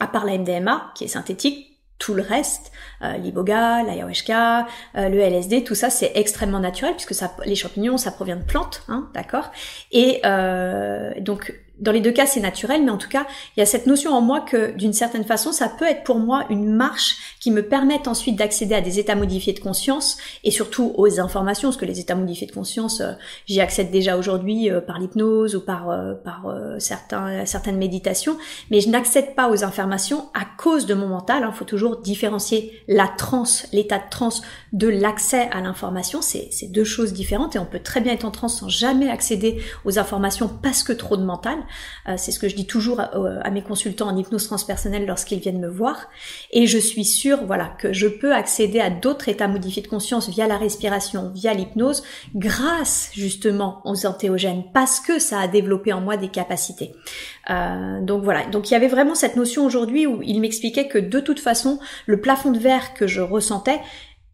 à 0.00 0.06
part 0.06 0.24
la 0.24 0.38
MDMA 0.38 0.92
qui 0.94 1.04
est 1.04 1.08
synthétique, 1.08 1.76
tout 1.98 2.14
le 2.14 2.22
reste, 2.22 2.72
euh, 3.02 3.16
l'iboga, 3.16 3.82
l'ayahuasca, 3.82 4.66
euh, 4.96 5.08
le 5.08 5.18
LSD, 5.18 5.64
tout 5.64 5.74
ça 5.74 5.88
c'est 5.90 6.12
extrêmement 6.14 6.60
naturel 6.60 6.92
puisque 6.92 7.14
ça, 7.14 7.34
les 7.46 7.54
champignons 7.54 7.96
ça 7.96 8.10
provient 8.10 8.36
de 8.36 8.44
plantes, 8.44 8.82
hein, 8.88 9.08
d'accord? 9.14 9.50
Et 9.92 10.20
euh, 10.26 11.12
donc 11.20 11.54
dans 11.78 11.92
les 11.92 12.00
deux 12.00 12.12
cas, 12.12 12.24
c'est 12.26 12.40
naturel, 12.40 12.82
mais 12.84 12.90
en 12.90 12.96
tout 12.96 13.08
cas, 13.08 13.26
il 13.56 13.60
y 13.60 13.62
a 13.62 13.66
cette 13.66 13.86
notion 13.86 14.12
en 14.12 14.22
moi 14.22 14.40
que, 14.40 14.72
d'une 14.72 14.94
certaine 14.94 15.24
façon, 15.24 15.52
ça 15.52 15.68
peut 15.68 15.84
être 15.84 16.04
pour 16.04 16.18
moi 16.18 16.44
une 16.48 16.72
marche 16.74 17.36
qui 17.38 17.50
me 17.50 17.62
permette 17.62 18.08
ensuite 18.08 18.36
d'accéder 18.36 18.74
à 18.74 18.80
des 18.80 18.98
états 18.98 19.14
modifiés 19.14 19.52
de 19.52 19.60
conscience 19.60 20.16
et 20.42 20.50
surtout 20.50 20.94
aux 20.96 21.20
informations, 21.20 21.68
parce 21.68 21.76
que 21.76 21.84
les 21.84 22.00
états 22.00 22.14
modifiés 22.14 22.46
de 22.46 22.52
conscience, 22.52 23.00
euh, 23.00 23.12
j'y 23.46 23.60
accède 23.60 23.90
déjà 23.90 24.16
aujourd'hui 24.16 24.70
euh, 24.70 24.80
par 24.80 24.98
l'hypnose 24.98 25.54
ou 25.54 25.60
par, 25.60 25.90
euh, 25.90 26.14
par 26.14 26.46
certains, 26.78 27.44
certaines 27.44 27.76
méditations, 27.76 28.38
mais 28.70 28.80
je 28.80 28.88
n'accède 28.88 29.34
pas 29.34 29.50
aux 29.50 29.64
informations 29.64 30.28
à 30.34 30.46
cause 30.56 30.86
de 30.86 30.94
mon 30.94 31.08
mental. 31.08 31.46
Il 31.46 31.54
faut 31.54 31.64
toujours 31.64 31.98
différencier 31.98 32.82
la 32.88 33.06
transe, 33.06 33.66
l'état 33.72 33.98
de 33.98 34.08
transe, 34.10 34.42
de 34.72 34.88
l'accès 34.88 35.48
à 35.52 35.60
l'information. 35.60 36.20
C'est 36.22 36.70
deux 36.70 36.84
choses 36.84 37.12
différentes 37.12 37.56
et 37.56 37.58
on 37.58 37.66
peut 37.66 37.80
très 37.80 38.00
bien 38.00 38.12
être 38.12 38.24
en 38.24 38.30
transe 38.30 38.60
sans 38.60 38.68
jamais 38.68 39.10
accéder 39.10 39.62
aux 39.84 39.98
informations 39.98 40.48
parce 40.48 40.82
que 40.82 40.92
trop 40.92 41.16
de 41.16 41.24
mental. 41.24 41.58
Euh, 42.08 42.14
c'est 42.16 42.32
ce 42.32 42.38
que 42.38 42.48
je 42.48 42.54
dis 42.56 42.66
toujours 42.66 43.00
à, 43.00 43.50
mes 43.50 43.62
consultants 43.62 44.08
en 44.08 44.16
hypnose 44.16 44.46
transpersonnelle 44.46 45.06
lorsqu'ils 45.06 45.40
viennent 45.40 45.60
me 45.60 45.68
voir. 45.68 46.08
Et 46.52 46.66
je 46.66 46.78
suis 46.78 47.04
sûre, 47.04 47.40
voilà, 47.46 47.74
que 47.78 47.92
je 47.92 48.08
peux 48.08 48.34
accéder 48.34 48.80
à 48.80 48.90
d'autres 48.90 49.28
états 49.28 49.48
modifiés 49.48 49.82
de 49.82 49.88
conscience 49.88 50.28
via 50.28 50.46
la 50.46 50.58
respiration, 50.58 51.30
via 51.34 51.54
l'hypnose, 51.54 52.02
grâce 52.34 53.10
justement 53.14 53.80
aux 53.84 54.06
antéogènes, 54.06 54.64
parce 54.72 55.00
que 55.00 55.18
ça 55.18 55.40
a 55.40 55.48
développé 55.48 55.92
en 55.92 56.00
moi 56.00 56.16
des 56.16 56.28
capacités. 56.28 56.92
Euh, 57.50 58.00
donc 58.02 58.22
voilà. 58.22 58.46
Donc 58.46 58.70
il 58.70 58.72
y 58.72 58.76
avait 58.76 58.88
vraiment 58.88 59.14
cette 59.14 59.36
notion 59.36 59.64
aujourd'hui 59.64 60.06
où 60.06 60.22
il 60.22 60.40
m'expliquait 60.40 60.88
que 60.88 60.98
de 60.98 61.20
toute 61.20 61.40
façon, 61.40 61.78
le 62.06 62.20
plafond 62.20 62.52
de 62.52 62.58
verre 62.58 62.94
que 62.94 63.06
je 63.06 63.20
ressentais, 63.20 63.80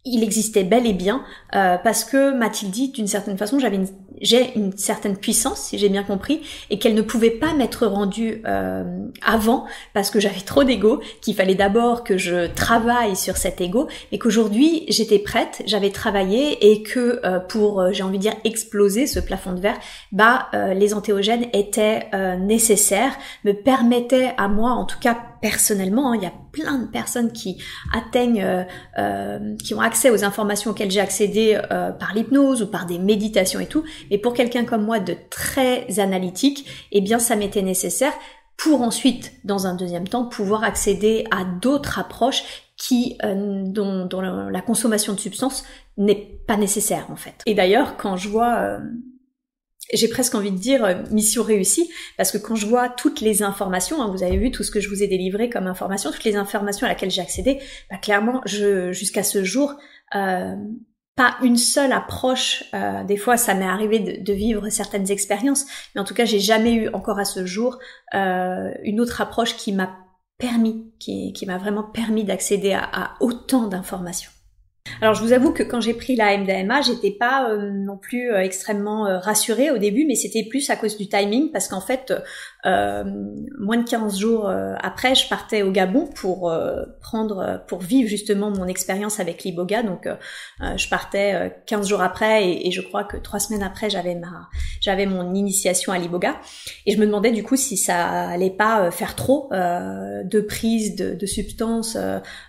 il 0.04 0.22
existait 0.24 0.64
bel 0.64 0.86
et 0.86 0.92
bien 0.92 1.24
euh, 1.54 1.76
parce 1.78 2.04
que 2.04 2.36
m'a-t-il 2.36 2.70
dit 2.70 2.90
d'une 2.90 3.06
certaine 3.06 3.38
façon 3.38 3.58
j'avais 3.60 3.78
j'ai 4.22 4.56
une 4.56 4.76
certaine 4.76 5.16
puissance 5.16 5.60
si 5.60 5.78
j'ai 5.78 5.88
bien 5.88 6.02
compris 6.02 6.40
et 6.70 6.78
qu'elle 6.78 6.94
ne 6.94 7.02
pouvait 7.02 7.30
pas 7.30 7.54
m'être 7.54 7.86
rendue 7.86 8.42
euh, 8.46 8.84
avant 9.24 9.66
parce 9.92 10.10
que 10.10 10.20
j'avais 10.20 10.40
trop 10.40 10.64
d'ego 10.64 11.00
qu'il 11.20 11.34
fallait 11.34 11.54
d'abord 11.54 12.04
que 12.04 12.16
je 12.16 12.46
travaille 12.46 13.16
sur 13.16 13.36
cet 13.36 13.60
ego 13.60 13.88
et 14.12 14.18
qu'aujourd'hui 14.18 14.84
j'étais 14.88 15.18
prête 15.18 15.62
j'avais 15.66 15.90
travaillé 15.90 16.72
et 16.72 16.82
que 16.82 17.20
euh, 17.24 17.38
pour 17.40 17.92
j'ai 17.92 18.02
envie 18.02 18.18
de 18.18 18.22
dire 18.22 18.36
exploser 18.44 19.06
ce 19.06 19.20
plafond 19.20 19.52
de 19.52 19.60
verre 19.60 19.78
bah 20.12 20.48
les 20.74 20.94
antéogènes 20.94 21.46
étaient 21.52 22.08
nécessaires 22.38 23.16
me 23.44 23.52
permettaient 23.52 24.32
à 24.38 24.48
moi 24.48 24.70
en 24.70 24.84
tout 24.84 24.98
cas 24.98 25.16
personnellement, 25.42 26.12
hein, 26.12 26.16
il 26.16 26.22
y 26.22 26.26
a 26.26 26.32
plein 26.52 26.78
de 26.78 26.86
personnes 26.86 27.32
qui 27.32 27.58
atteignent, 27.92 28.42
euh, 28.42 28.64
euh, 28.98 29.56
qui 29.56 29.74
ont 29.74 29.80
accès 29.80 30.10
aux 30.10 30.24
informations 30.24 30.70
auxquelles 30.70 30.90
j'ai 30.90 31.00
accédé 31.00 31.60
euh, 31.72 31.90
par 31.90 32.14
l'hypnose 32.14 32.62
ou 32.62 32.66
par 32.66 32.86
des 32.86 32.98
méditations 32.98 33.58
et 33.58 33.66
tout. 33.66 33.82
Mais 34.10 34.18
pour 34.18 34.34
quelqu'un 34.34 34.64
comme 34.64 34.84
moi 34.84 35.00
de 35.00 35.16
très 35.30 35.98
analytique, 35.98 36.66
eh 36.92 37.00
bien, 37.00 37.18
ça 37.18 37.34
m'était 37.34 37.62
nécessaire 37.62 38.12
pour 38.56 38.82
ensuite, 38.82 39.32
dans 39.44 39.66
un 39.66 39.74
deuxième 39.74 40.06
temps, 40.06 40.26
pouvoir 40.26 40.62
accéder 40.62 41.24
à 41.30 41.44
d'autres 41.44 41.98
approches 41.98 42.44
qui, 42.76 43.16
dont, 43.22 44.06
dont, 44.06 44.20
la 44.20 44.60
consommation 44.60 45.14
de 45.14 45.20
substances 45.20 45.64
n'est 45.96 46.38
pas 46.46 46.56
nécessaire 46.56 47.06
en 47.10 47.16
fait. 47.16 47.34
Et 47.46 47.54
d'ailleurs, 47.54 47.96
quand 47.96 48.16
je 48.16 48.28
vois 48.28 48.78
j'ai 49.92 50.08
presque 50.08 50.34
envie 50.34 50.50
de 50.50 50.58
dire 50.58 50.84
euh, 50.84 50.94
mission 51.10 51.42
réussie, 51.42 51.90
parce 52.16 52.30
que 52.30 52.38
quand 52.38 52.54
je 52.54 52.66
vois 52.66 52.88
toutes 52.88 53.20
les 53.20 53.42
informations, 53.42 54.02
hein, 54.02 54.10
vous 54.10 54.22
avez 54.22 54.36
vu 54.36 54.50
tout 54.50 54.62
ce 54.62 54.70
que 54.70 54.80
je 54.80 54.88
vous 54.88 55.02
ai 55.02 55.06
délivré 55.06 55.50
comme 55.50 55.66
information, 55.66 56.10
toutes 56.10 56.24
les 56.24 56.36
informations 56.36 56.86
à 56.86 56.90
laquelle 56.90 57.10
j'ai 57.10 57.20
accédé, 57.20 57.60
bah, 57.90 57.98
clairement, 57.98 58.40
je, 58.46 58.92
jusqu'à 58.92 59.22
ce 59.22 59.44
jour, 59.44 59.74
euh, 60.14 60.54
pas 61.14 61.36
une 61.42 61.58
seule 61.58 61.92
approche. 61.92 62.64
Euh, 62.72 63.04
des 63.04 63.18
fois, 63.18 63.36
ça 63.36 63.54
m'est 63.54 63.66
arrivé 63.66 63.98
de, 63.98 64.32
vivre 64.32 64.70
certaines 64.70 65.10
expériences, 65.10 65.66
mais 65.94 66.00
en 66.00 66.04
tout 66.04 66.14
cas, 66.14 66.24
j'ai 66.24 66.40
jamais 66.40 66.72
eu 66.72 66.88
encore 66.94 67.18
à 67.18 67.26
ce 67.26 67.44
jour 67.44 67.78
une 68.14 69.00
autre 69.00 69.20
approche 69.20 69.56
qui 69.56 69.72
m'a 69.72 69.98
permis, 70.38 70.90
qui, 70.98 71.32
qui 71.34 71.44
m'a 71.44 71.58
vraiment 71.58 71.82
permis 71.82 72.24
d'accéder 72.24 72.72
à 72.72 73.14
autant 73.20 73.68
d'informations. 73.68 74.30
Alors 75.00 75.14
je 75.14 75.22
vous 75.22 75.32
avoue 75.32 75.52
que 75.52 75.62
quand 75.62 75.80
j'ai 75.80 75.94
pris 75.94 76.16
la 76.16 76.36
MDMA, 76.36 76.80
j'étais 76.80 77.12
pas 77.12 77.48
euh, 77.50 77.70
non 77.70 77.96
plus 77.96 78.32
euh, 78.32 78.40
extrêmement 78.40 79.06
euh, 79.06 79.18
rassurée 79.18 79.70
au 79.70 79.78
début, 79.78 80.04
mais 80.06 80.16
c'était 80.16 80.44
plus 80.44 80.70
à 80.70 80.76
cause 80.76 80.96
du 80.96 81.08
timing 81.08 81.50
parce 81.52 81.68
qu'en 81.68 81.80
fait, 81.80 82.12
moins 82.64 83.78
de 83.78 83.88
15 83.88 84.16
jours 84.16 84.48
après, 84.48 85.16
je 85.16 85.28
partais 85.28 85.62
au 85.62 85.72
Gabon 85.72 86.06
pour 86.06 86.54
prendre, 87.00 87.64
pour 87.66 87.80
vivre 87.80 88.08
justement 88.08 88.50
mon 88.50 88.68
expérience 88.68 89.18
avec 89.18 89.42
l'iboga. 89.42 89.82
Donc 89.82 90.08
je 90.60 90.88
partais 90.88 91.52
15 91.66 91.88
jours 91.88 92.02
après 92.02 92.64
et, 92.64 92.70
je 92.70 92.80
crois 92.80 93.02
que 93.02 93.16
trois 93.16 93.40
semaines 93.40 93.64
après, 93.64 93.90
j'avais 93.90 94.14
ma, 94.14 94.48
j'avais 94.80 95.06
mon 95.06 95.34
initiation 95.34 95.92
à 95.92 95.98
l'iboga 95.98 96.36
et 96.86 96.92
je 96.92 97.00
me 97.00 97.06
demandais 97.06 97.32
du 97.32 97.42
coup 97.42 97.56
si 97.56 97.76
ça 97.76 98.28
allait 98.28 98.50
pas 98.50 98.92
faire 98.92 99.16
trop 99.16 99.50
de 99.50 100.40
prise 100.40 100.94
de, 100.94 101.14
de 101.14 101.26
substances 101.26 101.96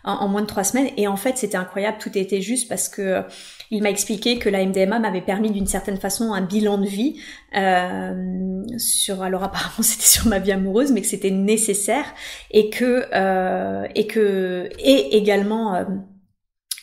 en, 0.04 0.13
en, 0.13 0.28
moins 0.28 0.41
de 0.41 0.48
trois 0.48 0.63
semaines. 0.63 0.91
Et 0.98 1.08
en 1.08 1.17
fait, 1.17 1.39
c'était 1.39 1.58
incroyable, 1.58 1.98
tout 2.00 2.15
était 2.23 2.41
juste 2.41 2.67
parce 2.67 2.89
que 2.89 3.23
il 3.71 3.81
m'a 3.81 3.89
expliqué 3.89 4.39
que 4.39 4.49
la 4.49 4.65
MDMA 4.65 4.99
m'avait 4.99 5.21
permis 5.21 5.51
d'une 5.51 5.67
certaine 5.67 5.97
façon 5.97 6.33
un 6.33 6.41
bilan 6.41 6.77
de 6.77 6.88
vie 6.88 7.19
euh, 7.55 8.63
sur 8.77 9.21
alors 9.23 9.43
apparemment 9.43 9.73
c'était 9.81 10.05
sur 10.05 10.27
ma 10.27 10.39
vie 10.39 10.51
amoureuse 10.51 10.91
mais 10.91 11.01
que 11.01 11.07
c'était 11.07 11.31
nécessaire 11.31 12.05
et 12.51 12.69
que 12.69 13.05
euh, 13.13 13.88
et 13.95 14.07
que 14.07 14.69
et 14.79 15.17
également 15.17 15.75
euh, 15.75 15.83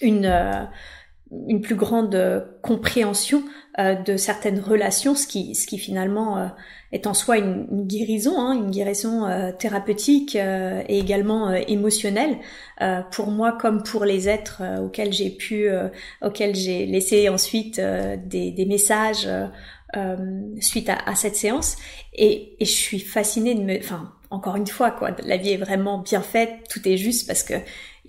une 0.01 0.69
une 1.49 1.61
plus 1.61 1.77
grande 1.77 2.49
compréhension 2.63 3.43
de 3.79 4.17
certaines 4.17 4.61
relations, 4.61 5.15
ce 5.15 5.27
qui, 5.27 5.55
ce 5.55 5.67
qui 5.67 5.79
finalement 5.79 6.51
est 6.93 7.07
en 7.07 7.15
soi 7.15 7.39
une, 7.39 7.87
guérison, 7.87 8.39
hein, 8.39 8.53
une 8.55 8.71
guérison 8.71 9.27
euh, 9.27 9.53
thérapeutique 9.53 10.35
euh, 10.35 10.83
et 10.89 10.99
également 10.99 11.49
euh, 11.49 11.61
émotionnelle 11.69 12.39
pour 13.11 13.31
moi 13.31 13.53
comme 13.53 13.83
pour 13.83 14.07
les 14.07 14.27
êtres 14.27 14.63
auxquels 14.83 15.13
j'ai 15.13 15.29
pu, 15.29 15.69
auxquels 16.23 16.55
j'ai 16.55 16.87
laissé 16.87 17.29
ensuite 17.29 17.79
des, 17.79 18.53
des, 18.53 18.65
messages 18.65 19.29
suite 20.61 20.89
à, 20.89 20.97
à, 21.05 21.15
cette 21.15 21.37
séance. 21.37 21.77
Et, 22.15 22.57
et, 22.59 22.65
je 22.65 22.71
suis 22.71 23.01
fascinée 23.01 23.55
de 23.55 23.61
me, 23.61 23.77
enfin 23.77 24.15
encore 24.31 24.57
une 24.57 24.67
fois 24.67 24.91
quoi, 24.93 25.11
la 25.23 25.37
vie 25.37 25.51
est 25.51 25.57
vraiment 25.59 25.99
bien 25.99 26.23
faite, 26.23 26.51
tout 26.71 26.89
est 26.89 26.97
juste 26.97 27.27
parce 27.27 27.43
que 27.43 27.53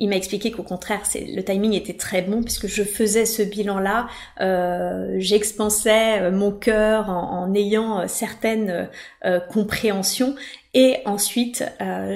il 0.01 0.09
m'a 0.09 0.15
expliqué 0.15 0.49
qu'au 0.51 0.63
contraire, 0.63 1.01
c'est 1.03 1.25
le 1.25 1.43
timing 1.43 1.73
était 1.73 1.93
très 1.93 2.23
bon 2.23 2.41
puisque 2.41 2.65
je 2.65 2.81
faisais 2.81 3.25
ce 3.25 3.43
bilan-là, 3.43 4.07
euh, 4.41 5.15
j'expansais 5.19 6.21
euh, 6.21 6.31
mon 6.31 6.51
cœur 6.51 7.11
en, 7.11 7.53
ayant 7.53 7.99
euh, 7.99 8.05
certaines 8.07 8.89
euh, 9.25 9.39
compréhensions 9.39 10.33
et 10.73 10.97
ensuite 11.05 11.65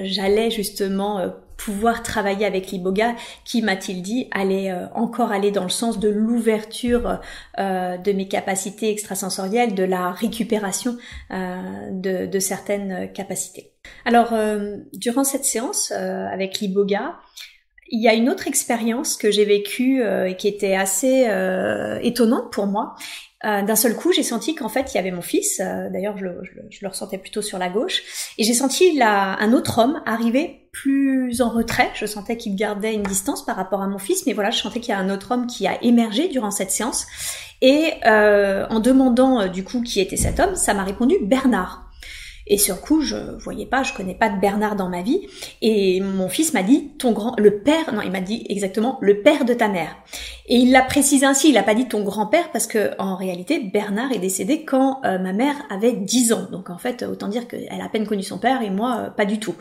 j'allais 0.05 0.49
justement 0.49 1.29
pouvoir 1.57 2.03
travailler 2.03 2.45
avec 2.45 2.71
l'iboga 2.71 3.13
qui 3.43 3.61
m'a-t-il 3.61 4.01
dit 4.01 4.29
allait 4.31 4.73
encore 4.93 5.33
aller 5.33 5.51
dans 5.51 5.63
le 5.63 5.69
sens 5.69 5.99
de 5.99 6.07
l'ouverture 6.07 7.19
de 7.57 8.11
mes 8.13 8.29
capacités 8.29 8.91
extrasensorielles, 8.91 9.75
de 9.75 9.83
la 9.83 10.11
récupération 10.11 10.95
de, 11.29 12.27
de, 12.27 12.39
certaines 12.39 13.11
capacités. 13.11 13.73
Alors 14.05 14.33
durant 14.93 15.25
cette 15.25 15.43
séance 15.43 15.91
avec 15.91 16.61
l'iboga, 16.61 17.17
il 17.87 18.01
y 18.01 18.07
a 18.07 18.13
une 18.13 18.29
autre 18.29 18.47
expérience 18.47 19.15
que 19.15 19.31
j'ai 19.31 19.45
vécue 19.45 20.01
euh, 20.01 20.29
et 20.29 20.35
qui 20.35 20.47
était 20.47 20.75
assez 20.75 21.27
euh, 21.27 21.99
étonnante 22.01 22.51
pour 22.51 22.65
moi. 22.65 22.95
Euh, 23.43 23.61
d'un 23.61 23.75
seul 23.75 23.95
coup, 23.95 24.11
j'ai 24.11 24.23
senti 24.23 24.55
qu'en 24.55 24.69
fait, 24.69 24.93
il 24.93 24.95
y 24.95 24.99
avait 24.99 25.11
mon 25.11 25.21
fils. 25.21 25.59
D'ailleurs, 25.59 26.17
je 26.17 26.23
le, 26.23 26.41
je, 26.71 26.79
le, 26.81 26.87
ressentais 26.87 27.19
plutôt 27.19 27.43
sur 27.43 27.59
la 27.59 27.69
gauche. 27.69 28.01
Et 28.39 28.43
j'ai 28.43 28.55
senti 28.55 28.97
là, 28.97 29.37
un 29.39 29.53
autre 29.53 29.77
homme 29.77 30.01
arriver 30.05 30.67
plus 30.71 31.41
en 31.41 31.49
retrait. 31.49 31.91
Je 31.93 32.07
sentais 32.07 32.37
qu'il 32.37 32.55
gardait 32.55 32.95
une 32.95 33.03
distance 33.03 33.45
par 33.45 33.55
rapport 33.55 33.83
à 33.83 33.87
mon 33.87 33.99
fils. 33.99 34.25
Mais 34.25 34.33
voilà, 34.33 34.49
je 34.49 34.57
sentais 34.57 34.79
qu'il 34.79 34.89
y 34.89 34.97
a 34.97 34.99
un 34.99 35.11
autre 35.11 35.31
homme 35.31 35.45
qui 35.45 35.67
a 35.67 35.81
émergé 35.83 36.27
durant 36.27 36.49
cette 36.49 36.71
séance. 36.71 37.05
Et 37.61 37.91
en 38.03 38.79
demandant 38.79 39.47
du 39.47 39.63
coup 39.63 39.83
qui 39.83 39.99
était 39.99 40.17
cet 40.17 40.39
homme, 40.39 40.55
ça 40.55 40.73
m'a 40.73 40.83
répondu 40.83 41.15
Bernard. 41.21 41.84
Et 42.47 42.57
sur 42.57 42.81
coup, 42.81 43.01
je 43.01 43.15
voyais 43.39 43.65
pas, 43.65 43.83
je 43.83 43.93
connais 43.93 44.13
pas 44.13 44.29
de 44.29 44.39
Bernard 44.39 44.75
dans 44.75 44.89
ma 44.89 45.01
vie. 45.01 45.27
Et 45.61 45.99
mon 46.01 46.29
fils 46.29 46.53
m'a 46.53 46.63
dit, 46.63 46.91
ton 46.99 47.11
grand, 47.11 47.35
le 47.37 47.59
père, 47.59 47.93
non, 47.93 48.01
il 48.01 48.11
m'a 48.11 48.21
dit 48.21 48.45
exactement, 48.49 48.97
le 49.01 49.21
père 49.21 49.45
de 49.45 49.53
ta 49.53 49.67
mère. 49.67 49.95
Et 50.47 50.57
il 50.57 50.71
l'a 50.71 50.83
précisé 50.83 51.25
ainsi, 51.25 51.49
il 51.49 51.57
a 51.57 51.63
pas 51.63 51.73
dit 51.73 51.87
ton 51.87 52.03
grand-père 52.03 52.51
parce 52.51 52.67
que 52.67 52.91
en 52.99 53.15
réalité, 53.15 53.59
Bernard 53.59 54.11
est 54.11 54.19
décédé 54.19 54.63
quand 54.63 55.01
euh, 55.05 55.17
ma 55.17 55.33
mère 55.33 55.55
avait 55.69 55.93
10 55.93 56.33
ans. 56.33 56.47
Donc 56.51 56.69
en 56.69 56.77
fait, 56.77 57.03
autant 57.03 57.27
dire 57.27 57.47
qu'elle 57.47 57.81
a 57.81 57.85
à 57.85 57.89
peine 57.89 58.05
connu 58.05 58.23
son 58.23 58.37
père 58.37 58.61
et 58.61 58.69
moi, 58.69 58.97
euh, 58.99 59.09
pas 59.09 59.25
du 59.25 59.39
tout. 59.39 59.55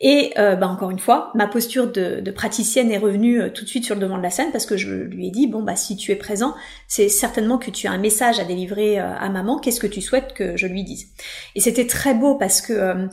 Et 0.00 0.32
euh, 0.38 0.54
bah 0.54 0.68
encore 0.68 0.90
une 0.90 1.00
fois, 1.00 1.32
ma 1.34 1.48
posture 1.48 1.90
de, 1.90 2.30
praticienne 2.30 2.92
est 2.92 2.98
revenue 2.98 3.42
euh, 3.42 3.50
tout 3.50 3.64
de 3.64 3.68
suite 3.68 3.84
sur 3.84 3.96
le 3.96 4.00
devant 4.00 4.16
de 4.16 4.22
la 4.22 4.30
scène 4.30 4.52
parce 4.52 4.64
que 4.64 4.76
je 4.76 4.90
lui 4.90 5.26
ai 5.26 5.30
dit 5.32 5.48
bon 5.48 5.62
bah 5.62 5.74
si 5.74 5.96
tu 5.96 6.12
es 6.12 6.16
présent, 6.16 6.54
c'est 6.86 7.08
certainement 7.08 7.58
que 7.58 7.72
tu 7.72 7.88
as 7.88 7.90
un 7.90 7.98
message 7.98 8.38
à 8.38 8.44
délivrer 8.44 9.00
euh, 9.00 9.12
à 9.18 9.28
maman. 9.28 9.58
Qu'est-ce 9.58 9.80
que 9.80 9.88
tu 9.88 10.00
souhaites 10.00 10.34
que 10.34 10.56
je 10.56 10.68
lui 10.68 10.84
dise? 10.84 11.08
Et 11.56 11.60
c'était 11.60 11.86
très 11.86 12.14
beau 12.14 12.36
parce 12.36 12.60
que 12.60 13.08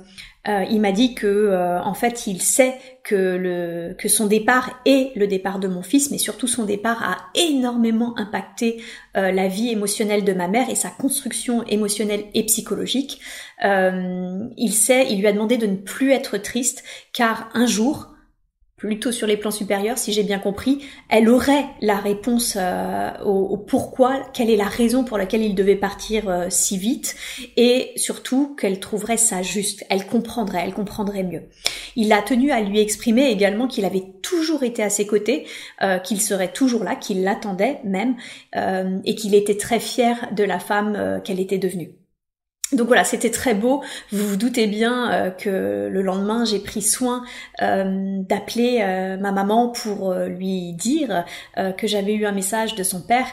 Euh, 0.47 0.63
il 0.69 0.79
m'a 0.79 0.91
dit 0.91 1.15
que 1.15 1.25
euh, 1.25 1.81
en 1.81 1.95
fait 1.95 2.27
il 2.27 2.41
sait 2.41 2.75
que 3.03 3.15
le 3.15 3.95
que 3.97 4.07
son 4.07 4.27
départ 4.27 4.79
et 4.85 5.11
le 5.15 5.25
départ 5.25 5.59
de 5.59 5.67
mon 5.67 5.81
fils, 5.81 6.11
mais 6.11 6.19
surtout 6.19 6.47
son 6.47 6.65
départ 6.65 7.01
a 7.03 7.17
énormément 7.33 8.17
impacté 8.17 8.81
euh, 9.17 9.31
la 9.31 9.47
vie 9.47 9.69
émotionnelle 9.69 10.23
de 10.23 10.33
ma 10.33 10.47
mère 10.47 10.69
et 10.69 10.75
sa 10.75 10.89
construction 10.89 11.63
émotionnelle 11.67 12.25
et 12.33 12.43
psychologique. 12.45 13.19
il 13.63 14.73
sait, 14.73 15.07
il 15.09 15.19
lui 15.19 15.27
a 15.27 15.31
demandé 15.31 15.57
de 15.57 15.65
ne 15.65 15.77
plus 15.77 16.11
être 16.11 16.37
triste 16.37 16.83
car 17.13 17.49
un 17.53 17.65
jour 17.65 18.14
plutôt 18.77 19.13
sur 19.13 19.25
les 19.25 19.37
plans 19.37 19.51
supérieurs, 19.51 19.97
si 19.97 20.11
j'ai 20.11 20.23
bien 20.23 20.39
compris, 20.39 20.85
elle 21.09 21.29
aurait 21.29 21.65
la 21.81 21.95
réponse 21.95 22.57
euh, 22.59 23.11
au, 23.23 23.57
pourquoi, 23.57 24.21
quelle 24.33 24.49
est 24.49 24.57
la 24.57 24.67
raison 24.67 25.05
pour 25.05 25.17
laquelle 25.17 25.43
il 25.43 25.55
devait 25.55 25.77
partir 25.77 26.27
euh, 26.27 26.47
si 26.49 26.77
vite, 26.77 27.15
et 27.55 27.93
surtout 27.95 28.53
qu'elle 28.55 28.79
trouverait 28.79 29.17
ça 29.17 29.41
juste, 29.41 29.85
elle 29.89 30.05
comprendrait, 30.05 30.61
elle 30.65 30.73
comprendrait 30.73 31.23
mieux. 31.23 31.43
Il 31.95 32.11
a 32.11 32.21
tenu 32.21 32.51
à 32.51 32.61
lui 32.61 32.79
exprimer 32.79 33.29
également 33.29 33.67
qu'il 33.67 33.85
avait 33.85 34.03
toujours 34.21 34.63
été 34.63 34.83
à 34.83 34.89
ses 34.89 35.07
côtés, 35.07 35.45
euh, 35.81 35.97
qu'il 35.97 36.19
serait 36.21 36.51
toujours 36.51 36.83
là, 36.83 36.95
qu'il 36.95 37.23
l'attendait 37.23 37.79
même, 37.83 38.15
et 39.05 39.15
qu'il 39.15 39.35
était 39.35 39.57
très 39.57 39.79
fier 39.79 40.29
de 40.33 40.43
la 40.43 40.59
femme 40.59 41.21
qu'elle 41.23 41.39
était 41.39 41.57
devenue. 41.57 41.91
Donc 42.71 42.87
voilà, 42.87 43.03
c'était 43.03 43.29
très 43.29 43.53
beau. 43.53 43.83
Vous 44.11 44.27
vous 44.27 44.35
doutez 44.37 44.65
bien 44.65 45.11
euh, 45.11 45.29
que 45.29 45.87
le 45.91 46.01
lendemain, 46.01 46.45
j'ai 46.45 46.59
pris 46.59 46.81
soin 46.81 47.23
euh, 47.61 48.21
d'appeler 48.21 48.79
euh, 48.81 49.17
ma 49.17 49.31
maman 49.31 49.69
pour 49.69 50.13
lui 50.13 50.73
dire 50.73 51.25
que 51.77 51.87
j'avais 51.87 52.13
eu 52.13 52.25
un 52.25 52.31
message 52.31 52.75
de 52.75 52.83
son 52.83 53.01
père. 53.01 53.27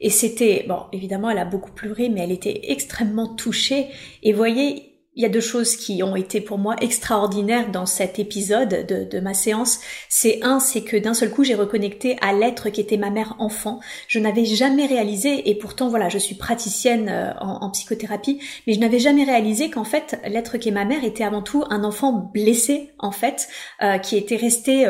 Et 0.00 0.10
c'était, 0.10 0.64
bon, 0.66 0.80
évidemment, 0.92 1.30
elle 1.30 1.38
a 1.38 1.44
beaucoup 1.44 1.70
pleuré, 1.70 2.08
mais 2.08 2.22
elle 2.22 2.32
était 2.32 2.60
extrêmement 2.64 3.28
touchée. 3.28 3.86
Et 4.24 4.32
voyez, 4.32 4.91
il 5.14 5.22
y 5.22 5.26
a 5.26 5.28
deux 5.28 5.40
choses 5.40 5.76
qui 5.76 6.02
ont 6.02 6.16
été 6.16 6.40
pour 6.40 6.56
moi 6.56 6.74
extraordinaires 6.80 7.70
dans 7.70 7.84
cet 7.84 8.18
épisode 8.18 8.86
de, 8.86 9.20
ma 9.20 9.34
séance. 9.34 9.78
C'est 10.08 10.42
un, 10.42 10.58
c'est 10.58 10.80
que 10.80 10.96
d'un 10.96 11.12
seul 11.12 11.30
coup, 11.30 11.44
j'ai 11.44 11.54
reconnecté 11.54 12.16
à 12.22 12.32
l'être 12.32 12.70
qui 12.70 12.80
était 12.80 12.96
ma 12.96 13.10
mère 13.10 13.34
enfant. 13.38 13.80
Je 14.08 14.18
n'avais 14.18 14.46
jamais 14.46 14.86
réalisé, 14.86 15.50
et 15.50 15.54
pourtant, 15.54 15.90
voilà, 15.90 16.08
je 16.08 16.16
suis 16.16 16.34
praticienne 16.34 17.10
euh, 17.10 17.32
en, 17.40 17.70
psychothérapie, 17.70 18.40
mais 18.66 18.72
je 18.72 18.80
n'avais 18.80 18.98
jamais 18.98 19.24
réalisé 19.24 19.70
qu'en 19.70 19.84
fait, 19.84 20.18
l'être 20.26 20.56
qui 20.56 20.70
est 20.70 20.72
ma 20.72 20.86
mère 20.86 21.04
était 21.04 21.24
avant 21.24 21.42
tout 21.42 21.64
un 21.68 21.84
enfant 21.84 22.12
blessé, 22.12 22.92
en 22.98 23.12
fait, 23.12 23.48
euh, 23.82 23.98
qui 23.98 24.16
était 24.16 24.36
resté 24.36 24.86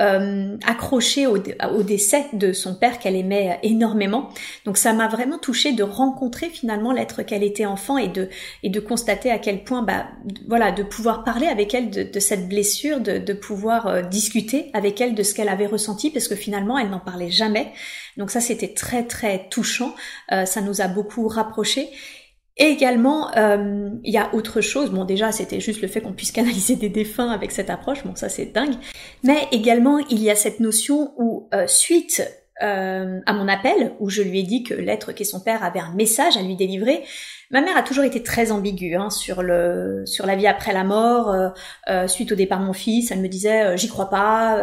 euh, 0.00 0.56
accroché 0.66 1.26
au, 1.26 1.36
au, 1.36 1.82
décès 1.82 2.26
de 2.32 2.52
son 2.54 2.74
père 2.74 2.98
qu'elle 2.98 3.16
aimait 3.16 3.60
énormément. 3.62 4.30
Donc 4.64 4.78
ça 4.78 4.94
m'a 4.94 5.08
vraiment 5.08 5.38
touchée 5.38 5.72
de 5.72 5.82
rencontrer 5.82 6.48
finalement 6.48 6.92
l'être 6.92 7.22
qu'elle 7.22 7.44
était 7.44 7.66
enfant 7.66 7.98
et 7.98 8.08
de, 8.08 8.30
et 8.62 8.70
de 8.70 8.80
constater 8.80 9.30
à 9.30 9.38
quel 9.38 9.65
point, 9.66 9.82
bah, 9.82 10.06
voilà, 10.48 10.72
de 10.72 10.82
pouvoir 10.82 11.22
parler 11.22 11.46
avec 11.46 11.74
elle 11.74 11.90
de, 11.90 12.20
cette 12.20 12.48
blessure, 12.48 13.00
de, 13.00 13.32
pouvoir 13.34 13.86
euh, 13.86 14.00
discuter 14.00 14.70
avec 14.72 15.00
elle 15.02 15.14
de 15.14 15.22
ce 15.22 15.34
qu'elle 15.34 15.50
avait 15.50 15.66
ressenti, 15.66 16.10
parce 16.10 16.28
que 16.28 16.34
finalement, 16.34 16.78
elle 16.78 16.88
n'en 16.88 17.00
parlait 17.00 17.30
jamais. 17.30 17.72
Donc 18.16 18.30
ça, 18.30 18.40
c'était 18.40 18.72
très 18.72 19.04
très 19.04 19.48
touchant. 19.50 19.94
Euh, 20.32 20.46
ça 20.46 20.62
nous 20.62 20.80
a 20.80 20.88
beaucoup 20.88 21.28
rapprochés. 21.28 21.90
Et 22.56 22.64
également, 22.64 23.36
euh, 23.36 23.90
il 24.02 24.14
y 24.14 24.16
a 24.16 24.34
autre 24.34 24.62
chose. 24.62 24.90
Bon, 24.90 25.04
déjà, 25.04 25.30
c'était 25.30 25.60
juste 25.60 25.82
le 25.82 25.88
fait 25.88 26.00
qu'on 26.00 26.14
puisse 26.14 26.32
canaliser 26.40 26.76
des 26.76 26.88
défunts 26.88 27.30
avec 27.30 27.52
cette 27.52 27.68
approche. 27.68 28.02
Bon, 28.04 28.14
ça, 28.14 28.30
c'est 28.30 28.46
dingue. 28.46 28.76
Mais 29.22 29.48
également, 29.52 29.98
il 29.98 30.22
y 30.22 30.30
a 30.30 30.34
cette 30.34 30.60
notion 30.60 31.12
où, 31.18 31.50
suite 31.66 32.22
à 32.58 33.34
mon 33.34 33.48
appel, 33.48 33.92
où 34.00 34.08
je 34.08 34.22
lui 34.22 34.40
ai 34.40 34.42
dit 34.42 34.62
que 34.62 34.72
l'être 34.72 35.12
qui 35.12 35.24
est 35.24 35.26
son 35.26 35.40
père 35.40 35.62
avait 35.62 35.80
un 35.80 35.92
message 35.92 36.38
à 36.38 36.42
lui 36.42 36.56
délivrer, 36.56 37.02
Ma 37.50 37.60
mère 37.60 37.76
a 37.76 37.82
toujours 37.82 38.04
été 38.04 38.22
très 38.22 38.50
ambiguë 38.50 38.96
hein, 38.96 39.10
sur 39.10 39.42
le 39.42 40.02
sur 40.04 40.26
la 40.26 40.34
vie 40.34 40.48
après 40.48 40.72
la 40.72 40.82
mort. 40.82 41.30
Euh, 41.30 41.48
euh, 41.88 42.08
suite 42.08 42.32
au 42.32 42.34
départ 42.34 42.58
de 42.58 42.64
mon 42.64 42.72
fils, 42.72 43.10
elle 43.12 43.20
me 43.20 43.28
disait 43.28 43.62
euh, 43.62 43.76
j'y 43.76 43.88
crois 43.88 44.10
pas. 44.10 44.60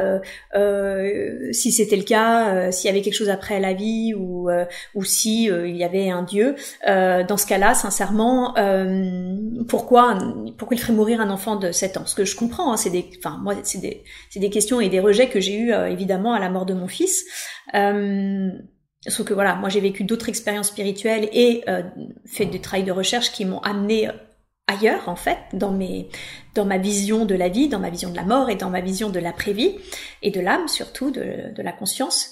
si 1.51 1.71
c'était 1.71 1.95
le 1.95 2.03
cas, 2.03 2.71
s'il 2.71 2.89
y 2.89 2.91
avait 2.91 3.01
quelque 3.01 3.13
chose 3.13 3.29
après 3.29 3.59
la 3.59 3.73
vie 3.73 4.13
ou 4.13 4.49
ou 4.95 5.03
si 5.03 5.45
il 5.45 5.75
y 5.75 5.83
avait 5.83 6.09
un 6.09 6.23
Dieu, 6.23 6.55
dans 6.85 7.37
ce 7.37 7.45
cas-là, 7.45 7.73
sincèrement, 7.73 8.53
pourquoi 9.67 10.17
pourquoi 10.57 10.75
il 10.75 10.79
ferait 10.79 10.93
mourir 10.93 11.21
un 11.21 11.29
enfant 11.29 11.55
de 11.55 11.71
7 11.71 11.97
ans? 11.97 12.05
Ce 12.05 12.15
que 12.15 12.25
je 12.25 12.35
comprends, 12.35 12.73
hein, 12.73 12.77
c'est 12.77 12.89
des 12.89 13.09
enfin 13.17 13.39
moi 13.41 13.55
c'est 13.63 13.79
des 13.79 14.03
c'est 14.29 14.39
des 14.39 14.49
questions 14.49 14.81
et 14.81 14.89
des 14.89 14.99
rejets 14.99 15.29
que 15.29 15.39
j'ai 15.39 15.57
eu 15.57 15.73
évidemment 15.73 16.33
à 16.33 16.39
la 16.39 16.49
mort 16.49 16.65
de 16.65 16.73
mon 16.73 16.87
fils. 16.87 17.25
Sauf 19.07 19.25
que 19.25 19.33
voilà, 19.33 19.55
moi 19.55 19.69
j'ai 19.69 19.81
vécu 19.81 20.03
d'autres 20.03 20.29
expériences 20.29 20.67
spirituelles 20.67 21.29
et 21.33 21.63
euh, 21.67 21.83
fait 22.25 22.45
du 22.45 22.61
travail 22.61 22.83
de 22.83 22.91
recherche 22.91 23.31
qui 23.31 23.43
m'ont 23.45 23.59
amené 23.59 24.07
euh, 24.07 24.13
ailleurs 24.67 25.09
en 25.09 25.15
fait, 25.15 25.39
dans 25.51 25.71
mes, 25.71 26.07
dans 26.55 26.65
ma 26.65 26.77
vision 26.77 27.25
de 27.25 27.35
la 27.35 27.49
vie, 27.49 27.67
dans 27.67 27.79
ma 27.79 27.89
vision 27.89 28.09
de 28.09 28.15
la 28.15 28.23
mort 28.23 28.49
et 28.49 28.55
dans 28.55 28.69
ma 28.69 28.81
vision 28.81 29.09
de 29.09 29.19
l'après-vie 29.19 29.75
et 30.21 30.31
de 30.31 30.39
l'âme 30.39 30.67
surtout, 30.67 31.11
de, 31.11 31.53
de, 31.53 31.61
la 31.61 31.73
conscience. 31.73 32.31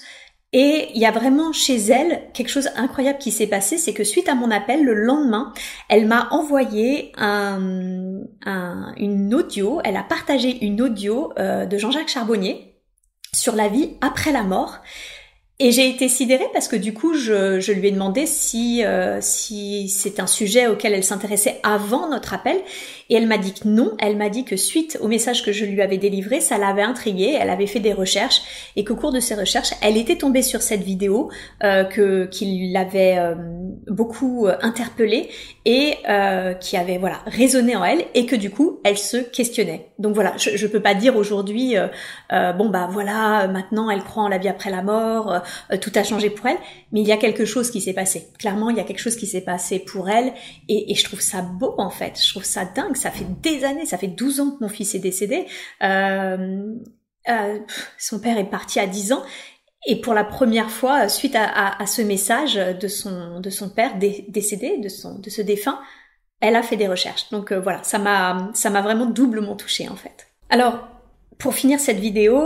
Et 0.54 0.88
il 0.94 1.00
y 1.00 1.06
a 1.06 1.10
vraiment 1.10 1.52
chez 1.52 1.76
elle 1.76 2.22
quelque 2.32 2.50
chose 2.50 2.68
incroyable 2.76 3.18
qui 3.18 3.32
s'est 3.32 3.46
passé, 3.46 3.76
c'est 3.78 3.94
que 3.94 4.04
suite 4.04 4.28
à 4.28 4.34
mon 4.34 4.50
appel, 4.50 4.84
le 4.84 4.94
lendemain, 4.94 5.52
elle 5.88 6.06
m'a 6.06 6.28
envoyé 6.30 7.12
un, 7.16 8.20
un, 8.44 8.94
une 8.96 9.34
audio, 9.34 9.80
elle 9.84 9.96
a 9.96 10.02
partagé 10.02 10.64
une 10.64 10.80
audio 10.80 11.32
euh, 11.38 11.64
de 11.64 11.78
Jean-Jacques 11.78 12.08
Charbonnier 12.08 12.76
sur 13.34 13.56
la 13.56 13.68
vie 13.68 13.96
après 14.00 14.32
la 14.32 14.42
mort. 14.42 14.80
Et 15.64 15.70
j'ai 15.70 15.88
été 15.88 16.08
sidérée 16.08 16.48
parce 16.52 16.66
que 16.66 16.74
du 16.74 16.92
coup, 16.92 17.14
je, 17.14 17.70
lui 17.70 17.86
ai 17.86 17.92
demandé 17.92 18.24
euh, 18.24 19.18
si 19.20 19.88
c'est 19.88 20.18
un 20.18 20.26
sujet 20.26 20.66
auquel 20.66 20.92
elle 20.92 21.04
s'intéressait 21.04 21.60
avant 21.62 22.10
notre 22.10 22.34
appel. 22.34 22.56
Et 23.12 23.16
elle 23.16 23.26
m'a 23.26 23.36
dit 23.36 23.52
que 23.52 23.68
non. 23.68 23.92
Elle 23.98 24.16
m'a 24.16 24.30
dit 24.30 24.46
que 24.46 24.56
suite 24.56 24.96
au 25.02 25.06
message 25.06 25.44
que 25.44 25.52
je 25.52 25.66
lui 25.66 25.82
avais 25.82 25.98
délivré, 25.98 26.40
ça 26.40 26.56
l'avait 26.56 26.80
intriguée. 26.80 27.36
Elle 27.38 27.50
avait 27.50 27.66
fait 27.66 27.78
des 27.78 27.92
recherches 27.92 28.40
et 28.74 28.84
qu'au 28.84 28.96
cours 28.96 29.12
de 29.12 29.20
ces 29.20 29.34
recherches, 29.34 29.74
elle 29.82 29.98
était 29.98 30.16
tombée 30.16 30.40
sur 30.40 30.62
cette 30.62 30.80
vidéo 30.80 31.30
euh, 31.62 31.84
que 31.84 32.24
qui 32.24 32.70
l'avait 32.72 33.18
euh, 33.18 33.34
beaucoup 33.86 34.46
euh, 34.46 34.56
interpellée 34.62 35.28
et 35.66 35.96
euh, 36.08 36.54
qui 36.54 36.78
avait 36.78 36.96
voilà 36.96 37.18
résonné 37.26 37.76
en 37.76 37.84
elle 37.84 38.06
et 38.14 38.24
que 38.24 38.34
du 38.34 38.48
coup, 38.48 38.80
elle 38.82 38.96
se 38.96 39.18
questionnait. 39.18 39.90
Donc 39.98 40.14
voilà, 40.14 40.32
je, 40.38 40.56
je 40.56 40.66
peux 40.66 40.80
pas 40.80 40.94
dire 40.94 41.14
aujourd'hui, 41.16 41.74
bon 42.30 42.70
bah 42.70 42.88
voilà, 42.90 43.46
maintenant 43.46 43.90
elle 43.90 44.02
croit 44.02 44.22
en 44.22 44.28
la 44.28 44.38
vie 44.38 44.48
après 44.48 44.70
la 44.70 44.82
mort 44.82 45.42
euh, 45.72 45.76
tout 45.76 45.92
a 45.94 46.02
changé 46.02 46.30
pour 46.30 46.46
elle, 46.46 46.58
mais 46.92 47.00
il 47.00 47.06
y 47.06 47.12
a 47.12 47.16
quelque 47.16 47.44
chose 47.44 47.70
qui 47.70 47.80
s'est 47.80 47.92
passé. 47.92 48.28
Clairement, 48.38 48.70
il 48.70 48.76
y 48.76 48.80
a 48.80 48.84
quelque 48.84 49.00
chose 49.00 49.16
qui 49.16 49.26
s'est 49.26 49.40
passé 49.40 49.78
pour 49.78 50.08
elle, 50.08 50.32
et, 50.68 50.94
je 50.94 51.04
trouve 51.04 51.20
ça 51.20 51.42
beau 51.42 51.74
en 51.78 51.90
fait. 51.90 52.20
Je 52.22 52.30
trouve 52.30 52.44
ça 52.44 52.64
dingue. 52.64 52.96
Ça 53.02 53.10
fait 53.10 53.26
des 53.42 53.64
années, 53.64 53.86
ça 53.86 53.98
fait 53.98 54.08
12 54.08 54.40
ans 54.40 54.50
que 54.52 54.64
mon 54.64 54.68
fils 54.68 54.94
est 54.94 55.00
décédé. 55.00 55.46
Euh, 55.82 56.74
euh, 57.28 57.58
son 57.98 58.20
père 58.20 58.38
est 58.38 58.50
parti 58.50 58.80
à 58.80 58.86
10 58.86 59.12
ans, 59.12 59.22
et 59.86 60.00
pour 60.00 60.14
la 60.14 60.24
première 60.24 60.70
fois, 60.70 61.08
suite 61.08 61.36
à, 61.36 61.86
ce 61.86 62.02
message 62.02 62.54
de 62.54 62.88
son 62.88 63.40
de 63.40 63.50
son 63.50 63.68
père 63.68 63.96
décédé, 63.98 64.78
de 64.78 64.88
son 64.88 65.18
de 65.18 65.28
ce 65.28 65.42
défunt, 65.42 65.80
elle 66.40 66.56
a 66.56 66.62
fait 66.62 66.76
des 66.76 66.88
recherches. 66.88 67.30
Donc 67.30 67.52
voilà, 67.52 67.82
ça 67.82 67.98
m'a 67.98 68.50
ça 68.54 68.70
m'a 68.70 68.80
vraiment 68.80 69.06
doublement 69.06 69.56
touchée 69.56 69.88
en 69.88 69.96
fait. 69.96 70.28
Alors 70.50 70.88
pour 71.38 71.54
finir 71.54 71.80
cette 71.80 71.98
vidéo, 71.98 72.40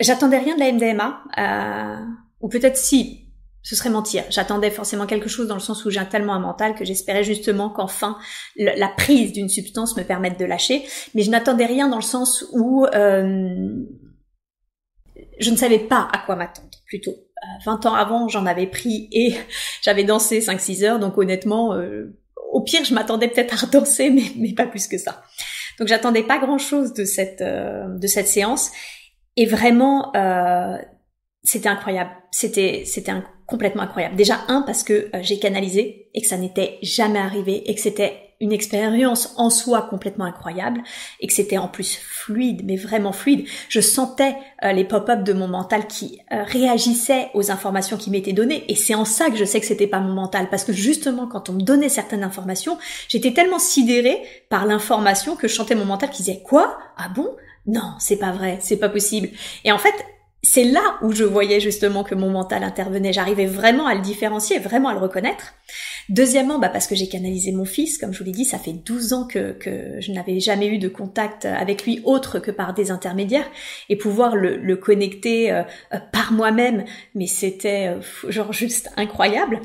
J'attendais 0.00 0.38
rien 0.38 0.54
de 0.54 0.60
la 0.60 0.72
MDMA, 0.72 1.22
euh, 1.38 2.06
ou 2.40 2.48
peut-être 2.48 2.76
si, 2.76 3.29
ce 3.62 3.76
serait 3.76 3.90
mentir. 3.90 4.24
J'attendais 4.30 4.70
forcément 4.70 5.06
quelque 5.06 5.28
chose 5.28 5.46
dans 5.46 5.54
le 5.54 5.60
sens 5.60 5.84
où 5.84 5.90
j'ai 5.90 6.04
tellement 6.08 6.34
un 6.34 6.40
mental 6.40 6.74
que 6.74 6.84
j'espérais 6.84 7.24
justement 7.24 7.70
qu'enfin 7.70 8.16
la 8.56 8.88
prise 8.88 9.32
d'une 9.32 9.48
substance 9.48 9.96
me 9.96 10.02
permette 10.02 10.38
de 10.38 10.44
lâcher. 10.44 10.84
Mais 11.14 11.22
je 11.22 11.30
n'attendais 11.30 11.66
rien 11.66 11.88
dans 11.88 11.96
le 11.96 12.02
sens 12.02 12.46
où 12.52 12.86
euh, 12.86 13.68
je 15.38 15.50
ne 15.50 15.56
savais 15.56 15.78
pas 15.78 16.08
à 16.12 16.18
quoi 16.18 16.36
m'attendre 16.36 16.68
plutôt. 16.86 17.14
20 17.64 17.84
euh, 17.84 17.88
ans 17.88 17.94
avant, 17.94 18.28
j'en 18.28 18.46
avais 18.46 18.66
pris 18.66 19.08
et 19.12 19.34
j'avais 19.82 20.04
dansé 20.04 20.40
5-6 20.40 20.84
heures, 20.84 20.98
donc 20.98 21.16
honnêtement, 21.18 21.74
euh, 21.74 22.16
au 22.52 22.62
pire, 22.62 22.84
je 22.84 22.94
m'attendais 22.94 23.28
peut-être 23.28 23.54
à 23.54 23.66
redanser, 23.66 24.10
mais, 24.10 24.24
mais 24.36 24.54
pas 24.54 24.66
plus 24.66 24.86
que 24.86 24.98
ça. 24.98 25.22
Donc 25.78 25.88
j'attendais 25.88 26.22
pas 26.22 26.38
grand-chose 26.38 26.92
de 26.92 27.04
cette 27.04 27.40
euh, 27.40 27.88
de 27.88 28.06
cette 28.06 28.26
séance 28.26 28.70
et 29.36 29.46
vraiment, 29.46 30.14
euh, 30.14 30.76
c'était 31.42 31.70
incroyable. 31.70 32.10
C'était 32.30 32.82
c'était 32.84 33.12
complètement 33.50 33.82
incroyable. 33.82 34.16
Déjà 34.16 34.38
un 34.48 34.62
parce 34.62 34.84
que 34.84 35.10
euh, 35.14 35.20
j'ai 35.20 35.38
canalisé 35.38 36.08
et 36.14 36.22
que 36.22 36.26
ça 36.26 36.38
n'était 36.38 36.78
jamais 36.82 37.18
arrivé 37.18 37.68
et 37.68 37.74
que 37.74 37.80
c'était 37.80 38.30
une 38.40 38.52
expérience 38.52 39.34
en 39.36 39.50
soi 39.50 39.82
complètement 39.82 40.24
incroyable 40.24 40.82
et 41.20 41.26
que 41.26 41.32
c'était 41.32 41.58
en 41.58 41.68
plus 41.68 41.96
fluide, 41.96 42.62
mais 42.64 42.76
vraiment 42.76 43.12
fluide. 43.12 43.46
Je 43.68 43.80
sentais 43.80 44.34
euh, 44.64 44.72
les 44.72 44.84
pop-up 44.84 45.22
de 45.22 45.34
mon 45.34 45.46
mental 45.46 45.86
qui 45.86 46.20
euh, 46.32 46.42
réagissaient 46.44 47.28
aux 47.34 47.50
informations 47.50 47.98
qui 47.98 48.10
m'étaient 48.10 48.32
données 48.32 48.64
et 48.68 48.76
c'est 48.76 48.94
en 48.94 49.04
ça 49.04 49.28
que 49.28 49.36
je 49.36 49.44
sais 49.44 49.60
que 49.60 49.66
c'était 49.66 49.86
pas 49.86 50.00
mon 50.00 50.14
mental 50.14 50.48
parce 50.48 50.64
que 50.64 50.72
justement 50.72 51.26
quand 51.26 51.50
on 51.50 51.52
me 51.52 51.60
donnait 51.60 51.90
certaines 51.90 52.24
informations, 52.24 52.78
j'étais 53.08 53.34
tellement 53.34 53.58
sidérée 53.58 54.22
par 54.48 54.64
l'information 54.64 55.36
que 55.36 55.46
je 55.46 55.54
sentais 55.54 55.74
mon 55.74 55.84
mental 55.84 56.08
qui 56.08 56.22
disait 56.22 56.40
quoi? 56.42 56.78
Ah 56.96 57.10
bon? 57.14 57.36
Non, 57.66 57.92
c'est 57.98 58.16
pas 58.16 58.32
vrai, 58.32 58.58
c'est 58.62 58.78
pas 58.78 58.88
possible. 58.88 59.28
Et 59.64 59.72
en 59.72 59.78
fait, 59.78 59.94
c'est 60.42 60.64
là 60.64 60.98
où 61.02 61.12
je 61.12 61.24
voyais 61.24 61.60
justement 61.60 62.02
que 62.02 62.14
mon 62.14 62.30
mental 62.30 62.64
intervenait. 62.64 63.12
J'arrivais 63.12 63.46
vraiment 63.46 63.86
à 63.86 63.94
le 63.94 64.00
différencier, 64.00 64.58
vraiment 64.58 64.88
à 64.88 64.94
le 64.94 65.00
reconnaître. 65.00 65.54
Deuxièmement, 66.08 66.58
bah 66.58 66.68
parce 66.70 66.88
que 66.88 66.96
j'ai 66.96 67.08
canalisé 67.08 67.52
mon 67.52 67.64
fils, 67.64 67.96
comme 67.96 68.12
je 68.12 68.18
vous 68.18 68.24
l'ai 68.24 68.32
dit, 68.32 68.44
ça 68.44 68.58
fait 68.58 68.72
12 68.72 69.12
ans 69.12 69.26
que, 69.26 69.54
je 70.00 70.12
n'avais 70.12 70.40
jamais 70.40 70.66
eu 70.66 70.78
de 70.78 70.88
contact 70.88 71.44
avec 71.44 71.84
lui 71.84 72.00
autre 72.04 72.40
que 72.40 72.50
par 72.50 72.74
des 72.74 72.90
intermédiaires 72.90 73.48
et 73.88 73.96
pouvoir 73.96 74.34
le, 74.34 74.74
connecter 74.76 75.52
euh, 75.52 75.62
euh, 75.92 75.98
par 76.12 76.32
moi-même, 76.32 76.84
mais 77.14 77.26
c'était 77.26 77.88
euh, 77.88 78.30
genre 78.30 78.52
juste 78.52 78.90
incroyable. 78.96 79.60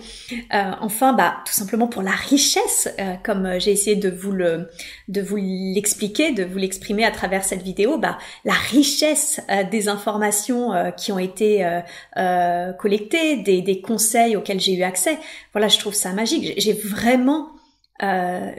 enfin, 0.51 1.13
bah 1.13 1.37
tout 1.45 1.53
simplement 1.53 1.87
pour 1.87 2.03
la 2.03 2.11
richesse, 2.11 2.89
comme 3.23 3.59
j'ai 3.59 3.71
essayé 3.71 3.95
de 3.95 4.09
vous 4.09 4.33
de 4.33 5.21
vous 5.21 5.37
l'expliquer, 5.37 6.31
de 6.31 6.43
vous 6.43 6.57
l'exprimer 6.57 7.05
à 7.05 7.11
travers 7.11 7.43
cette 7.43 7.61
vidéo, 7.61 7.97
bah 7.97 8.17
la 8.43 8.53
richesse 8.53 9.39
des 9.71 9.87
informations 9.87 10.64
qui 10.97 11.11
ont 11.11 11.19
été 11.19 11.67
collectées, 12.79 13.37
des, 13.37 13.61
des 13.61 13.81
conseils 13.81 14.35
auxquels 14.35 14.59
j'ai 14.59 14.73
eu 14.73 14.83
accès. 14.83 15.17
Voilà, 15.53 15.67
je 15.67 15.79
trouve 15.79 15.93
ça 15.93 16.11
magique 16.11 16.55
j'ai 16.57 16.73
vraiment, 16.73 17.49
euh, 18.03 18.51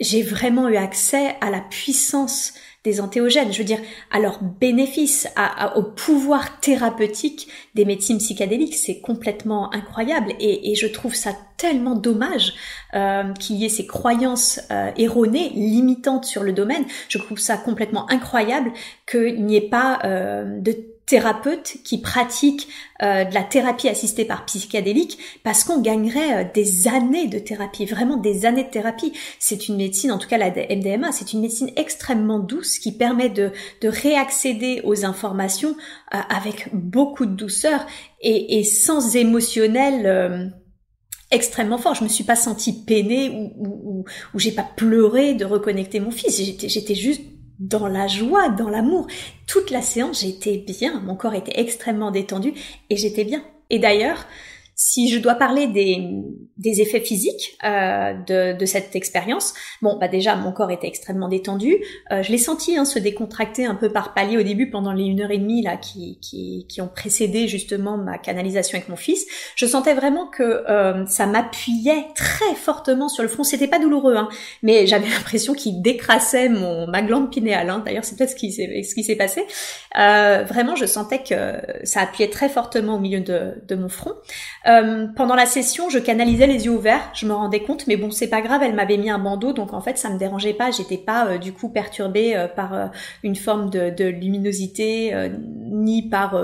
j'ai 0.00 0.22
vraiment 0.22 0.68
eu 0.68 0.76
accès 0.76 1.36
à 1.40 1.50
la 1.50 1.60
puissance 1.60 2.54
des 2.84 3.00
antéogènes, 3.00 3.52
je 3.52 3.58
veux 3.58 3.64
dire, 3.64 3.78
à 4.10 4.18
leur 4.18 4.42
bénéfice, 4.42 5.28
au 5.76 5.84
pouvoir 5.84 6.58
thérapeutique 6.58 7.46
des 7.76 7.84
médecines 7.84 8.18
psychédéliques. 8.18 8.74
C'est 8.74 9.00
complètement 9.00 9.72
incroyable 9.72 10.32
et, 10.40 10.74
je 10.74 10.88
trouve 10.88 11.14
ça 11.14 11.30
tellement 11.58 11.94
dommage 11.94 12.54
euh, 12.94 13.32
qu'il 13.34 13.54
y 13.54 13.64
ait 13.64 13.68
ces 13.68 13.86
croyances 13.86 14.60
euh, 14.72 14.90
erronées, 14.96 15.50
limitantes 15.50 16.24
sur 16.24 16.42
le 16.42 16.52
domaine. 16.52 16.84
Je 17.08 17.18
trouve 17.18 17.38
ça 17.38 17.56
complètement 17.56 18.10
incroyable 18.10 18.72
qu'il 19.06 19.46
n'y 19.46 19.54
ait 19.54 19.68
pas 19.68 20.00
de 20.02 20.91
thérapeutes 21.06 21.78
qui 21.84 22.00
pratiquent 22.00 22.68
euh, 23.02 23.24
de 23.24 23.34
la 23.34 23.42
thérapie 23.42 23.88
assistée 23.88 24.24
par 24.24 24.44
psychédélique 24.46 25.18
parce 25.42 25.64
qu'on 25.64 25.80
gagnerait 25.80 26.44
euh, 26.44 26.48
des 26.54 26.88
années 26.88 27.26
de 27.26 27.38
thérapie, 27.38 27.84
vraiment 27.86 28.16
des 28.16 28.46
années 28.46 28.64
de 28.64 28.70
thérapie. 28.70 29.12
C'est 29.38 29.68
une 29.68 29.76
médecine, 29.76 30.12
en 30.12 30.18
tout 30.18 30.28
cas 30.28 30.38
la 30.38 30.50
MDMA, 30.50 31.12
c'est 31.12 31.32
une 31.32 31.40
médecine 31.40 31.70
extrêmement 31.76 32.38
douce 32.38 32.78
qui 32.78 32.92
permet 32.92 33.28
de, 33.28 33.50
de 33.80 33.88
réaccéder 33.88 34.80
aux 34.84 35.04
informations 35.04 35.76
euh, 36.14 36.18
avec 36.28 36.68
beaucoup 36.72 37.26
de 37.26 37.34
douceur 37.34 37.84
et, 38.20 38.58
et 38.58 38.64
sans 38.64 39.16
émotionnel 39.16 40.52
extrêmement 41.32 41.78
fort. 41.78 41.94
Je 41.94 42.04
me 42.04 42.08
suis 42.08 42.24
pas 42.24 42.36
sentie 42.36 42.84
peinée 42.84 43.30
ou, 43.30 43.52
ou, 43.56 43.80
ou, 43.84 44.04
ou 44.34 44.38
j'ai 44.38 44.52
pas 44.52 44.62
pleuré 44.76 45.34
de 45.34 45.44
reconnecter 45.44 45.98
mon 45.98 46.10
fils. 46.10 46.40
J'étais 46.40 46.94
juste 46.94 47.22
dans 47.62 47.86
la 47.86 48.08
joie, 48.08 48.48
dans 48.48 48.68
l'amour. 48.68 49.06
Toute 49.46 49.70
la 49.70 49.82
séance, 49.82 50.22
j'étais 50.22 50.58
bien, 50.58 51.00
mon 51.00 51.14
corps 51.14 51.34
était 51.34 51.60
extrêmement 51.60 52.10
détendu 52.10 52.52
et 52.90 52.96
j'étais 52.96 53.24
bien. 53.24 53.42
Et 53.70 53.78
d'ailleurs, 53.78 54.26
si 54.82 55.08
je 55.08 55.20
dois 55.20 55.36
parler 55.36 55.68
des, 55.68 56.08
des 56.58 56.80
effets 56.80 57.00
physiques 57.00 57.56
euh, 57.62 58.14
de, 58.26 58.58
de, 58.58 58.66
cette 58.66 58.96
expérience, 58.96 59.54
bon, 59.80 59.96
bah 59.96 60.08
déjà, 60.08 60.34
mon 60.34 60.50
corps 60.50 60.72
était 60.72 60.88
extrêmement 60.88 61.28
détendu. 61.28 61.76
Euh, 62.10 62.24
je 62.24 62.32
l'ai 62.32 62.38
senti 62.38 62.76
hein, 62.76 62.84
se 62.84 62.98
décontracter 62.98 63.64
un 63.64 63.76
peu 63.76 63.92
par 63.92 64.12
palier 64.12 64.38
au 64.38 64.42
début 64.42 64.70
pendant 64.70 64.92
les 64.92 65.04
une 65.04 65.20
heure 65.20 65.30
et 65.30 65.38
demie 65.38 65.62
là 65.62 65.76
qui, 65.76 66.18
qui, 66.20 66.66
qui 66.68 66.80
ont 66.80 66.88
précédé 66.88 67.46
justement 67.46 67.96
ma 67.96 68.18
canalisation 68.18 68.76
avec 68.76 68.88
mon 68.88 68.96
fils. 68.96 69.24
Je 69.54 69.66
sentais 69.66 69.94
vraiment 69.94 70.26
que 70.26 70.42
euh, 70.42 71.06
ça 71.06 71.26
m'appuyait 71.26 72.06
très 72.16 72.54
fortement 72.56 73.08
sur 73.08 73.22
le 73.22 73.28
front. 73.28 73.44
C'était 73.44 73.68
pas 73.68 73.78
douloureux, 73.78 74.16
hein, 74.16 74.28
mais 74.64 74.88
j'avais 74.88 75.08
l'impression 75.16 75.54
qu'il 75.54 75.80
décrassait 75.80 76.48
mon 76.48 76.88
ma 76.88 77.02
glande 77.02 77.30
pinéale. 77.30 77.70
Hein. 77.70 77.84
D'ailleurs, 77.86 78.04
c'est 78.04 78.16
peut-être 78.16 78.30
ce 78.30 78.36
qui 78.36 78.50
s'est 78.50 78.82
ce 78.82 78.96
qui 78.96 79.04
s'est 79.04 79.16
passé. 79.16 79.46
Euh, 79.96 80.42
vraiment, 80.42 80.74
je 80.74 80.86
sentais 80.86 81.22
que 81.22 81.84
ça 81.84 82.00
appuyait 82.00 82.30
très 82.30 82.48
fortement 82.48 82.96
au 82.96 83.00
milieu 83.00 83.20
de, 83.20 83.62
de 83.68 83.74
mon 83.76 83.88
front. 83.88 84.14
Euh, 84.71 84.71
pendant 85.16 85.34
la 85.34 85.46
session, 85.46 85.90
je 85.90 85.98
canalisais 85.98 86.46
les 86.46 86.66
yeux 86.66 86.72
ouverts, 86.72 87.10
je 87.14 87.26
me 87.26 87.32
rendais 87.32 87.62
compte, 87.62 87.86
mais 87.86 87.96
bon, 87.96 88.10
c'est 88.10 88.28
pas 88.28 88.40
grave, 88.40 88.62
elle 88.62 88.74
m'avait 88.74 88.96
mis 88.96 89.10
un 89.10 89.18
bandeau, 89.18 89.52
donc 89.52 89.72
en 89.72 89.80
fait, 89.80 89.98
ça 89.98 90.10
me 90.10 90.18
dérangeait 90.18 90.52
pas, 90.52 90.70
j'étais 90.70 90.98
pas 90.98 91.26
euh, 91.26 91.38
du 91.38 91.52
coup 91.52 91.68
perturbée 91.68 92.36
euh, 92.36 92.48
par 92.48 92.90
une 93.22 93.36
forme 93.36 93.70
de, 93.70 94.04
luminosité, 94.06 95.14
ni 95.70 96.08
par 96.08 96.40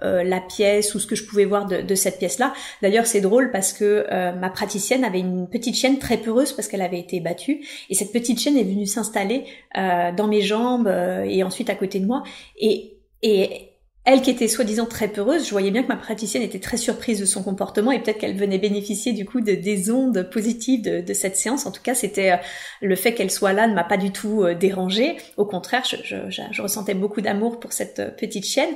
la 0.00 0.40
pièce 0.40 0.94
ou 0.94 0.98
ce 0.98 1.06
que 1.06 1.14
je 1.14 1.24
pouvais 1.24 1.44
voir 1.44 1.66
de, 1.66 1.80
de 1.80 1.94
cette 1.94 2.18
pièce-là. 2.18 2.52
D'ailleurs, 2.82 3.06
c'est 3.06 3.20
drôle 3.20 3.50
parce 3.50 3.72
que 3.72 4.06
ma 4.38 4.50
praticienne 4.50 5.04
avait 5.04 5.20
une 5.20 5.48
petite 5.48 5.76
chienne 5.76 5.98
très 5.98 6.16
peureuse 6.16 6.52
parce 6.52 6.68
qu'elle 6.68 6.82
avait 6.82 6.98
été 6.98 7.20
battue, 7.20 7.64
et 7.88 7.94
cette 7.94 8.12
petite 8.12 8.40
chienne 8.40 8.56
est 8.56 8.64
venue 8.64 8.86
s'installer 8.86 9.44
dans 9.74 10.26
mes 10.28 10.42
jambes 10.42 10.92
et 11.24 11.42
ensuite 11.42 11.70
à 11.70 11.74
côté 11.74 12.00
de 12.00 12.06
moi, 12.06 12.22
et 12.58 12.96
et 13.22 13.72
elle 14.06 14.22
qui 14.22 14.30
était 14.30 14.46
soi-disant 14.46 14.86
très 14.86 15.08
peureuse, 15.08 15.44
je 15.44 15.50
voyais 15.50 15.72
bien 15.72 15.82
que 15.82 15.88
ma 15.88 15.96
praticienne 15.96 16.44
était 16.44 16.60
très 16.60 16.76
surprise 16.76 17.18
de 17.18 17.24
son 17.24 17.42
comportement 17.42 17.90
et 17.90 17.98
peut-être 17.98 18.18
qu'elle 18.18 18.36
venait 18.36 18.58
bénéficier 18.58 19.12
du 19.12 19.24
coup 19.24 19.40
de, 19.40 19.52
des 19.52 19.90
ondes 19.90 20.30
positives 20.30 20.82
de, 20.82 21.12
cette 21.12 21.36
séance. 21.36 21.66
En 21.66 21.72
tout 21.72 21.82
cas, 21.82 21.94
c'était 21.94 22.30
euh, 22.30 22.36
le 22.80 22.94
fait 22.94 23.14
qu'elle 23.14 23.32
soit 23.32 23.52
là 23.52 23.66
ne 23.66 23.74
m'a 23.74 23.82
pas 23.82 23.96
du 23.96 24.12
tout 24.12 24.44
euh, 24.44 24.54
dérangée. 24.54 25.16
Au 25.36 25.44
contraire, 25.44 25.82
je, 25.84 26.62
ressentais 26.62 26.94
beaucoup 26.94 27.20
d'amour 27.20 27.58
pour 27.58 27.72
cette 27.72 27.98
euh, 27.98 28.10
petite 28.10 28.46
chienne. 28.46 28.70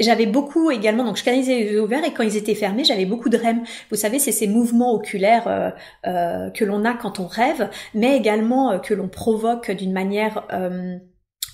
j'avais 0.00 0.26
beaucoup 0.26 0.72
également, 0.72 1.04
donc 1.04 1.16
je 1.16 1.22
canalisais 1.22 1.60
les 1.60 1.72
yeux 1.72 1.82
ouverts 1.82 2.04
et 2.04 2.12
quand 2.12 2.24
ils 2.24 2.36
étaient 2.36 2.56
fermés, 2.56 2.82
j'avais 2.82 3.06
beaucoup 3.06 3.28
de 3.28 3.36
REM. 3.36 3.62
Vous 3.90 3.96
savez, 3.96 4.18
c'est 4.18 4.32
ces 4.32 4.48
mouvements 4.48 4.92
oculaires 4.92 5.74
que 6.04 6.64
l'on 6.64 6.84
a 6.84 6.94
quand 6.94 7.20
on 7.20 7.26
rêve, 7.26 7.70
mais 7.94 8.16
également 8.16 8.80
que 8.80 8.94
l'on 8.94 9.08
provoque 9.08 9.70
d'une 9.70 9.92
manière 9.92 10.46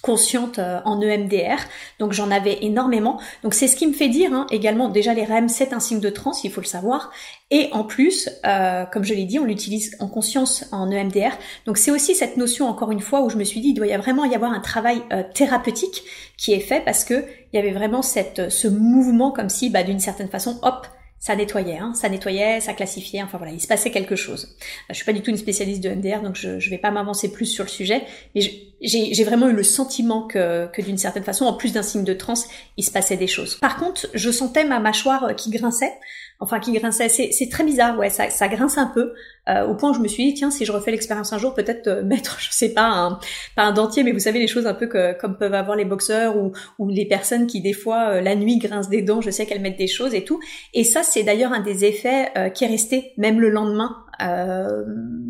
consciente 0.07 0.61
euh, 0.61 0.79
en 0.85 1.03
EMDR. 1.03 1.59
Donc 1.99 2.13
j'en 2.13 2.31
avais 2.31 2.59
énormément. 2.65 3.21
Donc 3.43 3.55
c'est 3.55 3.67
ce 3.67 3.75
qui 3.75 3.89
me 3.89 3.93
fait 3.93 4.09
dire 4.09 4.33
hein, 4.33 4.47
également, 4.51 4.89
déjà 4.89 5.13
les 5.13 5.25
REM, 5.25 5.49
c'est 5.49 5.73
un 5.73 5.81
signe 5.81 5.99
de 5.99 6.09
transe, 6.09 6.45
il 6.45 6.53
faut 6.53 6.61
le 6.61 6.67
savoir. 6.67 7.11
Et 7.51 7.69
en 7.73 7.83
plus, 7.83 8.31
euh, 8.47 8.85
comme 8.87 9.03
je 9.03 9.15
l'ai 9.15 9.25
dit, 9.25 9.41
on 9.41 9.45
l'utilise 9.45 9.97
en 9.99 10.07
conscience 10.07 10.65
en 10.71 10.91
EMDR. 10.93 11.37
Donc 11.67 11.77
c'est 11.77 11.91
aussi 11.91 12.15
cette 12.15 12.37
notion, 12.37 12.69
encore 12.69 12.93
une 12.93 13.01
fois, 13.01 13.23
où 13.23 13.31
je 13.31 13.37
me 13.37 13.45
suis 13.45 13.61
dit, 13.61 13.71
il 13.71 13.75
doit 13.75 13.89
y 13.89 13.97
vraiment 13.97 14.25
y 14.25 14.35
avoir 14.37 14.53
un 14.53 14.61
travail 14.61 15.03
euh, 15.13 15.25
thérapeutique 15.35 16.05
qui 16.39 16.53
est 16.53 16.61
fait 16.61 16.81
parce 16.85 17.05
que 17.05 17.25
il 17.53 17.57
y 17.57 17.59
avait 17.59 17.73
vraiment 17.73 18.03
cette, 18.03 18.49
ce 18.49 18.69
mouvement 18.69 19.33
comme 19.33 19.49
si, 19.49 19.71
bah, 19.71 19.83
d'une 19.83 20.01
certaine 20.01 20.29
façon, 20.29 20.61
hop, 20.63 20.87
ça 21.19 21.35
nettoyait, 21.35 21.79
hein, 21.79 21.93
ça 21.95 22.09
nettoyait, 22.09 22.61
ça 22.61 22.73
classifiait, 22.73 23.23
enfin 23.23 23.39
voilà, 23.39 23.53
il 23.53 23.61
se 23.61 23.67
passait 23.67 23.91
quelque 23.91 24.17
chose. 24.17 24.57
Je 24.91 24.95
suis 24.95 25.05
pas 25.05 25.13
du 25.13 25.23
tout 25.23 25.31
une 25.31 25.37
spécialiste 25.37 25.83
de 25.83 25.91
MDR, 25.91 26.23
donc 26.23 26.37
je, 26.37 26.59
je 26.61 26.71
vais 26.71 26.79
pas 26.79 26.91
m'avancer 26.91 27.33
plus 27.33 27.47
sur 27.47 27.65
le 27.65 27.71
sujet, 27.71 28.03
mais 28.35 28.43
j'ai 28.83 29.25
vraiment 29.25 29.49
eu 29.49 29.53
le 29.53 29.63
sentiment 29.63 30.27
que, 30.27 30.67
que 30.73 30.83
d'une 30.83 30.99
certaine 30.99 31.25
façon, 31.25 31.47
en 31.47 31.55
plus 31.55 31.73
d'un 31.73 31.83
signe 31.83 32.05
de 32.05 32.13
transe, 32.13 32.47
il 32.77 32.85
se 32.85 32.91
passait 32.91 33.17
des 33.17 33.27
choses. 33.27 33.57
Par 33.57 33.77
contre, 33.77 34.07
je 34.15 34.31
sentais 34.31 34.65
ma 34.65 34.79
mâchoire 34.79 35.35
qui 35.37 35.51
grinçait, 35.51 35.93
enfin 36.39 36.61
qui 36.61 36.73
grinçait, 36.73 37.09
c'est 37.09 37.49
très 37.51 37.65
bizarre, 37.65 37.99
ouais, 37.99 38.11
ça, 38.11 38.29
ça 38.31 38.49
grince 38.49 38.77
un 38.79 38.87
peu, 38.87 39.15
euh, 39.49 39.65
au 39.67 39.75
point 39.75 39.91
où 39.91 39.95
je 39.95 40.01
me 40.01 40.09
suis 40.09 40.25
dit, 40.25 40.35
tiens, 40.35 40.51
si 40.51 40.65
je 40.65 40.73
refais 40.73 40.91
l'expérience 40.91 41.33
un 41.33 41.39
jour, 41.39 41.55
peut-être 41.55 41.87
euh, 41.87 42.03
mettre, 42.05 42.39
je 42.41 42.51
sais 42.51 42.75
pas, 42.75 42.87
un, 42.87 43.19
pas 43.55 43.63
un 43.63 43.73
dentier, 43.73 44.03
mais 44.03 44.13
vous 44.13 44.21
savez, 44.21 44.39
les 44.39 44.49
choses 44.49 44.67
un 44.67 44.75
peu 44.75 44.87
que, 44.87 45.17
comme 45.19 45.39
peuvent 45.39 45.55
avoir 45.55 45.77
les 45.77 45.85
boxeurs 45.85 46.37
ou, 46.37 46.53
ou 46.79 46.89
les 46.89 47.07
personnes 47.07 47.47
qui, 47.47 47.61
des 47.61 47.73
fois, 47.73 48.11
euh, 48.11 48.21
la 48.21 48.35
nuit 48.35 48.59
grincent 48.59 48.91
des 48.91 49.03
dents, 49.03 49.21
je 49.21 49.31
sais 49.31 49.47
qu'elles 49.47 49.63
mettent 49.63 49.79
des 49.79 49.87
choses 49.87 50.15
et 50.15 50.25
tout. 50.25 50.41
Et 50.75 50.85
ça, 50.85 51.03
c'est 51.03 51.23
d'ailleurs 51.23 51.53
un 51.53 51.61
des 51.61 51.85
effets 51.85 52.33
qui 52.55 52.65
est 52.65 52.69
resté, 52.69 53.13
même 53.17 53.41
le 53.41 53.51
lendemain, 53.51 53.97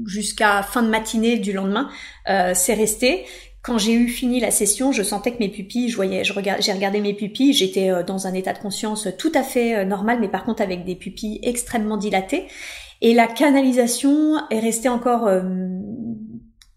jusqu'à 0.07 0.63
fin 0.63 0.83
de 0.83 0.89
matinée 0.89 1.39
du 1.39 1.53
lendemain, 1.53 1.89
c'est 2.27 2.75
resté. 2.75 3.25
Quand 3.67 3.79
j'ai 3.79 3.93
eu 3.95 4.07
fini 4.07 4.39
la 4.39 4.53
session, 4.53 4.93
je 4.93 5.03
sentais 5.03 5.33
que 5.33 5.39
mes 5.41 5.49
pupilles, 5.49 5.89
je 5.89 5.97
voyais, 5.97 6.23
j'ai 6.25 6.73
regardé 6.73 7.01
mes 7.01 7.15
pupilles, 7.15 7.53
j'étais 7.53 7.91
dans 8.07 8.29
un 8.29 8.33
état 8.33 8.53
de 8.53 8.59
conscience 8.59 9.09
tout 9.19 9.33
à 9.35 9.43
fait 9.43 9.85
normal, 9.85 10.19
mais 10.21 10.29
par 10.29 10.45
contre 10.45 10.63
avec 10.63 10.85
des 10.85 10.95
pupilles 10.95 11.41
extrêmement 11.43 11.97
dilatées. 11.97 12.47
Et 13.03 13.15
la 13.15 13.27
canalisation 13.27 14.37
est 14.51 14.61
restée 14.61 14.89
encore 14.89 15.27
euh, 15.27 15.43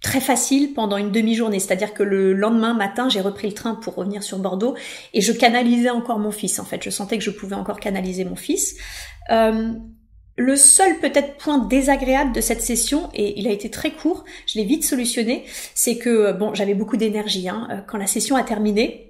très 0.01 0.19
facile 0.19 0.73
pendant 0.73 0.97
une 0.97 1.11
demi-journée. 1.11 1.59
C'est-à-dire 1.59 1.93
que 1.93 2.03
le 2.03 2.33
lendemain 2.33 2.73
matin, 2.73 3.09
j'ai 3.09 3.21
repris 3.21 3.47
le 3.47 3.53
train 3.53 3.75
pour 3.75 3.95
revenir 3.95 4.23
sur 4.23 4.39
Bordeaux 4.39 4.75
et 5.13 5.21
je 5.21 5.31
canalisais 5.31 5.89
encore 5.89 6.19
mon 6.19 6.31
fils. 6.31 6.59
En 6.59 6.65
fait, 6.65 6.83
je 6.83 6.89
sentais 6.89 7.17
que 7.17 7.23
je 7.23 7.31
pouvais 7.31 7.55
encore 7.55 7.79
canaliser 7.79 8.25
mon 8.25 8.35
fils. 8.35 8.75
Euh, 9.31 9.73
le 10.39 10.55
seul 10.55 10.99
peut-être 10.99 11.35
point 11.35 11.57
désagréable 11.57 12.31
de 12.31 12.39
cette 12.39 12.61
session, 12.61 13.09
et 13.13 13.37
il 13.37 13.47
a 13.47 13.51
été 13.51 13.69
très 13.69 13.91
court, 13.91 14.23
je 14.47 14.57
l'ai 14.57 14.63
vite 14.63 14.85
solutionné, 14.85 15.43
c'est 15.75 15.97
que 15.97 16.31
bon, 16.31 16.53
j'avais 16.53 16.75
beaucoup 16.75 16.95
d'énergie. 16.95 17.49
Hein. 17.49 17.67
Euh, 17.69 17.77
quand 17.85 17.97
la 17.97 18.07
session 18.07 18.37
a 18.37 18.43
terminé, 18.43 19.08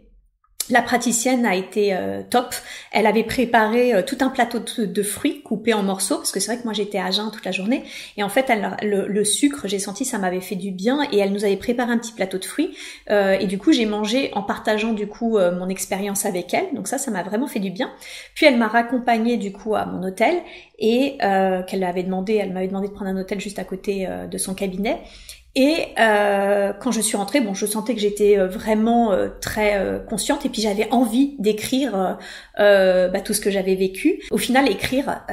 la 0.69 0.81
praticienne 0.81 1.45
a 1.45 1.55
été 1.55 1.93
euh, 1.93 2.21
top. 2.29 2.53
Elle 2.91 3.07
avait 3.07 3.23
préparé 3.23 3.93
euh, 3.93 4.01
tout 4.01 4.17
un 4.21 4.29
plateau 4.29 4.59
de, 4.59 5.03
fruits 5.03 5.41
coupés 5.41 5.73
en 5.73 5.83
morceaux, 5.83 6.17
parce 6.17 6.31
que 6.31 6.39
c'est 6.39 6.51
vrai 6.51 6.59
que 6.59 6.65
moi 6.65 6.73
j'étais 6.73 6.99
à 6.99 7.11
jeun 7.11 7.31
toute 7.31 7.45
la 7.45 7.51
journée. 7.51 7.83
Et 8.17 8.23
en 8.23 8.29
fait, 8.29 8.51
le, 8.81 9.23
sucre, 9.23 9.67
j'ai 9.67 9.79
senti 9.79 10.05
ça 10.05 10.17
m'avait 10.17 10.41
fait 10.41 10.55
du 10.55 10.71
bien. 10.71 11.07
Et 11.11 11.17
elle 11.17 11.31
nous 11.31 11.45
avait 11.45 11.57
préparé 11.57 11.91
un 11.91 11.97
petit 11.97 12.13
plateau 12.13 12.37
de 12.37 12.45
fruits. 12.45 12.75
Euh, 13.09 13.37
et 13.39 13.47
du 13.47 13.57
coup, 13.57 13.71
j'ai 13.71 13.85
mangé 13.85 14.31
en 14.33 14.43
partageant 14.43 14.93
du 14.93 15.07
coup 15.07 15.37
mon 15.37 15.69
expérience 15.69 16.25
avec 16.25 16.53
elle. 16.53 16.67
Donc 16.73 16.87
ça, 16.87 16.97
ça 16.97 17.11
m'a 17.11 17.23
vraiment 17.23 17.47
fait 17.47 17.59
du 17.59 17.71
bien. 17.71 17.91
Puis 18.35 18.45
elle 18.45 18.57
m'a 18.57 18.67
raccompagnée 18.67 19.37
du 19.37 19.51
coup 19.51 19.75
à 19.75 19.85
mon 19.85 20.05
hôtel 20.05 20.35
et 20.77 21.17
qu'elle 21.67 21.83
avait 21.83 22.03
demandé, 22.03 22.35
elle 22.35 22.53
m'avait 22.53 22.67
demandé 22.67 22.87
de 22.87 22.93
prendre 22.93 23.11
un 23.11 23.17
hôtel 23.17 23.39
juste 23.39 23.59
à 23.59 23.63
côté 23.63 24.07
de 24.29 24.37
son 24.37 24.53
cabinet. 24.53 24.99
Et 25.55 25.87
euh, 25.99 26.73
quand 26.73 26.91
je 26.91 27.01
suis 27.01 27.17
rentrée, 27.17 27.41
bon, 27.41 27.53
je 27.53 27.65
sentais 27.65 27.95
que 27.95 28.01
j'étais 28.01 28.37
euh, 28.37 28.47
vraiment 28.47 29.11
euh, 29.11 29.29
très 29.41 29.77
euh, 29.77 29.99
consciente 29.99 30.45
et 30.45 30.49
puis 30.49 30.61
j'avais 30.61 30.89
envie 30.91 31.35
d'écrire 31.39 32.17
bah, 32.57 33.21
tout 33.21 33.33
ce 33.33 33.41
que 33.41 33.49
j'avais 33.49 33.75
vécu. 33.75 34.21
Au 34.31 34.37
final, 34.37 34.69
écrire, 34.69 35.23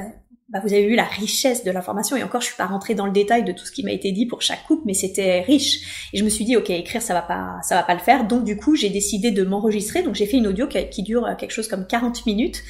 bah, 0.48 0.60
vous 0.64 0.72
avez 0.72 0.86
vu 0.86 0.94
la 0.94 1.04
richesse 1.04 1.64
de 1.64 1.70
l'information 1.70 2.16
et 2.16 2.22
encore, 2.22 2.40
je 2.40 2.46
suis 2.46 2.56
pas 2.56 2.66
rentrée 2.66 2.94
dans 2.94 3.06
le 3.06 3.12
détail 3.12 3.44
de 3.44 3.52
tout 3.52 3.66
ce 3.66 3.72
qui 3.72 3.82
m'a 3.82 3.92
été 3.92 4.10
dit 4.12 4.26
pour 4.26 4.40
chaque 4.40 4.64
couple, 4.64 4.82
mais 4.86 4.94
c'était 4.94 5.42
riche. 5.42 6.10
Et 6.12 6.18
je 6.18 6.24
me 6.24 6.30
suis 6.30 6.44
dit, 6.44 6.56
ok, 6.56 6.70
écrire, 6.70 7.02
ça 7.02 7.12
va 7.12 7.22
pas, 7.22 7.56
ça 7.62 7.74
va 7.74 7.82
pas 7.82 7.94
le 7.94 8.00
faire. 8.00 8.26
Donc 8.26 8.44
du 8.44 8.56
coup, 8.56 8.74
j'ai 8.74 8.88
décidé 8.88 9.30
de 9.30 9.42
m'enregistrer. 9.42 10.02
Donc 10.02 10.14
j'ai 10.14 10.26
fait 10.26 10.38
une 10.38 10.46
audio 10.46 10.66
qui, 10.66 10.88
qui 10.88 11.02
dure 11.02 11.28
quelque 11.36 11.52
chose 11.52 11.68
comme 11.68 11.86
40 11.86 12.24
minutes 12.24 12.62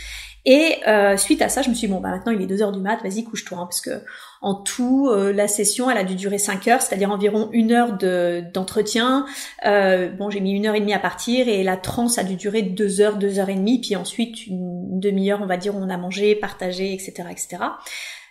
et 0.47 0.77
euh, 0.87 1.17
suite 1.17 1.43
à 1.43 1.49
ça, 1.49 1.61
je 1.61 1.69
me 1.69 1.75
suis 1.75 1.89
dit, 1.89 1.93
bon, 1.93 2.01
bah 2.01 2.11
maintenant 2.11 2.31
il 2.31 2.41
est 2.41 2.47
2 2.47 2.63
heures 2.63 2.71
du 2.71 2.79
mat, 2.79 3.01
vas-y, 3.03 3.25
couche-toi, 3.25 3.59
hein, 3.59 3.67
parce 3.67 3.81
que 3.81 4.05
en 4.41 4.55
tout, 4.55 5.09
euh, 5.11 5.33
la 5.33 5.49
session, 5.49 5.91
elle 5.91 5.99
a 5.99 6.05
dû 6.05 6.15
durer 6.15 6.39
5 6.39 6.69
heures, 6.69 6.81
c'est-à-dire 6.81 7.11
environ 7.11 7.49
une 7.53 7.73
heure 7.73 7.99
de, 7.99 8.45
d'entretien. 8.55 9.27
Euh, 9.67 10.09
bon, 10.09 10.31
j'ai 10.31 10.39
mis 10.39 10.53
une 10.53 10.67
heure 10.67 10.77
et 10.77 10.81
demie 10.81 10.95
à 10.95 11.01
partir, 11.01 11.49
et 11.49 11.65
la 11.65 11.77
transe 11.77 12.19
a 12.19 12.23
dû 12.23 12.37
durer 12.37 12.63
2 12.63 13.01
heures, 13.01 13.17
2 13.17 13.41
heures 13.41 13.49
et 13.49 13.57
demie, 13.57 13.81
puis 13.81 13.97
ensuite 13.97 14.47
une 14.47 15.01
demi-heure, 15.01 15.41
on 15.43 15.47
va 15.47 15.57
dire, 15.57 15.75
où 15.75 15.79
on 15.81 15.91
a 15.91 15.97
mangé, 15.97 16.37
partagé, 16.37 16.95
etc., 16.95 17.25
etc. 17.29 17.59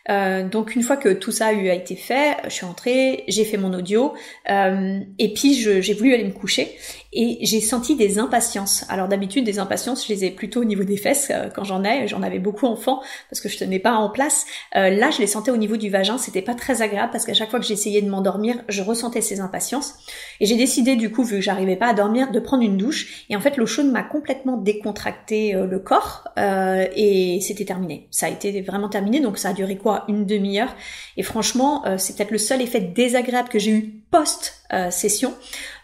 Euh, 0.09 0.47
donc 0.47 0.76
une 0.76 0.84
fois 0.84 0.97
que 0.97 1.09
tout 1.09 1.32
ça 1.32 1.47
a 1.47 1.51
été 1.51 1.95
fait, 1.95 2.38
je 2.43 2.49
suis 2.49 2.66
rentrée, 2.66 3.24
j'ai 3.28 3.43
fait 3.43 3.57
mon 3.57 3.74
audio, 3.74 4.13
euh, 4.49 4.99
et 5.18 5.34
puis 5.34 5.53
j'ai 5.55 5.93
voulu 5.93 6.13
aller 6.13 6.26
me 6.26 6.32
coucher 6.32 6.78
et 7.16 7.38
j'ai 7.41 7.61
senti 7.61 7.95
des 7.95 8.20
impatiences. 8.20 8.86
Alors 8.89 9.07
d'habitude 9.07 9.45
des 9.45 9.57
impatiences, 9.57 10.05
je 10.05 10.13
les 10.13 10.26
ai 10.26 10.32
plutôt 10.32 10.61
au 10.61 10.66
niveau 10.66 10.84
des 10.84 10.97
fesses 10.97 11.32
euh, 11.32 11.47
quand 11.53 11.63
j'en 11.63 11.84
ai, 11.86 12.07
j'en 12.07 12.22
avais 12.22 12.39
beaucoup 12.39 12.66
enfant 12.66 13.01
parce 13.30 13.39
que 13.39 13.47
je 13.47 13.57
tenais 13.57 13.80
pas 13.80 13.93
en 13.93 14.09
place. 14.09 14.45
Euh, 14.76 14.89
là, 14.89 15.11
je 15.11 15.20
les 15.20 15.28
sentais 15.28 15.49
au 15.49 15.57
niveau 15.57 15.78
du 15.78 15.89
vagin, 15.89 16.18
c'était 16.18 16.41
pas 16.41 16.55
très 16.55 16.82
agréable 16.82 17.11
parce 17.13 17.26
qu'à 17.26 17.34
chaque 17.34 17.49
fois 17.49 17.59
que 17.59 17.66
j'essayais 17.66 18.01
de 18.01 18.09
m'endormir, 18.09 18.57
je 18.68 18.82
ressentais 18.82 19.22
ces 19.22 19.39
impatiences. 19.39 19.95
Et 20.41 20.45
j'ai 20.45 20.57
décidé 20.57 20.97
du 20.97 21.09
coup 21.09 21.24
vu 21.24 21.38
que 21.38 21.41
j'arrivais 21.41 21.78
pas 21.78 21.88
à 21.88 21.93
dormir 21.93 22.32
de 22.32 22.39
prendre 22.39 22.63
une 22.63 22.78
douche. 22.78 23.26
Et 23.30 23.36
en 23.38 23.39
fait 23.39 23.55
l'eau 23.55 23.66
chaude 23.66 23.89
m'a 23.89 24.03
complètement 24.03 24.57
décontracté 24.57 25.55
euh, 25.55 25.66
le 25.66 25.80
corps 25.80 26.28
et 26.38 27.39
c'était 27.41 27.66
terminé. 27.66 28.07
Ça 28.11 28.26
a 28.26 28.30
été 28.30 28.61
vraiment 28.61 28.89
terminé. 28.89 29.22
Donc 29.22 29.38
ça 29.38 29.49
a 29.49 29.53
duré 29.53 29.78
quoi? 29.78 30.03
Une 30.09 30.26
demi-heure. 30.26 30.76
Et 31.16 31.24
franchement 31.24 31.84
c'est 31.97 32.16
peut-être 32.16 32.32
le 32.32 32.38
seul 32.38 32.61
effet 32.61 32.82
désagréable 32.82 33.47
que 33.49 33.59
j'ai 33.59 33.72
eu 33.72 34.03
post 34.11 34.66
session 34.89 35.34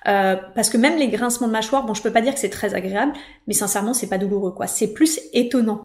euh, 0.08 0.36
parce 0.56 0.70
que 0.70 0.78
même 0.78 0.98
les 0.98 1.10
grincements 1.10 1.48
de 1.48 1.52
mâchoire, 1.52 1.86
bon, 1.86 1.94
je 1.94 2.02
peux 2.02 2.12
pas 2.12 2.22
dire 2.22 2.34
que 2.34 2.40
c'est 2.40 2.50
très 2.50 2.74
agréable, 2.74 3.14
mais 3.48 3.54
sincèrement, 3.54 3.94
c'est 3.94 4.08
pas 4.08 4.18
douloureux, 4.18 4.52
quoi. 4.52 4.68
C'est 4.68 4.94
plus 4.94 5.20
étonnant. 5.34 5.84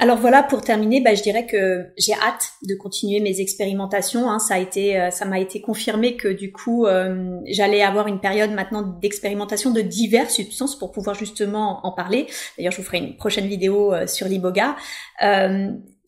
Alors 0.00 0.18
voilà, 0.18 0.42
pour 0.42 0.60
terminer, 0.62 1.00
bah, 1.00 1.14
je 1.14 1.22
dirais 1.22 1.46
que 1.46 1.86
j'ai 1.96 2.14
hâte 2.14 2.50
de 2.68 2.74
continuer 2.74 3.20
mes 3.20 3.40
expérimentations. 3.40 4.28
Hein. 4.28 4.40
Ça 4.40 4.54
a 4.54 4.58
été, 4.58 5.00
euh, 5.00 5.10
ça 5.10 5.24
m'a 5.24 5.38
été 5.38 5.60
confirmé 5.60 6.16
que 6.16 6.26
du 6.26 6.50
coup, 6.50 6.86
euh, 6.86 7.38
j'allais 7.46 7.80
avoir 7.80 8.08
une 8.08 8.18
période 8.18 8.50
maintenant 8.50 8.82
d'expérimentation 8.82 9.70
de 9.70 9.82
diverses 9.82 10.34
substances 10.34 10.76
pour 10.76 10.90
pouvoir 10.90 11.14
justement 11.14 11.86
en 11.86 11.92
parler. 11.92 12.26
D'ailleurs, 12.58 12.72
je 12.72 12.78
vous 12.78 12.82
ferai 12.82 12.98
une 12.98 13.16
prochaine 13.16 13.46
vidéo 13.46 13.94
sur 14.06 14.26
l'iboga 14.26 14.74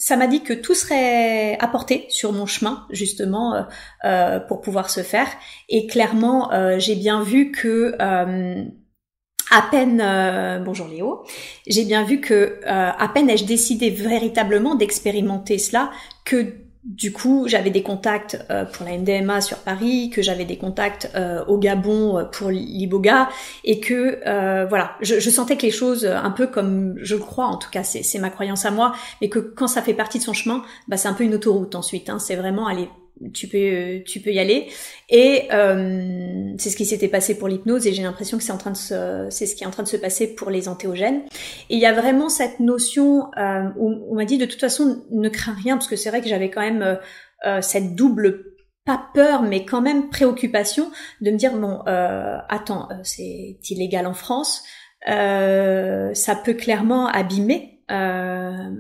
ça 0.07 0.17
m'a 0.17 0.29
dit 0.29 0.45
que 0.45 0.53
tout 0.53 0.77
serait 0.77 1.59
apporté 1.59 2.07
sur 2.11 2.33
mon 2.33 2.47
chemin 2.47 2.87
justement 2.91 3.55
euh, 3.55 3.63
euh, 4.05 4.39
pour 4.39 4.61
pouvoir 4.61 4.89
se 4.89 5.03
faire. 5.03 5.27
Et 5.69 5.89
clairement 5.89 6.53
euh, 6.53 6.79
j'ai 6.79 6.95
bien 6.95 7.25
vu 7.25 7.51
que 7.51 7.97
à 7.99 9.63
peine 9.69 10.63
bonjour 10.65 10.87
Léo, 10.87 11.25
j'ai 11.67 11.85
bien 11.85 12.05
vu 12.05 12.21
que 12.21 12.61
à 12.65 13.09
peine 13.09 13.29
ai-je 13.29 13.47
décidé 13.47 13.91
véritablement 13.91 14.77
d'expérimenter 14.77 15.59
cela 15.59 15.91
que 16.25 16.55
du 16.87 17.13
coup, 17.13 17.49
j'avais 17.49 17.71
des 17.71 17.83
contacts 17.83 18.39
euh, 18.49 18.65
pour 18.65 18.87
la 18.87 18.97
MDMA 18.97 19.41
sur 19.41 19.59
Paris, 19.59 20.09
que 20.09 20.23
j'avais 20.23 20.45
des 20.45 20.57
contacts 20.57 21.11
euh, 21.17 21.45
au 21.47 21.59
Gabon 21.59 22.17
euh, 22.17 22.25
pour 22.25 22.51
l'Iboga, 22.51 23.29
et 23.65 23.81
que 23.81 24.21
voilà, 24.69 24.93
je, 25.01 25.19
je, 25.19 25.31
sentais 25.31 25.57
que 25.57 25.63
les 25.63 25.73
choses, 25.73 26.07
un 26.07 26.31
peu 26.31 26.47
comme 26.47 26.95
je 26.99 27.17
crois, 27.17 27.47
en 27.47 27.57
tout 27.57 27.71
cas, 27.71 27.83
c'est 27.83 28.19
ma 28.21 28.31
croyance 28.31 28.65
à 28.65 28.71
moi, 28.71 28.95
mais 29.21 29.29
que 29.29 29.41
quand 29.41 29.67
ça 29.67 29.83
fait 29.83 29.95
partie 29.95 30.19
de 30.19 30.23
son 30.23 30.33
chemin, 30.33 30.63
bah, 30.87 30.97
c'est 30.97 31.09
un 31.09 31.15
peu 31.15 31.25
une 31.25 31.35
autoroute 31.35 31.75
ensuite. 31.75 32.09
Hein, 32.09 32.21
c'est 32.21 32.37
vraiment 32.37 32.69
aller 32.69 32.89
tu 33.33 33.49
peux 33.49 34.03
tu 34.05 34.21
peux 34.21 34.31
y 34.31 34.39
aller. 34.39 34.69
Et 35.09 35.49
euh, 35.53 36.55
c'est 36.59 36.71
ce 36.71 36.77
qui 36.77 36.87
s'était 36.87 37.09
passé 37.09 37.39
pour 37.39 37.49
l'hypnose 37.49 37.87
et 37.87 37.93
j'ai 37.93 38.03
l'impression 38.03 38.39
que 38.39 38.45
c'est 38.45 38.53
en 38.53 38.59
train 38.59 38.73
de 38.73 38.77
se, 38.77 39.27
c'est 39.31 39.47
ce 39.47 39.55
qui 39.55 39.65
est 39.65 39.67
en 39.67 39.71
train 39.71 39.83
de 39.83 39.89
se 39.89 39.97
passer 39.97 40.35
pour 40.35 40.51
les 40.51 40.69
antéogènes. 40.69 41.23
Et 41.71 41.75
il 41.75 41.79
y 41.79 41.87
a 41.87 41.93
vraiment 41.93 42.29
cette 42.29 42.61
notion 42.61 43.31
euh, 43.39 43.69
où 43.77 44.07
on 44.11 44.15
m'a 44.15 44.25
dit 44.25 44.39
de 44.39 44.47
toute 44.47 44.61
façon 44.61 45.05
ne 45.11 45.29
crains 45.29 45.55
rien 45.55 45.77
parce 45.77 45.89
que 45.89 45.97
c'est 45.97 46.11
vrai 46.11 46.21
que 46.21 46.29
j'avais 46.29 46.51
quand 46.51 46.63
même 46.63 46.83
euh, 46.83 46.97
euh 47.47 47.61
cette 47.61 47.95
double 47.95 48.45
pas 48.85 49.09
peur 49.15 49.43
mais 49.43 49.65
quand 49.65 49.81
même 49.81 50.09
préoccupation 50.11 50.91
de 51.21 51.31
me 51.31 51.37
dire 51.37 51.57
bon 51.57 51.83
euh, 51.89 52.39
attends 52.49 52.89
euh, 52.91 52.95
c'est 53.03 53.59
illégal 53.71 54.07
en 54.07 54.15
France 54.15 54.63
ça 55.05 56.35
peut 56.45 56.55
clairement 56.55 57.07
abîmer 57.07 57.77
euh, 57.91 58.71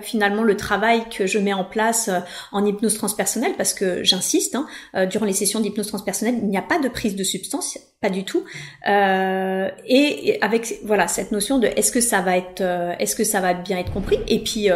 finalement 0.00 0.42
le 0.42 0.56
travail 0.56 1.08
que 1.10 1.26
je 1.26 1.38
mets 1.38 1.52
en 1.52 1.64
place 1.64 2.08
euh, 2.08 2.20
en 2.52 2.64
hypnose 2.64 2.94
transpersonnelle 2.94 3.52
parce 3.58 3.74
que 3.74 4.02
j'insiste 4.02 4.54
hein, 4.54 4.66
euh, 4.94 5.04
durant 5.04 5.26
les 5.26 5.34
sessions 5.34 5.60
d'hypnose 5.60 5.88
transpersonnelle 5.88 6.36
il 6.40 6.48
n'y 6.48 6.56
a 6.56 6.62
pas 6.62 6.78
de 6.78 6.88
prise 6.88 7.16
de 7.16 7.24
substance 7.24 7.78
pas 8.00 8.08
du 8.08 8.24
tout 8.24 8.44
et, 8.86 10.38
avec 10.40 10.80
voilà 10.84 11.08
cette 11.08 11.32
notion 11.32 11.58
de 11.58 11.66
est-ce 11.66 11.92
que 11.92 12.00
ça 12.00 12.20
va 12.20 12.36
être 12.36 12.62
est-ce 12.98 13.16
que 13.16 13.24
ça 13.24 13.40
va 13.40 13.54
bien 13.54 13.78
être 13.78 13.92
compris? 13.92 14.18
Et 14.28 14.40
puis 14.40 14.68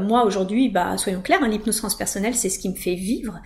moi 0.00 0.24
aujourd'hui 0.24 0.68
bah 0.68 0.98
soyons 0.98 1.22
clairs 1.22 1.38
hein, 1.42 1.48
l'hypnose 1.48 1.78
transpersonnelle 1.78 2.34
c'est 2.34 2.50
ce 2.50 2.58
qui 2.58 2.68
me 2.68 2.74
fait 2.74 2.94
vivre 2.94 3.40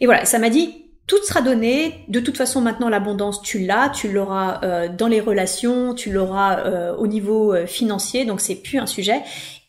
et 0.00 0.06
voilà 0.06 0.26
ça 0.26 0.38
m'a 0.38 0.50
dit 0.50 0.82
tout 1.06 1.22
sera 1.22 1.40
donné. 1.40 2.04
De 2.08 2.18
toute 2.18 2.36
façon, 2.36 2.60
maintenant, 2.60 2.88
l'abondance, 2.88 3.40
tu 3.40 3.60
l'as, 3.60 3.90
tu 3.90 4.10
l'auras 4.10 4.88
dans 4.88 5.06
les 5.06 5.20
relations, 5.20 5.94
tu 5.94 6.10
l'auras 6.10 6.92
au 6.98 7.06
niveau 7.06 7.54
financier, 7.64 8.24
donc 8.24 8.40
c'est 8.40 8.56
plus 8.56 8.78
un 8.78 8.86
sujet. 8.86 9.22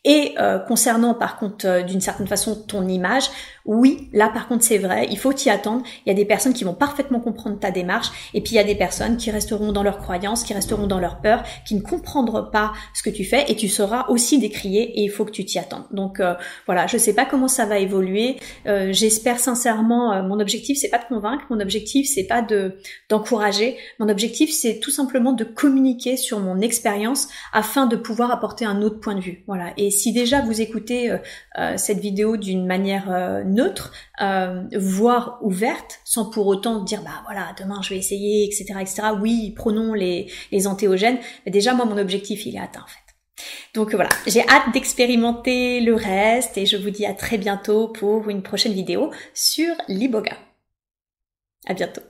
Et 0.10 0.36
euh, 0.40 0.58
concernant 0.58 1.14
par 1.14 1.36
contre 1.36 1.68
euh, 1.68 1.84
d'une 1.84 2.00
certaine 2.00 2.28
façon 2.28 2.56
ton 2.56 2.88
image, 2.88 3.30
oui, 3.68 4.08
là 4.14 4.30
par 4.30 4.48
contre 4.48 4.64
c'est 4.64 4.78
vrai, 4.78 5.08
il 5.12 5.18
faut 5.20 5.34
t'y 5.34 5.50
attendre. 5.50 5.84
Il 6.06 6.10
y 6.10 6.12
a 6.12 6.16
des 6.16 6.26
personnes 6.26 6.54
qui 6.54 6.64
vont 6.64 6.74
parfaitement 6.74 7.20
comprendre 7.20 7.60
ta 7.60 7.70
démarche 7.70 8.08
et 8.34 8.42
puis 8.42 8.54
il 8.54 8.56
y 8.56 8.60
a 8.60 8.64
des 8.64 8.76
personnes 8.76 9.18
qui 9.18 9.30
resteront 9.30 9.74
dans 9.74 9.84
leurs 9.84 10.00
croyances, 10.00 10.44
qui 10.44 10.54
resteront 10.54 10.88
dans 10.88 11.00
leur 11.00 11.20
peur, 11.20 11.44
qui 11.68 11.76
ne 11.76 11.82
comprendront 11.82 12.46
pas 12.50 12.72
ce 12.94 13.04
que 13.04 13.10
tu 13.10 13.26
fais 13.26 13.46
et 13.52 13.56
tu 13.56 13.68
seras 13.68 14.08
aussi 14.08 14.40
décrié 14.40 14.84
et 14.84 15.02
il 15.04 15.10
faut 15.10 15.26
que 15.26 15.32
tu 15.32 15.44
t'y 15.44 15.60
attendes. 15.60 15.84
Donc 15.92 16.22
euh, 16.22 16.36
voilà, 16.66 16.88
je 16.88 16.98
sais 16.98 17.14
pas 17.14 17.26
comment 17.26 17.50
ça 17.50 17.66
va 17.66 17.78
évoluer. 17.80 18.38
Euh, 18.68 18.94
j'espère 18.94 19.38
sincèrement, 19.38 20.14
euh, 20.14 20.24
mon 20.24 20.40
objectif 20.40 20.78
c'est 20.78 20.90
pas 20.90 21.00
de 21.00 21.06
convaincre, 21.06 21.44
mon 21.50 21.60
objectif 21.60 22.08
c'est 22.08 22.26
pas 22.26 22.42
de 22.42 22.78
d'encourager, 23.10 23.76
mon 24.00 24.08
objectif 24.08 24.50
c'est 24.50 24.80
tout 24.80 24.92
simplement 24.92 25.34
de 25.34 25.44
communiquer 25.44 26.16
sur 26.16 26.40
mon 26.40 26.62
expérience 26.62 27.28
afin 27.52 27.86
de 27.86 27.98
pouvoir 27.98 28.32
apporter 28.32 28.64
un 28.64 28.82
autre 28.82 29.02
point 29.02 29.16
de 29.16 29.22
vue. 29.22 29.44
Voilà. 29.46 29.74
Et 29.76 29.92
si 29.92 30.14
déjà 30.14 30.42
vous 30.42 30.62
écoutez 30.62 31.16
cette 31.76 32.00
vidéo 32.00 32.38
d'une 32.38 32.66
manière 32.66 33.44
neutre, 33.58 33.92
euh, 34.22 34.64
voire 34.78 35.40
ouverte, 35.42 36.00
sans 36.06 36.30
pour 36.30 36.48
autant 36.48 36.84
dire 36.84 37.02
bah 37.02 37.22
voilà 37.26 37.54
demain 37.60 37.82
je 37.82 37.90
vais 37.90 37.98
essayer, 37.98 38.46
etc., 38.46 38.66
etc. 38.80 39.02
Oui, 39.20 39.54
prenons 39.56 39.94
les 39.94 40.32
les 40.52 40.68
antéogènes. 40.68 41.18
Mais 41.46 41.52
déjà 41.52 41.74
moi 41.74 41.86
mon 41.86 41.98
objectif 41.98 42.46
il 42.46 42.56
est 42.56 42.60
atteint 42.60 42.84
en 42.84 42.88
fait. 42.88 43.08
Donc 43.74 43.94
voilà, 43.94 44.10
j'ai 44.26 44.48
hâte 44.48 44.74
d'expérimenter 44.74 45.82
le 45.82 45.94
reste 45.94 46.58
et 46.58 46.66
je 46.66 46.78
vous 46.78 46.90
dis 46.90 47.06
à 47.06 47.14
très 47.14 47.38
bientôt 47.38 47.90
pour 47.90 48.30
une 48.30 48.42
prochaine 48.42 48.74
vidéo 48.74 49.12
sur 49.34 49.76
l'iboga. 49.88 50.38
À 51.68 51.74
bientôt. 51.74 52.02